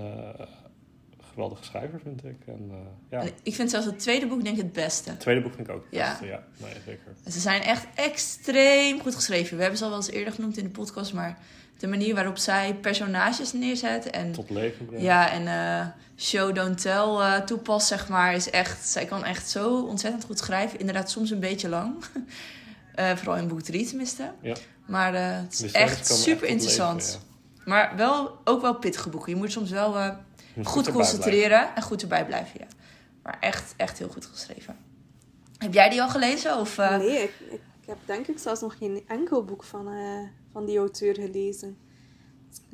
geweldige 1.34 1.63
schrijver, 1.63 2.00
vind 2.04 2.24
ik. 2.24 2.36
En, 2.46 2.69
uh, 2.72 2.76
ja. 3.10 3.19
En 3.22 3.30
ik 3.43 3.56
vind 3.56 3.69
zelfs 3.69 3.86
het 3.86 4.00
tweede 4.00 4.28
boek 4.28 4.43
denk 4.43 4.58
ik 4.58 4.63
het 4.63 4.74
beste. 4.74 5.10
Het 5.10 5.19
tweede 5.19 5.41
boek 5.41 5.54
vind 5.54 5.67
ik 5.67 5.74
ook 5.74 5.84
het 5.84 5.93
Ja. 6.00 6.10
beste, 6.10 6.26
ja. 6.26 6.43
Nee, 6.58 6.74
zeker. 6.86 7.13
Ze 7.32 7.39
zijn 7.39 7.62
echt 7.62 7.86
extreem 7.96 9.02
goed 9.02 9.15
geschreven. 9.15 9.56
We 9.56 9.62
hebben 9.62 9.78
ze 9.80 9.84
al 9.84 9.89
wel 9.89 10.00
eens 10.00 10.10
eerder 10.12 10.34
genoemd 10.34 10.58
in 10.58 10.63
de 10.63 10.69
podcast, 10.69 11.13
maar 11.13 11.38
de 11.78 11.88
manier 11.88 12.15
waarop 12.15 12.38
zij 12.38 12.76
personages 12.82 13.54
neerzet 13.54 14.10
en 14.10 14.32
Tot 14.32 14.50
leven 14.50 14.86
brengt. 14.86 15.04
ja 15.04 15.32
en 15.32 15.41
uh, 15.43 15.88
show 16.17 16.56
don't 16.56 16.82
tell 16.82 17.06
uh, 17.08 17.38
toepast 17.38 17.88
zeg 17.88 18.10
maar 18.10 18.34
is 18.34 18.50
echt. 18.50 18.88
Zij 18.88 19.06
kan 19.06 19.24
echt 19.24 19.50
zo 19.50 19.82
ontzettend 19.82 20.24
goed 20.24 20.38
schrijven. 20.38 20.80
Inderdaad 20.80 21.12
soms 21.12 21.30
een 21.30 21.39
beetje 21.39 21.69
lang, 21.69 21.96
uh, 23.00 23.12
vooral 23.17 23.36
in 23.38 23.48
boek 23.48 23.62
3 23.62 23.86
tenminste. 23.88 24.32
Ja. 24.41 24.56
Maar 24.86 25.13
het 25.13 25.63
is 25.63 25.72
echt 25.72 26.08
super 26.08 26.43
echt 26.43 26.52
interessant. 26.52 27.02
Leven, 27.02 27.19
ja. 27.56 27.63
Maar 27.65 27.93
wel 27.98 28.38
ook 28.43 28.62
wel 28.62 28.76
pittige 28.76 29.10
boeken. 29.10 29.32
Je 29.32 29.38
moet 29.38 29.52
soms 29.52 29.69
wel 29.69 29.93
Moet 30.54 30.68
goed 30.68 30.92
concentreren 30.92 31.48
blijven. 31.50 31.76
en 31.76 31.82
goed 31.82 32.02
erbij 32.02 32.26
blijven. 32.26 32.60
Ja. 32.60 32.66
Maar 33.24 33.38
echt, 33.39 33.74
echt 33.78 33.98
heel 33.98 34.10
goed 34.10 34.26
geschreven. 34.26 34.78
Heb 35.58 35.74
jij 35.74 35.89
die 35.89 36.02
al 36.02 36.10
gelezen? 36.10 36.58
Of, 36.58 36.78
uh... 36.78 36.98
Nee, 36.98 37.18
ik, 37.24 37.34
ik, 37.52 37.60
heb 37.86 37.98
denk 38.06 38.28
ik 38.28 38.39
zelfs 38.39 38.62
nog 38.62 38.78
geen 38.78 39.04
enkel 39.08 39.44
boek 39.44 39.63
van, 39.63 39.94
uh, 39.94 40.20
van 40.52 40.66
die 40.66 40.78
auteur 40.78 41.13
gelezen. 41.16 41.78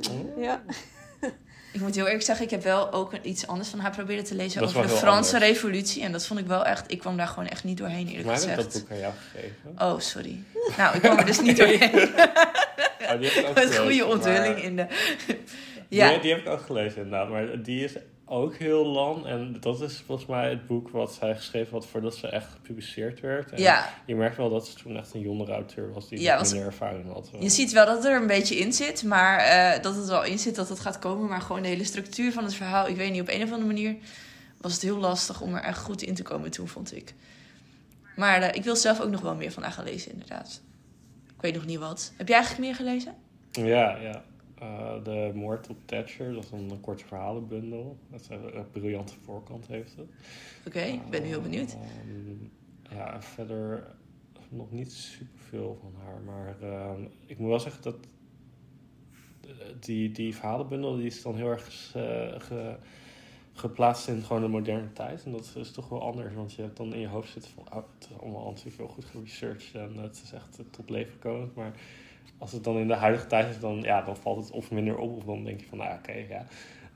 Oh. 0.10 0.38
Ja. 0.44 0.62
Ik 1.74 1.82
moet 1.82 1.96
heel 1.96 2.06
eerlijk 2.06 2.24
zeggen, 2.24 2.46
ik 2.46 2.52
heb 2.52 2.64
wel 2.64 2.92
ook 2.92 3.14
iets 3.22 3.48
anders 3.48 3.70
van 3.70 3.80
haar 3.80 3.92
proberen 3.92 4.24
te 4.24 4.36
lezen 4.36 4.62
is 4.62 4.68
over 4.68 4.82
de 4.82 4.88
Franse 4.88 5.34
anders. 5.34 5.52
revolutie. 5.52 6.04
En 6.04 6.12
dat 6.12 6.26
vond 6.26 6.40
ik 6.40 6.48
wel 6.48 6.66
echt, 6.66 6.92
ik 6.92 7.00
kwam 7.00 7.18
daar 7.18 7.28
gewoon 7.28 7.48
echt 7.48 7.64
niet 7.64 7.78
doorheen 7.78 8.08
eerlijk 8.08 8.26
Maar 8.26 8.40
heb 8.40 8.44
ik 8.50 8.50
gezegd. 8.56 8.74
dat 8.74 8.82
boek 8.82 8.92
aan 8.92 8.98
jou 8.98 9.14
gegeven? 9.32 9.76
Oh, 9.78 10.00
sorry. 10.00 10.44
Nou, 10.78 10.96
ik 10.96 11.02
kwam 11.02 11.18
er 11.18 11.26
dus 11.26 11.42
niet 11.42 11.58
doorheen. 11.60 11.82
Oh, 11.82 13.20
die 13.20 13.30
heb 13.30 13.46
ook 13.46 13.58
gelezen, 13.60 13.84
goede 13.84 14.06
onthulling 14.06 14.54
maar- 14.56 14.64
in 14.64 14.76
de... 14.76 14.88
Ja, 15.90 16.18
die 16.18 16.32
heb 16.32 16.40
ik 16.42 16.48
ook 16.48 16.62
gelezen 16.62 16.96
inderdaad, 17.04 17.30
maar 17.30 17.62
die 17.64 17.84
is 17.84 17.94
ook 18.26 18.56
heel 18.56 18.86
lang. 18.86 19.26
En 19.26 19.58
dat 19.60 19.82
is 19.82 20.04
volgens 20.06 20.28
mij 20.28 20.50
het 20.50 20.68
boek 20.68 20.90
wat 20.90 21.14
zij 21.14 21.36
geschreven 21.36 21.72
had 21.74 21.86
voordat 21.88 22.16
ze 22.16 22.28
echt 22.28 22.52
gepubliceerd 22.52 23.20
werd. 23.20 23.52
En 23.52 23.62
ja, 23.62 23.90
Je 24.06 24.16
merkt 24.16 24.38
wel 24.38 24.50
dat 24.50 24.68
ze 24.68 24.76
toen 24.76 24.98
echt 24.98 25.14
een 25.14 25.20
jongere 25.22 25.52
auteur 25.52 25.94
was 25.94 26.08
die 26.10 26.20
Ja, 26.22 26.38
was- 26.38 26.50
minder 26.52 26.68
ervaring 26.70 27.14
had. 27.14 27.30
je 27.40 27.50
ziet 27.50 27.72
wel 27.72 27.86
dat 27.86 28.06
er 28.06 28.22
een 28.22 28.28
beetje 28.28 28.56
in 28.56 28.74
zit. 28.74 29.04
Maar 29.04 29.38
eh, 29.40 29.82
dat 29.84 29.96
het 29.96 30.08
wel 30.08 30.24
in 30.24 30.40
zit, 30.40 30.56
dat 30.56 30.70
het 30.70 30.80
gaat 30.80 31.00
komen. 31.00 31.28
Maar 31.30 31.42
gewoon 31.42 31.62
de 31.62 31.68
hele 31.68 31.84
structuur 31.84 32.32
van 32.32 32.44
het 32.44 32.54
verhaal. 32.54 32.88
Ik 32.88 32.96
weet 32.96 33.12
niet, 33.12 33.22
op 33.22 33.30
een 33.30 33.44
of 33.44 33.52
andere 33.52 33.68
manier 33.68 33.96
was 34.62 34.74
het 34.74 34.82
heel 34.82 34.98
lastig 34.98 35.42
om 35.42 35.56
er 35.56 35.64
echt 35.64 35.80
goed 35.80 36.02
in 36.02 36.16
te 36.16 36.24
komen 36.24 36.52
toen, 36.52 36.68
vond 36.68 36.96
ik. 36.96 37.14
Maar 38.16 38.42
eh, 38.42 38.56
ik 38.56 38.64
wil 38.64 38.76
zelf 38.76 39.02
ook 39.02 39.10
nog 39.10 39.22
wel 39.22 39.36
meer 39.36 39.52
van 39.52 39.64
haar 39.64 39.72
gaan 39.72 39.84
lezen, 39.86 40.12
inderdaad. 40.12 40.62
Ik 41.36 41.42
weet 41.42 41.54
nog 41.56 41.66
niet 41.66 41.80
wat. 41.80 42.12
Heb 42.18 42.28
jij 42.28 42.38
eigenlijk 42.38 42.68
meer 42.68 42.76
gelezen? 42.76 43.16
Ja, 43.52 43.98
ja. 43.98 44.24
Eh, 44.60 45.04
de 45.04 45.32
moord 45.34 45.70
op 45.70 45.78
Thatcher, 45.86 46.34
dat 46.34 46.44
is 46.44 46.52
een, 46.52 46.80
korte 46.82 47.06
verhalenbundel. 47.06 47.98
Dat 48.10 48.22
is 48.22 48.30
een, 48.30 48.58
een 48.58 48.72
briljante 48.72 49.14
voorkant 49.24 49.68
heeft 49.68 49.96
het. 49.96 50.08
Oké, 50.68 50.80
ik 50.80 51.10
ben 51.10 51.22
nu 51.22 51.28
heel 51.28 51.42
benieuwd. 51.42 51.74
Ehm, 51.74 52.96
ja, 52.96 53.14
en 53.14 53.24
verder 53.24 53.96
nog 54.50 54.72
niet 54.72 54.92
superveel 54.92 55.78
van 55.82 55.94
haar. 56.04 56.22
Maar 56.22 56.62
ehm, 56.62 57.02
ik 57.26 57.38
moet 57.38 57.50
wel 57.50 57.60
zeggen 57.60 57.82
dat 57.84 57.96
eh, 59.42 59.50
die, 59.80 60.12
die 60.12 60.36
verhalenbundel 60.36 60.96
die 60.96 61.06
is 61.06 61.22
dan 61.22 61.36
heel 61.36 61.50
erg 61.50 61.92
eh, 61.96 62.40
ge- 62.40 62.78
geplaatst 63.54 64.08
in 64.08 64.22
gewoon 64.22 64.42
de 64.42 64.48
moderne 64.48 64.94
tijd. 64.94 65.24
En 65.26 65.32
dat 65.32 65.54
is 65.56 65.72
toch 65.72 65.90
wel 65.90 66.02
anders, 66.02 66.34
want 66.34 66.54
je 66.54 66.62
hebt 66.62 66.78
dan 66.78 66.94
in 66.94 67.00
je 67.00 67.08
hoofd 67.08 67.32
zitten 67.32 67.52
van... 67.52 67.64
Oh, 67.70 67.84
het 68.00 68.10
is 68.10 68.20
allemaal 68.22 68.50
natuurlijk 68.50 68.78
heel 68.78 68.88
goed 68.88 69.06
geresearched 69.06 69.76
en 69.82 69.98
het 69.98 70.22
is 70.24 70.32
echt 70.32 70.60
tot 70.72 70.90
leven 70.90 71.20
komend. 71.20 71.56
Maar 71.56 71.74
als 72.40 72.52
het 72.52 72.64
dan 72.64 72.78
in 72.78 72.88
de 72.88 72.94
huidige 72.94 73.28
tijd 73.28 73.50
is, 73.50 73.60
dan, 73.60 73.82
ja, 73.82 74.02
dan 74.02 74.18
valt 74.18 74.44
het 74.44 74.52
of 74.52 74.72
minder 74.72 74.98
op 74.98 75.18
of 75.18 75.24
dan 75.24 75.44
denk 75.44 75.60
je 75.60 75.66
van... 75.66 75.78
Nou, 75.78 75.98
oké, 75.98 76.12
ja... 76.12 76.46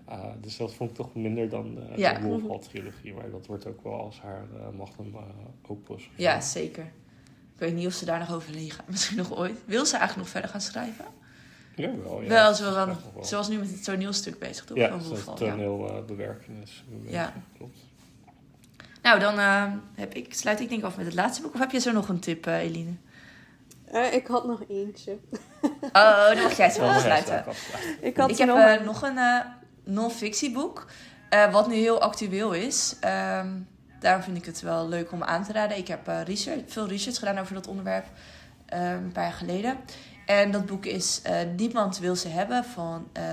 Uh, 0.10 0.26
dus 0.42 0.58
dat 0.58 0.74
vond 0.74 0.90
ik 0.90 0.96
toch 0.96 1.16
minder 1.16 1.50
dan 1.50 1.76
de, 1.76 1.82
Ja. 1.96 2.14
de 2.14 2.22
Wolfhall-trilogie. 2.26 3.14
Maar 3.14 3.30
dat 3.32 3.46
wordt 3.46 3.68
ook 3.68 3.84
wel 3.84 3.94
als 3.94 4.22
haar 4.22 4.46
uh, 4.54 4.78
magnum 4.78 5.14
uh, 5.14 5.22
opus. 5.68 6.10
Ja, 6.16 6.42
zeker. 6.42 6.84
Ik 7.54 7.60
weet 7.60 7.74
niet 7.74 7.88
of 7.88 7.94
ze 7.94 8.06
daar 8.06 8.20
nog 8.20 8.34
overheen 8.34 8.72
gaat. 8.72 8.88
Misschien 8.96 9.18
nog 9.18 9.38
ooit. 9.38 9.58
Wil 9.66 9.86
ze 9.86 9.98
eigenlijk 9.98 10.18
nog 10.18 10.30
verder 10.30 10.50
gaan 10.50 10.62
schrijven? 10.62 11.06
Ja, 11.76 11.92
wel. 12.04 12.22
Ja, 12.22 12.28
wel, 12.28 12.54
ze, 12.54 12.64
wel, 12.64 12.98
ze 13.24 13.36
was 13.36 13.50
nu 13.50 13.58
met 13.58 13.70
het 13.70 13.84
toneelstuk 13.84 14.40
bezig, 14.40 14.66
toch? 14.66 14.78
Ja, 14.78 14.90
Van 14.90 15.04
Wolfhall, 15.04 15.48
ja. 15.48 15.56
Ja. 17.06 17.34
Klopt. 17.58 17.78
Nou, 19.02 19.20
dan 19.20 19.40
eh, 19.40 19.72
heb 19.96 20.14
ik, 20.14 20.34
sluit 20.34 20.60
ik 20.60 20.70
denk 20.70 20.82
ik 20.82 20.88
af 20.88 20.98
met 20.98 21.06
het 21.06 21.16
laatste 21.16 21.42
boek. 21.42 21.54
Of 21.54 21.60
heb 21.60 21.72
je 21.72 21.80
zo 21.80 21.92
nog 21.92 22.10
een 22.10 22.20
tip, 22.20 22.48
eh, 22.48 22.58
Eline? 22.58 22.92
Eh, 23.94 24.14
ik 24.14 24.28
had 24.28 24.46
nog 24.46 24.62
eentje. 24.70 25.18
Oh, 25.94 26.28
dan 26.28 26.42
mag 26.44 26.58
jij 26.58 26.66
het 26.68 26.78
wel 26.78 26.90
afsluiten. 26.90 27.44
Ik, 28.02 28.18
had 28.18 28.30
Ik 28.30 28.38
heb 28.38 28.48
nog 28.48 28.58
eh, 28.58 28.74
een- 28.74 28.86
nog 28.86 29.02
een 29.02 29.18
eh 29.18 29.40
non-fictieboek. 29.84 30.86
eh, 31.30 31.52
wat 31.52 31.68
nu 31.68 31.76
heel 31.76 32.02
actueel 32.02 32.52
is. 32.54 32.96
Ehm, 33.00 33.48
daarom 34.00 34.24
vind 34.24 34.38
ik 34.38 34.46
het 34.46 34.62
wel 34.62 34.88
leuk 34.88 35.12
om 35.12 35.24
aan 35.24 35.44
te 35.44 35.52
raden. 35.54 35.78
Ik 35.78 35.88
heb 35.88 36.08
eh, 36.08 36.22
research, 36.24 36.62
veel 36.68 36.88
research 36.88 37.18
gedaan 37.20 37.38
over 37.40 37.54
dat 37.54 37.68
onderwerp. 37.68 38.06
een 38.68 39.12
paar 39.12 39.24
jaar 39.24 39.34
geleden. 39.34 39.78
En 40.26 40.52
dat 40.52 40.66
boek 40.66 40.86
is 40.86 41.20
eh, 41.24 41.36
Niemand 41.58 42.00
wil 42.00 42.16
ze 42.16 42.28
hebben 42.28 42.64
van 42.64 43.08
eh, 43.14 43.24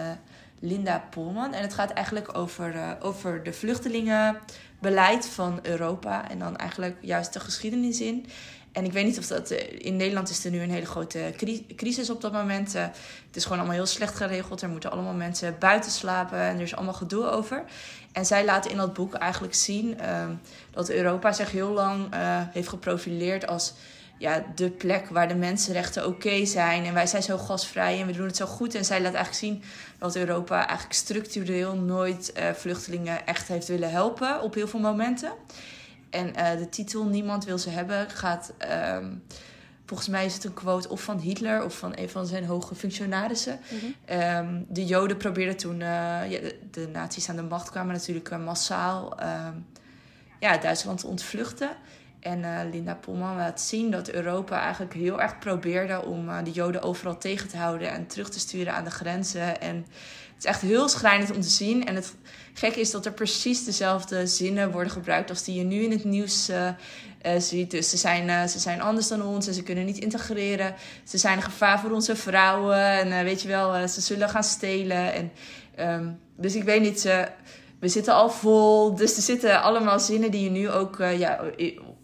Linda 0.61 1.05
Polman. 1.11 1.53
En 1.55 1.63
het 1.63 1.75
gaat 1.75 1.91
eigenlijk 1.91 2.39
over, 2.39 2.75
eh, 2.77 2.91
over 3.01 3.43
de 3.43 3.53
vluchtelingenbeleid 3.53 5.27
van 5.27 5.59
Europa. 5.63 6.29
En 6.31 6.39
dan 6.39 6.57
eigenlijk 6.57 6.97
juist 7.01 7.33
de 7.33 7.41
geschiedenis 7.41 8.01
in. 8.01 8.27
En 8.73 8.85
ik 8.85 8.93
weet 8.93 9.05
niet 9.05 9.19
of 9.19 9.27
dat... 9.27 9.51
eh, 9.51 9.87
in 9.87 9.97
Nederland 9.97 10.31
is 10.31 10.45
er 10.45 10.51
nu 10.51 10.61
een 10.61 10.71
hele 10.71 10.87
grote 10.87 11.33
cri- 11.37 11.67
crisis 11.77 12.11
op 12.11 12.21
dat 12.21 12.33
moment. 12.33 12.75
Eh, 12.75 12.83
het 13.27 13.37
is 13.37 13.43
gewoon 13.43 13.59
allemaal 13.59 13.77
heel 13.77 13.87
slecht 13.87 14.15
geregeld. 14.15 14.63
Er 14.63 14.69
moeten 14.69 14.91
allemaal 14.91 15.13
mensen 15.15 15.57
buiten 15.59 15.91
slapen. 15.91 16.39
En 16.39 16.57
er 16.57 16.63
is 16.63 16.77
allemaal 16.77 16.95
gedoe 16.95 17.31
over. 17.31 17.65
En 18.13 18.27
zij 18.27 18.45
laten 18.45 18.71
in 18.71 18.77
dat 18.77 18.95
boek 18.95 19.15
eigenlijk 19.15 19.55
zien... 19.55 20.01
ehm, 20.01 20.31
dat 20.71 20.91
Europa 20.91 21.33
zich 21.33 21.51
heel 21.51 21.71
lang 21.71 22.13
eh, 22.15 22.21
heeft 22.51 22.69
geprofileerd 22.69 23.47
als... 23.47 23.73
Ja, 24.19 24.45
de 24.55 24.71
plek 24.71 25.09
waar 25.09 25.29
de 25.29 25.35
mensenrechten 25.35 26.07
oké 26.07 26.45
zijn. 26.47 26.85
En 26.85 26.95
wij 26.95 27.07
zijn 27.07 27.23
zo 27.23 27.39
gasvrij 27.39 28.01
en 28.01 28.07
we 28.07 28.13
doen 28.13 28.27
het 28.27 28.37
zo 28.37 28.47
goed. 28.47 28.75
En 28.75 28.85
zij 28.85 29.01
laat 29.01 29.15
eigenlijk 29.15 29.45
zien 29.45 29.63
dat 29.99 30.17
Europa 30.17 30.57
eigenlijk 30.67 30.93
structureel 30.93 31.75
nooit 31.75 32.33
vluchtelingen 32.55 33.27
echt 33.27 33.49
heeft 33.49 33.69
willen 33.69 33.91
helpen. 33.91 34.43
Op 34.43 34.55
heel 34.55 34.69
veel 34.69 34.81
momenten. 34.81 35.33
En 36.11 36.35
eh, 36.35 36.59
de 36.59 36.69
titel 36.69 37.05
Niemand 37.05 37.45
wil 37.45 37.59
ze 37.59 37.71
hebben 37.71 38.11
gaat... 38.11 38.53
ehm, 38.59 39.13
volgens 39.87 40.09
mij 40.09 40.25
is 40.25 40.35
het 40.35 40.45
een 40.45 40.55
quote 40.55 40.89
of 40.89 41.03
van 41.03 41.19
Hitler 41.19 41.65
of 41.65 41.79
van 41.79 41.93
een 41.95 42.09
van 42.09 42.27
zijn 42.27 42.45
hoge 42.45 42.75
functionarissen. 42.75 43.61
Mhm. 43.71 43.85
Ehm, 44.05 44.63
de 44.69 44.87
Joden 44.87 45.17
probeerden 45.17 45.57
toen, 45.57 45.81
eh, 45.81 45.89
ja, 46.31 46.41
de, 46.41 46.59
de 46.71 46.89
nazi's 46.93 47.29
aan 47.29 47.37
de 47.37 47.43
macht 47.43 47.71
kwamen 47.71 47.93
natuurlijk 47.93 48.31
eh, 48.31 48.45
massaal 48.45 49.19
ehm, 49.19 49.55
ja, 50.41 50.57
Duitsland 50.59 50.99
te 50.99 51.07
ontvluchten. 51.07 51.71
En 52.21 52.71
Linda 52.71 52.95
Polman 52.95 53.37
laat 53.37 53.61
zien 53.61 53.91
dat 53.91 54.11
Europa 54.11 54.61
eigenlijk 54.61 54.95
heel 54.95 55.21
erg 55.21 55.39
probeerde 55.39 56.05
om 56.05 56.45
de 56.45 56.51
Joden 56.51 56.83
overal 56.83 57.19
tegen 57.19 57.49
te 57.49 57.57
houden 57.57 57.91
en 57.91 58.07
terug 58.07 58.31
te 58.31 58.39
sturen 58.39 58.75
aan 58.75 58.85
de 58.85 58.91
grenzen. 58.91 59.61
En 59.61 59.87
het 60.41 60.49
is 60.49 60.55
echt 60.55 60.71
heel 60.71 60.89
schrijnend 60.89 61.31
om 61.31 61.41
te 61.41 61.49
zien. 61.49 61.87
En 61.87 61.95
het 61.95 62.15
gekke 62.55 62.81
is 62.81 62.91
dat 62.91 63.07
er 63.07 63.13
precies 63.13 63.65
dezelfde 63.65 64.27
zinnen 64.27 64.71
worden 64.73 64.93
gebruikt 64.93 65.31
als 65.31 65.45
die 65.45 65.55
je 65.55 65.63
nu 65.63 65.83
in 65.83 65.91
het 65.91 66.05
nieuws 66.05 66.49
eh, 66.49 66.69
eh, 67.23 67.41
ziet. 67.41 67.71
Dus 67.71 67.91
ze 67.91 67.97
zijn, 67.97 68.29
eh, 68.29 68.45
ze 68.47 68.59
zijn 68.59 68.81
anders 68.81 69.09
dan 69.09 69.23
ons 69.23 69.47
en 69.47 69.55
ze 69.55 69.63
kunnen 69.63 69.85
niet 69.85 69.99
integreren. 69.99 70.75
Ze 71.05 71.19
zijn 71.19 71.37
een 71.37 71.43
gevaar 71.43 71.81
voor 71.81 71.91
onze 71.91 72.17
vrouwen. 72.17 72.79
En 72.79 73.25
weet 73.25 73.43
je 73.43 73.49
wel, 73.49 73.89
ze 73.89 74.01
zullen 74.01 74.29
gaan 74.29 74.45
stelen. 74.45 75.13
En, 75.13 75.33
ehm, 75.75 76.09
dus 76.37 76.55
ik 76.55 76.63
weet 76.63 76.83
niet, 76.83 77.03
we 77.81 77.89
zitten 77.89 78.15
al 78.15 78.31
vol. 78.31 78.95
Dus 78.95 79.17
er 79.17 79.23
zitten 79.23 79.63
allemaal 79.63 80.01
zinnen 80.01 80.31
die 80.31 80.45
je 80.45 80.51
nu 80.51 80.71
ook 80.71 80.97
ja, 80.99 81.41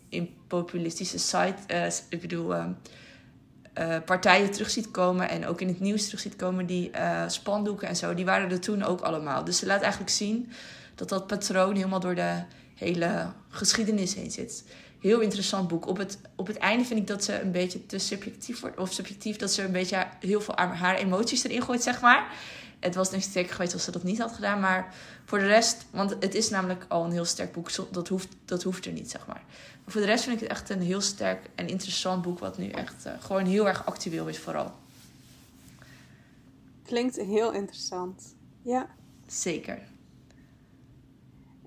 in, 0.09 0.35
populistische 0.49 1.19
site, 1.19 1.93
ik 2.09 2.21
bedoel, 2.21 2.55
eh, 3.77 3.97
partijen 4.05 4.51
terug 4.51 4.71
ziet 4.71 4.91
komen. 4.91 5.29
En 5.29 5.47
ook 5.47 5.61
in 5.61 5.69
het 5.69 5.81
nieuws 5.81 6.05
terug 6.05 6.21
ziet 6.21 6.37
komen. 6.37 6.67
Die 6.67 6.91
eh, 6.91 7.29
spandoeken 7.29 7.89
en 7.89 7.97
zo, 7.97 8.15
die 8.15 8.25
waren 8.25 8.51
er 8.51 8.61
toen 8.61 8.83
ook 8.83 9.01
allemaal. 9.01 9.45
Dus 9.45 9.59
ze 9.59 9.67
laat 9.67 9.81
eigenlijk 9.81 10.11
zien 10.11 10.53
dat 10.95 11.09
dat 11.09 11.27
patroon 11.27 11.75
helemaal 11.75 12.01
door 12.01 12.15
de 12.15 12.43
hele 12.75 13.27
geschiedenis 13.49 14.15
heen 14.15 14.31
zit. 14.31 14.65
Heel 15.01 15.21
interessant 15.21 15.69
boek. 15.69 15.87
Op 15.87 15.97
het, 15.97 16.19
op 16.37 16.47
het 16.47 16.57
einde 16.57 16.85
vind 16.85 17.01
ik 17.01 17.07
dat 17.07 17.25
ze 17.25 17.41
een 17.41 17.53
beetje 17.53 17.87
te 17.87 17.99
subjectief 17.99 18.61
wordt. 18.61 18.79
Of 18.79 18.93
subjectief, 18.93 19.37
dat 19.37 19.53
ze 19.53 19.63
een 19.63 19.73
beetje 19.73 20.07
heel 20.21 20.41
veel 20.41 20.57
aan 20.57 20.71
haar 20.71 20.97
emoties 20.97 21.45
erin 21.45 21.63
gooit, 21.63 21.83
zeg 21.83 22.01
maar. 22.01 22.27
Het 22.81 22.95
was 22.95 23.11
denk 23.11 23.25
ik 23.25 23.51
geweest 23.51 23.73
als 23.73 23.85
ze 23.85 23.91
dat 23.91 24.03
niet 24.03 24.19
had 24.19 24.33
gedaan. 24.33 24.61
Maar 24.61 24.95
voor 25.25 25.39
de 25.39 25.47
rest, 25.47 25.87
want 25.91 26.17
het 26.21 26.35
is 26.35 26.51
namelijk 26.51 26.85
al 26.89 27.05
een 27.05 27.13
heel 27.13 27.25
sterk 27.25 27.53
boek. 27.53 27.71
Dat 27.91 28.09
hoeft, 28.09 28.29
dat 28.45 28.63
hoeft 28.63 28.87
er 28.87 28.93
niet, 28.93 29.11
zeg 29.11 29.27
maar. 29.27 29.43
Voor 29.87 30.01
de 30.01 30.07
rest 30.07 30.25
vind 30.25 30.37
ik 30.37 30.43
het 30.43 30.51
echt 30.51 30.71
een 30.71 30.81
heel 30.81 31.01
sterk 31.01 31.51
en 31.55 31.69
interessant 31.69 32.23
boek. 32.23 32.39
Wat 32.39 32.59
nu 32.59 32.69
echt 32.71 33.05
eh, 33.07 33.13
gewoon 33.21 33.45
heel 33.45 33.67
erg 33.69 33.87
actueel 33.87 34.29
is, 34.29 34.39
vooral. 34.39 34.73
Klinkt 36.85 37.17
heel 37.17 37.53
interessant. 37.53 38.35
Ja. 38.63 38.87
Zeker. 39.27 39.79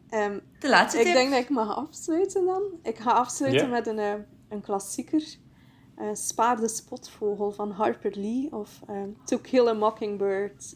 Ehm, 0.09 0.39
De 0.59 0.69
laatste 0.69 0.99
ik 0.99 1.13
denk 1.13 1.31
dat 1.31 1.39
ik 1.39 1.49
mag 1.49 1.75
afsluiten 1.75 2.45
dan. 2.45 2.61
Ik 2.83 2.97
ga 2.97 3.11
afsluiten 3.11 3.65
Ja. 3.65 3.71
met 3.71 3.87
een, 3.87 3.99
eh, 3.99 4.13
een 4.49 4.61
klassieker. 4.61 5.23
Eh, 5.95 6.07
Spaar 6.13 6.57
de 6.59 6.67
spotvogel 6.67 7.51
van 7.51 7.71
Harper 7.71 8.11
Lee 8.15 8.47
of 8.51 8.79
ehm, 8.87 9.09
To 9.25 9.37
Kill 9.37 9.67
a 9.67 9.73
Mockingbird. 9.73 10.75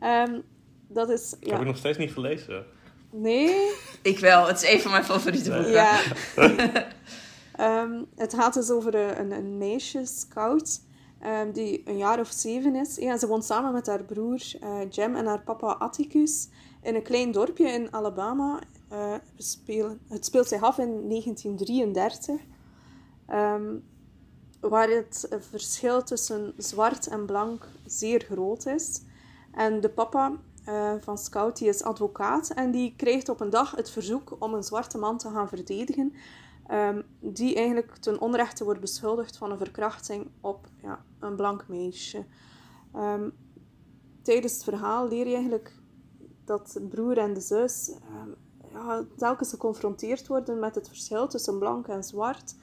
Ehm, 0.00 0.40
dat 0.88 1.08
is... 1.10 1.32
Ik 1.32 1.38
heb 1.40 1.48
Ja. 1.50 1.56
het 1.58 1.66
nog 1.66 1.76
steeds 1.76 1.98
niet 1.98 2.12
gelezen. 2.12 2.66
Nee? 3.10 3.70
Ik 4.02 4.18
wel. 4.18 4.46
Het 4.46 4.62
is 4.62 4.72
een 4.72 4.80
van 4.80 4.90
mijn 4.90 5.04
favoriete 5.04 5.50
boeken. 5.50 5.70
Ja. 5.70 6.00
Ehm, 7.58 8.02
het 8.16 8.34
gaat 8.34 8.54
dus 8.54 8.70
over 8.70 8.94
een, 8.94 9.30
een 9.30 9.58
meisje, 9.58 10.06
scout, 10.06 10.80
ehm, 11.20 11.52
die 11.52 11.82
een 11.84 11.96
jaar 11.96 12.20
of 12.20 12.30
zeven 12.30 12.74
is. 12.74 12.96
Ja, 12.96 13.18
ze 13.18 13.26
woont 13.26 13.44
samen 13.44 13.72
met 13.72 13.86
haar 13.86 14.02
broer 14.02 14.40
eh, 14.60 14.90
Jem 14.90 15.16
en 15.16 15.26
haar 15.26 15.42
papa 15.42 15.66
Atticus 15.72 16.48
in 16.82 16.94
een 16.94 17.02
klein 17.02 17.32
dorpje 17.32 17.68
in 17.68 17.92
Alabama. 17.92 18.60
Eh, 18.88 19.14
we 19.36 19.42
spelen, 19.42 20.00
het 20.08 20.24
speelt 20.24 20.48
zich 20.48 20.62
af 20.62 20.78
in 20.78 21.08
1933. 21.08 22.40
ehm, 23.26 23.74
waar 24.60 24.88
het 24.88 25.28
verschil 25.50 26.02
tussen 26.02 26.54
zwart 26.56 27.06
en 27.06 27.26
blank 27.26 27.66
zeer 27.86 28.24
groot 28.30 28.66
is. 28.66 29.02
En 29.52 29.80
de 29.80 29.88
papa 29.88 30.32
eh, 30.68 30.92
van 31.00 31.18
Scout 31.18 31.58
die 31.58 31.68
is 31.68 31.82
advocaat 31.82 32.50
en 32.50 32.70
die 32.70 32.94
krijgt 32.96 33.28
op 33.28 33.40
een 33.40 33.50
dag 33.50 33.70
het 33.70 33.90
verzoek 33.90 34.36
om 34.38 34.54
een 34.54 34.62
zwarte 34.62 34.98
man 34.98 35.18
te 35.18 35.30
gaan 35.30 35.48
verdedigen, 35.48 36.12
ehm, 36.66 37.02
die 37.20 37.54
eigenlijk 37.54 37.96
ten 37.96 38.20
onrechte 38.20 38.64
wordt 38.64 38.80
beschuldigd 38.80 39.36
van 39.36 39.50
een 39.50 39.58
verkrachting 39.58 40.30
op 40.40 40.66
ja, 40.82 41.04
een 41.18 41.36
blank 41.36 41.68
meisje. 41.68 42.24
Ehm, 42.92 43.30
tijdens 44.22 44.52
het 44.52 44.64
verhaal 44.64 45.08
leer 45.08 45.26
je 45.26 45.34
eigenlijk 45.34 45.72
dat 46.44 46.70
de 46.72 46.80
broer 46.80 47.18
en 47.18 47.34
de 47.34 47.40
zus 47.40 47.90
ehm, 47.90 48.30
ja, 48.72 49.04
telkens 49.16 49.50
geconfronteerd 49.50 50.26
worden 50.26 50.58
met 50.58 50.74
het 50.74 50.88
verschil 50.88 51.28
tussen 51.28 51.58
blank 51.58 51.86
en 51.86 52.04
zwart. 52.04 52.56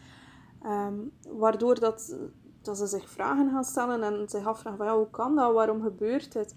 Waardoor 1.29 1.79
dat, 1.79 2.15
dat 2.61 2.77
ze 2.77 2.87
zich 2.87 3.09
vragen 3.09 3.49
gaan 3.49 3.63
stellen 3.63 4.03
en 4.03 4.29
zich 4.29 4.45
afvragen 4.45 4.77
van, 4.77 4.87
ja, 4.87 4.97
hoe 4.97 5.09
kan 5.09 5.35
dat, 5.35 5.53
waarom 5.53 5.81
gebeurt 5.81 6.31
dit? 6.31 6.55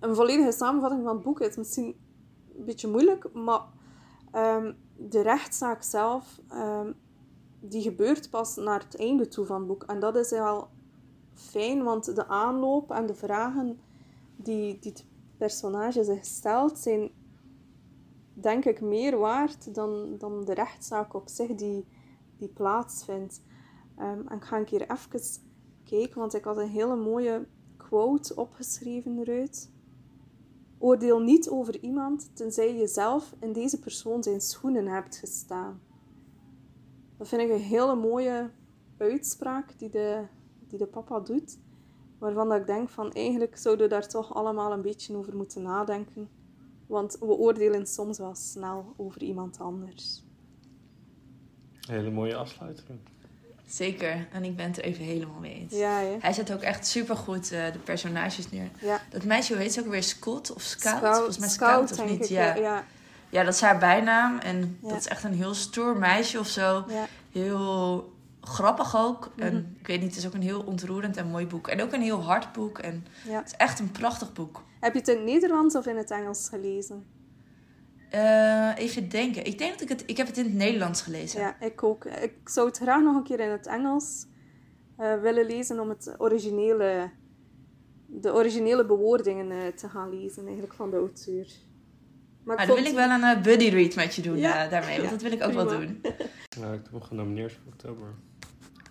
Een 0.00 0.14
volledige 0.14 0.52
samenvatting 0.52 1.02
van 1.02 1.14
het 1.14 1.24
boek 1.24 1.40
is 1.40 1.56
misschien 1.56 1.96
een 2.58 2.64
beetje 2.64 2.88
moeilijk, 2.88 3.32
maar 3.32 3.62
ehm, 4.32 4.72
de 4.96 5.20
rechtszaak 5.20 5.82
zelf, 5.82 6.40
ehm, 6.48 6.92
die 7.60 7.82
gebeurt 7.82 8.30
pas 8.30 8.56
naar 8.56 8.80
het 8.80 8.96
einde 8.96 9.28
toe 9.28 9.46
van 9.46 9.58
het 9.58 9.66
boek. 9.66 9.82
En 9.82 10.00
dat 10.00 10.16
is 10.16 10.30
wel 10.30 10.68
fijn, 11.34 11.82
want 11.82 12.14
de 12.14 12.26
aanloop 12.26 12.90
en 12.90 13.06
de 13.06 13.14
vragen 13.14 13.80
die, 14.36 14.78
die 14.78 14.92
het 14.92 15.04
personage 15.36 16.04
zich 16.04 16.24
stelt, 16.24 16.78
zijn 16.78 17.10
denk 18.32 18.64
ik 18.64 18.80
meer 18.80 19.18
waard 19.18 19.74
dan, 19.74 20.18
dan 20.18 20.44
de 20.44 20.54
rechtszaak 20.54 21.14
op 21.14 21.28
zich 21.28 21.54
die, 21.54 21.86
die 22.36 22.48
plaatsvindt. 22.48 23.42
Ehm, 23.96 24.26
en 24.26 24.36
ik 24.36 24.44
ga 24.44 24.56
een 24.58 24.64
keer 24.64 24.90
even 24.90 25.20
kijken, 25.84 26.18
want 26.18 26.34
ik 26.34 26.44
had 26.44 26.56
een 26.56 26.68
hele 26.68 26.96
mooie 26.96 27.46
quote 27.90 28.34
opgeschreven 28.36 29.18
eruit. 29.18 29.70
Oordeel 30.78 31.20
niet 31.20 31.48
over 31.48 31.80
iemand 31.80 32.30
tenzij 32.36 32.74
je 32.74 32.86
zelf 32.86 33.34
in 33.40 33.52
deze 33.52 33.78
persoon 33.78 34.22
zijn 34.22 34.40
schoenen 34.40 34.86
hebt 34.86 35.16
gestaan. 35.16 35.80
Dat 37.16 37.28
vind 37.28 37.42
ik 37.42 37.50
een 37.50 37.60
hele 37.60 37.94
mooie 37.94 38.50
uitspraak 38.98 39.78
die 39.78 39.88
de, 39.88 40.26
die 40.68 40.78
de 40.78 40.86
papa 40.86 41.20
doet. 41.20 41.58
Waarvan 42.18 42.48
dat 42.48 42.60
ik 42.60 42.66
denk 42.66 42.88
van 42.88 43.12
eigenlijk 43.12 43.56
zouden 43.56 43.88
we 43.88 43.92
daar 43.92 44.08
toch 44.08 44.34
allemaal 44.34 44.72
een 44.72 44.82
beetje 44.82 45.16
over 45.16 45.36
moeten 45.36 45.62
nadenken. 45.62 46.28
Want 46.86 47.16
we 47.18 47.26
oordelen 47.26 47.86
soms 47.86 48.18
wel 48.18 48.34
snel 48.34 48.94
over 48.96 49.22
iemand 49.22 49.58
anders. 49.58 50.24
Hele 51.80 52.10
mooie 52.10 52.36
afsluiting. 52.36 52.98
Zeker. 53.70 54.26
En 54.32 54.44
ik 54.44 54.56
ben 54.56 54.66
het 54.66 54.78
er 54.78 54.84
even 54.84 55.04
helemaal 55.04 55.40
mee 55.40 55.54
eens. 55.54 55.74
Ja, 55.74 55.98
hè? 55.98 56.16
Hij 56.20 56.32
zet 56.32 56.52
ook 56.52 56.60
echt 56.60 56.86
supergoed 56.86 57.52
eh 57.52 57.72
de 57.72 57.78
personages 57.78 58.50
neer. 58.50 58.68
Ja. 58.80 59.00
Dat 59.10 59.24
meisje, 59.24 59.52
hoe 59.52 59.62
heet 59.62 59.72
ze 59.72 59.80
ook 59.80 59.86
weer? 59.86 60.02
Scott 60.02 60.54
of 60.54 60.62
Scout? 60.62 60.96
Scout, 60.96 61.14
Volgens 61.16 61.38
mij 61.38 61.48
Scout, 61.48 61.92
of 61.92 62.04
niet? 62.04 62.28
Ja. 62.28 62.54
ja. 62.54 62.84
ja, 63.28 63.42
dat 63.44 63.54
is 63.54 63.60
haar 63.60 63.78
bijnaam. 63.78 64.38
En 64.38 64.78
Ja. 64.82 64.88
dat 64.88 64.98
is 64.98 65.06
echt 65.08 65.24
een 65.24 65.34
heel 65.34 65.54
stoer 65.54 65.96
meisje 65.96 66.38
of 66.38 66.46
zo. 66.48 66.84
ja. 66.88 67.06
Heel 67.32 68.12
grappig 68.40 68.96
ook. 68.96 69.30
Mhm. 69.36 69.46
En 69.46 69.76
ik 69.80 69.86
weet 69.86 70.00
niet, 70.00 70.08
het 70.08 70.18
is 70.18 70.26
ook 70.26 70.34
een 70.34 70.42
heel 70.42 70.60
ontroerend 70.60 71.16
en 71.16 71.26
mooi 71.26 71.46
boek. 71.46 71.68
En 71.68 71.82
ook 71.82 71.92
een 71.92 72.02
heel 72.02 72.22
hard 72.22 72.52
boek. 72.52 72.78
En 72.78 73.06
ja. 73.28 73.38
het 73.38 73.46
is 73.46 73.54
echt 73.56 73.78
een 73.78 73.90
prachtig 73.90 74.32
boek. 74.32 74.62
Heb 74.80 74.92
je 74.92 74.98
het 74.98 75.08
in 75.08 75.16
het 75.16 75.24
Nederlands 75.24 75.74
of 75.74 75.86
in 75.86 75.96
het 75.96 76.10
Engels 76.10 76.48
gelezen? 76.48 77.04
Eh, 78.10 78.70
even 78.76 79.08
denken. 79.08 79.44
Ik 79.44 79.58
denk 79.58 79.72
dat 79.72 79.80
ik 79.80 79.88
het... 79.88 80.02
Ik 80.06 80.16
heb 80.16 80.26
het 80.26 80.36
in 80.38 80.44
het 80.44 80.54
Nederlands 80.54 81.02
gelezen. 81.02 81.40
Ja, 81.40 81.60
ik 81.60 81.82
ook. 81.82 82.04
Ik 82.04 82.34
zou 82.44 82.66
het 82.68 82.76
graag 82.78 83.02
nog 83.02 83.16
een 83.16 83.22
keer 83.22 83.40
in 83.40 83.50
het 83.50 83.66
Engels 83.66 84.26
eh, 84.96 85.20
willen 85.20 85.46
lezen 85.46 85.80
om 85.80 85.88
het 85.88 86.14
originele, 86.18 87.10
de 88.06 88.32
originele 88.32 88.86
bewoordingen 88.86 89.50
eh, 89.50 89.66
te 89.76 89.88
gaan 89.88 90.10
lezen 90.20 90.42
eigenlijk 90.44 90.74
van 90.74 90.90
de 90.90 90.96
auteur. 90.96 91.46
Maar 92.44 92.56
Maar 92.56 92.66
dan 92.66 92.76
wil 92.76 92.84
ik 92.84 92.94
wel 92.94 93.10
een 93.10 93.42
buddy 93.42 93.68
read 93.68 93.94
met 93.94 94.14
je 94.14 94.22
doen 94.22 94.38
Ja. 94.38 94.64
eh, 94.64 94.70
daarmee. 94.70 94.96
Want 94.96 95.04
Ja, 95.04 95.10
dat 95.10 95.22
wil 95.22 95.32
ik 95.32 95.42
ook 95.42 95.52
wel 95.52 95.68
doen. 95.68 96.00
Nou, 96.60 96.74
ik 96.74 96.80
heb 96.92 97.02
genomineerd 97.02 97.52
voor 97.52 97.72
oktober. 97.72 98.14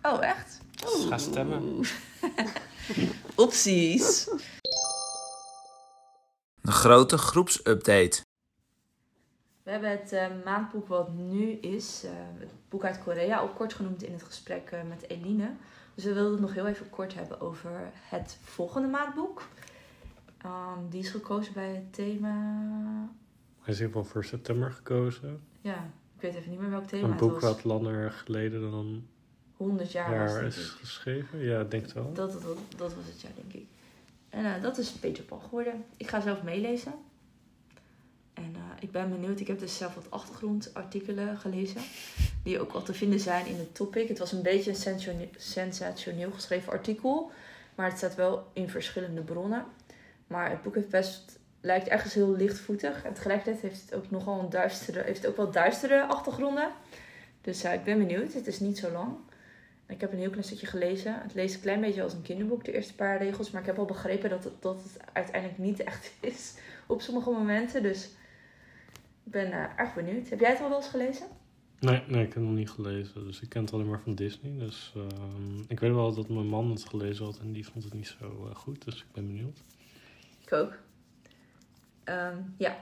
Oh, 0.02 0.26
echt? 0.26 0.62
Dus 0.72 1.06
ga 1.10 1.18
stemmen. 1.18 1.64
Opties. 3.36 4.30
Een 6.62 6.72
grote 6.72 7.18
groepsupdate. 7.18 8.22
We 9.70 9.76
hebben 9.76 10.00
het 10.00 10.12
eh, 10.12 10.28
maandboek 10.46 10.88
wat 10.88 11.14
nu 11.14 11.52
is, 11.52 12.04
eh, 12.04 12.12
het 12.40 12.52
boek 12.70 12.84
uit 12.84 13.04
Korea, 13.04 13.40
ook 13.40 13.56
kort 13.56 13.74
genoemd 13.74 14.04
in 14.04 14.14
het 14.14 14.24
gesprek 14.24 14.70
eh, 14.72 14.80
met 14.88 15.10
Eline. 15.10 15.52
Dus 15.96 16.04
we 16.04 16.14
wilden 16.14 16.32
het 16.32 16.42
nog 16.42 16.54
heel 16.54 16.68
even 16.68 16.90
kort 16.90 17.14
hebben 17.14 17.42
over 17.42 17.72
het 17.94 18.38
volgende 18.42 18.88
maandboek. 18.88 19.42
Ehm, 20.38 20.90
die 20.90 21.02
is 21.02 21.10
gekozen 21.10 21.54
bij 21.54 21.70
het 21.70 21.94
thema. 21.94 22.30
Hij 23.60 23.74
is 23.74 23.80
in 23.80 23.88
ieder 23.88 24.06
voor 24.06 24.26
september 24.26 24.72
gekozen. 24.72 25.42
Ja, 25.62 25.90
ik 26.16 26.22
weet 26.22 26.36
even 26.36 26.50
niet 26.50 26.60
meer 26.60 26.70
welk 26.70 26.88
thema 26.88 27.04
Een 27.04 27.10
het 27.10 27.20
boek 27.20 27.40
was. 27.40 27.42
wat 27.42 27.64
langer 27.64 28.12
geleden 28.12 28.72
dan 28.72 29.08
100 29.58 29.92
jaar 29.92 30.20
was 30.20 30.32
jaar 30.32 30.42
denk 30.42 30.54
is 30.54 30.70
geschreven. 30.70 31.40
Ja, 31.40 31.60
ik 31.60 31.72
denk 31.72 31.84
het 31.84 31.94
wel. 31.94 32.14
Dat, 32.14 32.32
dat, 32.32 32.42
dat, 32.42 32.58
dat 32.78 32.94
was 32.94 33.06
het 33.06 33.22
jaar, 33.22 33.32
denk 33.36 33.54
ik. 33.54 33.68
En 34.30 34.62
dat 34.62 34.78
is 34.78 34.92
Peter 34.92 35.24
Pan 35.24 35.42
geworden. 35.42 35.86
Ik 35.98 36.08
ga 36.08 36.22
zelf 36.22 36.44
meelezen. 36.44 36.94
En 38.40 38.56
eh, 38.56 38.62
ik 38.80 38.92
ben 38.92 39.10
benieuwd. 39.10 39.40
Ik 39.40 39.48
heb 39.48 39.60
dus 39.60 39.78
zelf 39.78 39.96
wat 39.96 40.12
achtergrondartikelen 40.12 41.38
gelezen. 41.38 41.82
Die 42.44 42.60
ook 42.60 42.72
al 42.72 42.84
te 42.84 42.94
vinden 42.94 43.20
zijn 43.20 43.46
in 43.46 43.58
het 43.58 43.76
topic. 43.76 44.08
Het 44.08 44.20
was 44.20 44.32
een 44.32 44.42
beetje 44.42 44.70
een 44.70 44.76
sensatione- 44.76 45.30
sensationeel 45.38 46.32
geschreven 46.32 46.72
artikel. 46.72 47.32
Maar 47.76 47.90
het 47.90 47.98
staat 47.98 48.16
wel 48.16 48.48
in 48.54 48.70
verschillende 48.70 49.22
bronnen. 49.22 49.66
Maar 50.28 50.50
het 50.50 50.62
boek 50.62 50.90
best, 50.90 51.40
lijkt 51.62 51.88
ergens 51.88 52.14
heel 52.14 52.36
lichtvoetig. 52.36 53.04
En 53.04 53.14
tegelijkertijd 53.14 53.62
heeft 53.62 53.82
het 53.82 53.96
ook 53.96 54.12
nogal 54.12 54.40
een 54.40 54.50
duistere, 54.50 55.04
heeft 55.04 55.28
ook 55.28 55.38
wel 55.38 55.52
duistere 55.52 56.06
achtergronden. 56.06 56.72
Dus 57.42 57.64
eh, 57.64 57.74
ik 57.74 57.84
ben 57.84 57.98
benieuwd. 57.98 58.34
Het 58.34 58.48
is 58.48 58.60
niet 58.60 58.78
zo 58.78 58.92
lang. 58.92 59.16
Ik 59.88 60.02
heb 60.02 60.12
een 60.12 60.20
heel 60.20 60.30
klein 60.30 60.44
stukje 60.44 60.68
gelezen. 60.68 61.22
Het 61.22 61.34
leest 61.34 61.56
een 61.56 61.62
klein 61.62 61.82
beetje 61.82 62.04
als 62.04 62.14
een 62.14 62.22
kinderboek, 62.22 62.66
de 62.66 62.74
eerste 62.74 62.96
paar 62.96 63.18
regels. 63.18 63.52
Maar 63.52 63.62
ik 63.62 63.68
heb 63.68 63.80
al 63.80 63.86
begrepen 63.86 64.30
dat 64.30 64.44
het, 64.44 64.54
dat 64.62 64.84
het 64.84 65.14
uiteindelijk 65.14 65.60
niet 65.62 65.84
echt 65.84 66.12
is 66.20 66.54
op 66.88 67.02
sommige 67.02 67.30
momenten. 67.30 67.84
Dus 67.84 68.10
ik 69.30 69.36
ben 69.36 69.52
eh, 69.52 69.80
erg 69.80 69.94
benieuwd. 69.94 70.30
Heb 70.30 70.40
jij 70.40 70.50
het 70.50 70.62
al 70.62 70.70
wel 70.70 70.78
eens 70.78 70.88
gelezen? 70.88 71.28
Nee, 71.80 72.04
nee, 72.08 72.22
ik 72.22 72.34
heb 72.34 72.36
het 72.36 72.44
nog 72.44 72.54
niet 72.54 72.70
gelezen. 72.70 73.26
Dus 73.26 73.42
ik 73.42 73.50
ken 73.50 73.62
het 73.62 73.74
alleen 73.74 73.90
maar 73.90 74.02
van 74.02 74.16
Disney. 74.16 74.58
Dus 74.58 74.94
ehm, 74.96 75.60
ik 75.68 75.80
weet 75.80 75.94
wel 75.94 76.14
dat 76.14 76.30
mijn 76.30 76.48
man 76.48 76.70
het 76.70 76.86
gelezen 76.86 77.26
had 77.26 77.40
en 77.40 77.52
die 77.52 77.68
vond 77.68 77.84
het 77.84 77.94
niet 77.94 78.16
zo 78.20 78.48
eh, 78.50 78.56
goed. 78.56 78.86
Dus 78.86 79.00
ik 79.00 79.12
ben 79.12 79.28
benieuwd. 79.28 79.64
Ik 80.42 80.54
ook. 80.54 80.78
Ehm, 82.04 82.38
ja, 82.58 82.78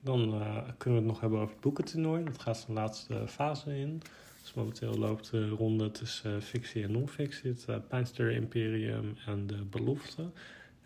Dan 0.00 0.40
eh, 0.40 0.68
kunnen 0.78 0.98
we 0.98 1.04
het 1.04 1.12
nog 1.12 1.20
hebben 1.20 1.38
over 1.38 1.52
het 1.52 1.62
boekentoernooi. 1.62 2.24
Dat 2.24 2.40
gaat 2.40 2.58
zijn 2.58 2.76
laatste 2.76 3.28
fase 3.28 3.78
in. 3.78 4.02
Dus 4.42 4.54
momenteel 4.54 4.94
loopt 4.94 5.30
de 5.30 5.48
ronde 5.48 5.90
tussen 5.90 6.42
fictie 6.42 6.82
en 6.82 6.92
non-fictie. 6.92 7.54
Het 7.66 7.88
Pijnster 7.88 8.30
Imperium 8.30 9.16
en 9.26 9.46
de 9.46 9.64
Belofte. 9.64 10.30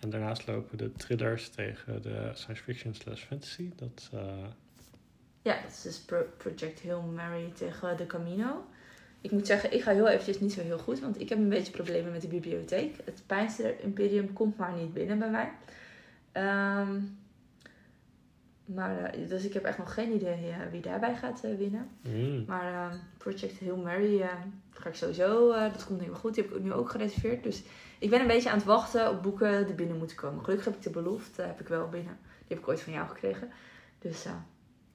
En 0.01 0.11
daarnaast 0.11 0.47
lopen 0.47 0.79
de 0.79 0.93
thrillers 0.93 1.49
tegen 1.49 2.03
de 2.03 2.31
science 2.35 2.63
fiction 2.63 2.95
slash 2.95 3.25
fantasy. 3.25 3.71
Dat, 3.77 4.11
eh, 4.13 4.45
ja 5.43 5.61
dat 5.63 5.71
is 5.71 5.83
dus 5.83 5.99
Pro- 6.01 6.27
Project 6.37 6.83
Hail 6.83 7.03
Mary 7.03 7.53
tegen 7.55 7.97
de 7.97 8.07
Camino. 8.07 8.65
Ik 9.21 9.31
moet 9.31 9.47
zeggen, 9.47 9.73
ik 9.73 9.83
ga 9.83 9.93
heel 9.93 10.09
eventjes 10.09 10.41
niet 10.41 10.53
zo 10.53 10.61
heel 10.61 10.79
goed. 10.79 11.01
Want 11.01 11.21
ik 11.21 11.29
heb 11.29 11.39
een 11.39 11.49
beetje 11.49 11.73
problemen 11.73 12.13
met 12.13 12.21
de 12.23 12.29
bibliotheek. 12.29 12.97
Het 13.05 13.23
Pijnster 13.27 13.81
Imperium 13.81 14.33
komt 14.33 14.57
maar 14.57 14.73
niet 14.73 14.93
binnen 14.93 15.19
bij 15.19 15.31
mij. 15.31 15.53
Ehm, 16.33 17.01
maar, 18.65 19.05
eh, 19.05 19.29
dus 19.29 19.45
ik 19.45 19.53
heb 19.53 19.65
echt 19.65 19.79
nog 19.79 19.95
geen 19.95 20.13
idee 20.15 20.51
eh, 20.51 20.57
wie 20.71 20.81
daarbij 20.81 21.17
gaat 21.17 21.41
winnen. 21.41 21.89
mm, 22.03 22.45
Maar 22.47 22.73
eh, 22.73 22.99
Project 23.19 23.61
Hail 23.61 23.77
Mary 23.77 24.29
ga 24.71 24.89
ik 24.89 24.95
sowieso, 24.95 25.53
dat 25.53 25.87
komt 25.87 25.99
helemaal 26.01 26.21
goed. 26.21 26.35
Die 26.35 26.43
heb 26.45 26.53
ik 26.55 26.63
nu 26.63 26.73
ook 26.73 26.91
gereserveerd. 26.91 27.43
Dus 27.43 27.63
ik 27.99 28.11
ben 28.11 28.21
een 28.21 28.27
beetje 28.27 28.51
aan 28.51 28.57
het 28.57 28.67
wachten 28.67 29.11
op 29.11 29.23
boeken 29.23 29.67
die 29.67 29.75
binnen 29.75 29.97
moeten 29.97 30.17
komen. 30.17 30.45
Gelukkig 30.45 30.65
heb 30.67 30.77
ik 30.77 30.83
de 30.83 30.91
belofte, 30.91 31.43
heb 31.43 31.61
ik 31.61 31.69
wel 31.69 31.89
binnen. 31.89 32.19
Die 32.23 32.57
heb 32.57 32.59
ik 32.59 32.69
ooit 32.69 32.81
van 32.81 32.93
jou 32.93 33.09
gekregen. 33.09 33.51
Dus 33.99 34.25
eh, 34.25 34.33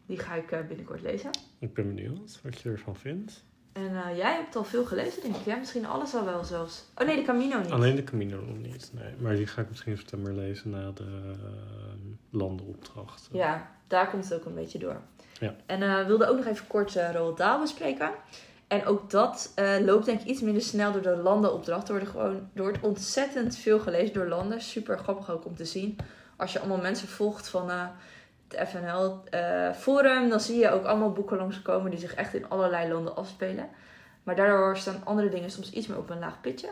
die 0.06 0.20
ga 0.20 0.34
ik 0.34 0.52
eh, 0.52 0.60
binnenkort 0.68 1.02
lezen. 1.02 1.30
ik 1.60 1.74
ben 1.74 1.96
benieuwd 1.96 2.40
wat 2.44 2.62
je 2.62 2.70
ervan 2.70 2.96
vindt. 2.96 3.44
En 3.74 4.04
eh, 4.04 4.18
jij 4.18 4.34
hebt 4.34 4.56
al 4.56 4.64
veel 4.64 4.86
gelezen, 4.86 5.22
denk 5.22 5.36
ik. 5.36 5.46
Ja, 5.46 5.56
misschien 5.56 5.86
alles 5.86 6.16
al 6.16 6.26
wel 6.26 6.44
zelfs. 6.44 6.86
Oh 6.98 7.08
nee, 7.08 7.16
de 7.16 7.22
Camino 7.22 7.60
niet. 7.60 7.72
Alleen 7.72 7.96
de 7.96 8.04
Camino 8.04 8.42
nog 8.42 8.58
niet, 8.58 8.92
nee. 8.94 9.14
Maar 9.20 9.36
die 9.36 9.48
ga 9.48 9.62
ik 9.62 9.70
misschien 9.70 9.92
in 9.92 9.98
september 9.98 10.34
lezen 10.34 10.70
na 10.70 10.92
de 10.92 11.34
landenopdracht. 12.30 13.30
Ja, 13.32 13.76
daar 13.88 14.10
komt 14.10 14.30
het 14.30 14.34
ook 14.40 14.46
een 14.46 14.54
beetje 14.54 14.80
door. 14.80 15.02
Ja. 15.40 15.56
En 15.66 15.82
eh 15.82 16.06
wilde 16.06 16.28
ook 16.28 16.38
nog 16.38 16.46
even 16.46 16.68
kort 16.68 16.96
Roald 17.14 17.38
Dahl 17.38 17.62
bespreken. 17.62 18.12
En 18.72 18.86
ook 18.86 19.10
dat 19.10 19.52
uh, 19.56 19.78
loopt 19.80 20.06
denk 20.06 20.22
ik 20.22 20.28
iets 20.28 20.42
minder 20.42 20.62
snel 20.62 20.92
door 20.92 21.02
de 21.02 21.16
landenopdracht. 21.16 21.90
Wordt, 21.90 22.08
gewoon, 22.08 22.50
er 22.54 22.62
wordt 22.62 22.80
ontzettend 22.82 23.56
veel 23.56 23.80
gelezen 23.80 24.14
door 24.14 24.28
landen. 24.28 24.62
Super 24.62 24.98
grappig 24.98 25.32
ook 25.32 25.46
om 25.46 25.56
te 25.56 25.66
zien. 25.66 25.98
Als 26.38 26.54
je 26.54 26.60
allemaal 26.60 26.78
mensen 26.78 27.08
volgt 27.08 27.48
van 27.48 27.70
uh, 27.70 27.88
het 28.48 28.70
FNL 28.70 29.24
uh, 29.34 29.72
forum, 29.72 30.30
dan 30.30 30.40
zie 30.40 30.60
je 30.60 30.70
ook 30.70 30.86
allemaal 30.86 31.12
boeken 31.12 31.38
langskomen 31.38 31.92
die 31.92 32.00
zich 32.00 32.14
echt 32.14 32.34
in 32.34 32.50
allerlei 32.50 32.94
landen 32.94 33.16
afspelen. 33.16 33.70
Maar 34.24 34.36
daardoor 34.36 34.78
staan 34.78 35.02
andere 35.04 35.30
dingen 35.30 35.52
soms 35.52 35.72
iets 35.72 35.88
meer 35.88 35.98
op 35.98 36.10
een 36.10 36.20
laag 36.20 36.42
pitje. 36.42 36.70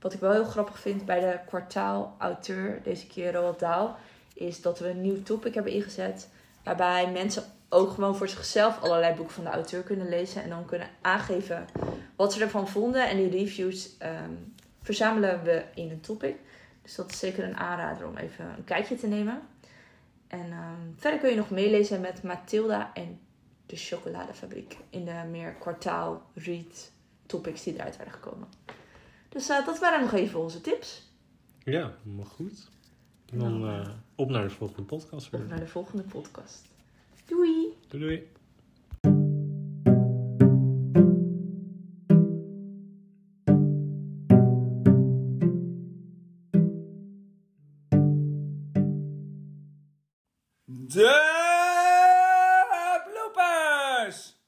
Wat 0.00 0.12
ik 0.12 0.20
wel 0.20 0.32
heel 0.32 0.44
grappig 0.44 0.78
vind 0.78 1.04
bij 1.04 1.20
de 1.20 1.38
kwartaal-auteur, 1.46 2.80
deze 2.82 3.06
keer 3.06 3.32
Roald 3.32 3.58
Dahl, 3.58 3.90
is 4.34 4.62
dat 4.62 4.78
we 4.78 4.88
een 4.88 5.00
nieuw 5.00 5.22
topic 5.22 5.54
hebben 5.54 5.72
ingezet. 5.72 6.28
Waarbij 6.64 7.10
mensen 7.12 7.42
ook 7.68 7.90
gewoon 7.90 8.16
voor 8.16 8.28
zichzelf 8.28 8.80
allerlei 8.80 9.14
boeken 9.14 9.34
van 9.34 9.44
de 9.44 9.50
auteur 9.50 9.82
kunnen 9.82 10.08
lezen. 10.08 10.42
En 10.42 10.48
dan 10.48 10.64
kunnen 10.64 10.88
aangeven 11.00 11.66
wat 12.16 12.32
ze 12.32 12.40
ervan 12.40 12.68
vonden. 12.68 13.08
En 13.08 13.16
die 13.16 13.30
reviews 13.30 13.90
um, 14.02 14.54
verzamelen 14.82 15.42
we 15.42 15.64
in 15.74 15.90
een 15.90 16.00
topic. 16.00 16.36
Dus 16.82 16.94
dat 16.94 17.10
is 17.10 17.18
zeker 17.18 17.44
een 17.44 17.56
aanrader 17.56 18.06
om 18.06 18.16
even 18.16 18.44
een 18.56 18.64
kijkje 18.64 18.96
te 18.96 19.06
nemen. 19.06 19.42
En 20.26 20.52
um, 20.52 20.94
verder 20.96 21.20
kun 21.20 21.30
je 21.30 21.36
nog 21.36 21.50
meelezen 21.50 22.00
met 22.00 22.22
Mathilda 22.22 22.90
en 22.94 23.20
de 23.66 23.76
chocoladefabriek. 23.76 24.76
In 24.90 25.04
de 25.04 25.24
meer 25.30 25.52
kwartaal 25.52 26.22
read 26.34 26.92
topics 27.26 27.62
die 27.62 27.74
eruit 27.74 27.96
waren 27.96 28.12
gekomen. 28.12 28.48
Dus 29.28 29.50
uh, 29.50 29.66
dat 29.66 29.78
waren 29.78 30.00
nog 30.00 30.12
even 30.12 30.40
onze 30.40 30.60
tips. 30.60 31.10
Ja, 31.64 31.92
maar 32.02 32.26
goed. 32.26 32.68
En 33.30 33.38
dan 33.38 33.60
Nou, 33.60 33.80
uh, 33.80 33.88
op 34.14 34.30
naar 34.30 34.42
de 34.42 34.50
volgende 34.50 34.82
podcast 34.82 35.30
weer. 35.30 35.40
Op 35.40 35.48
naar 35.48 35.60
de 35.60 35.66
volgende 35.66 36.02
podcast. 36.02 36.66
Doei! 37.28 37.74
Doei 37.88 38.00
doei! 38.00 38.28
De 50.66 51.12
bloopers! 53.04 54.42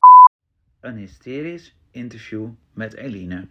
Een 0.80 0.96
hysterisch 0.96 1.74
interview 1.90 2.48
met 2.74 2.94
Eline. 2.94 3.48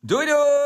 Doei 0.00 0.26
doei! 0.26 0.65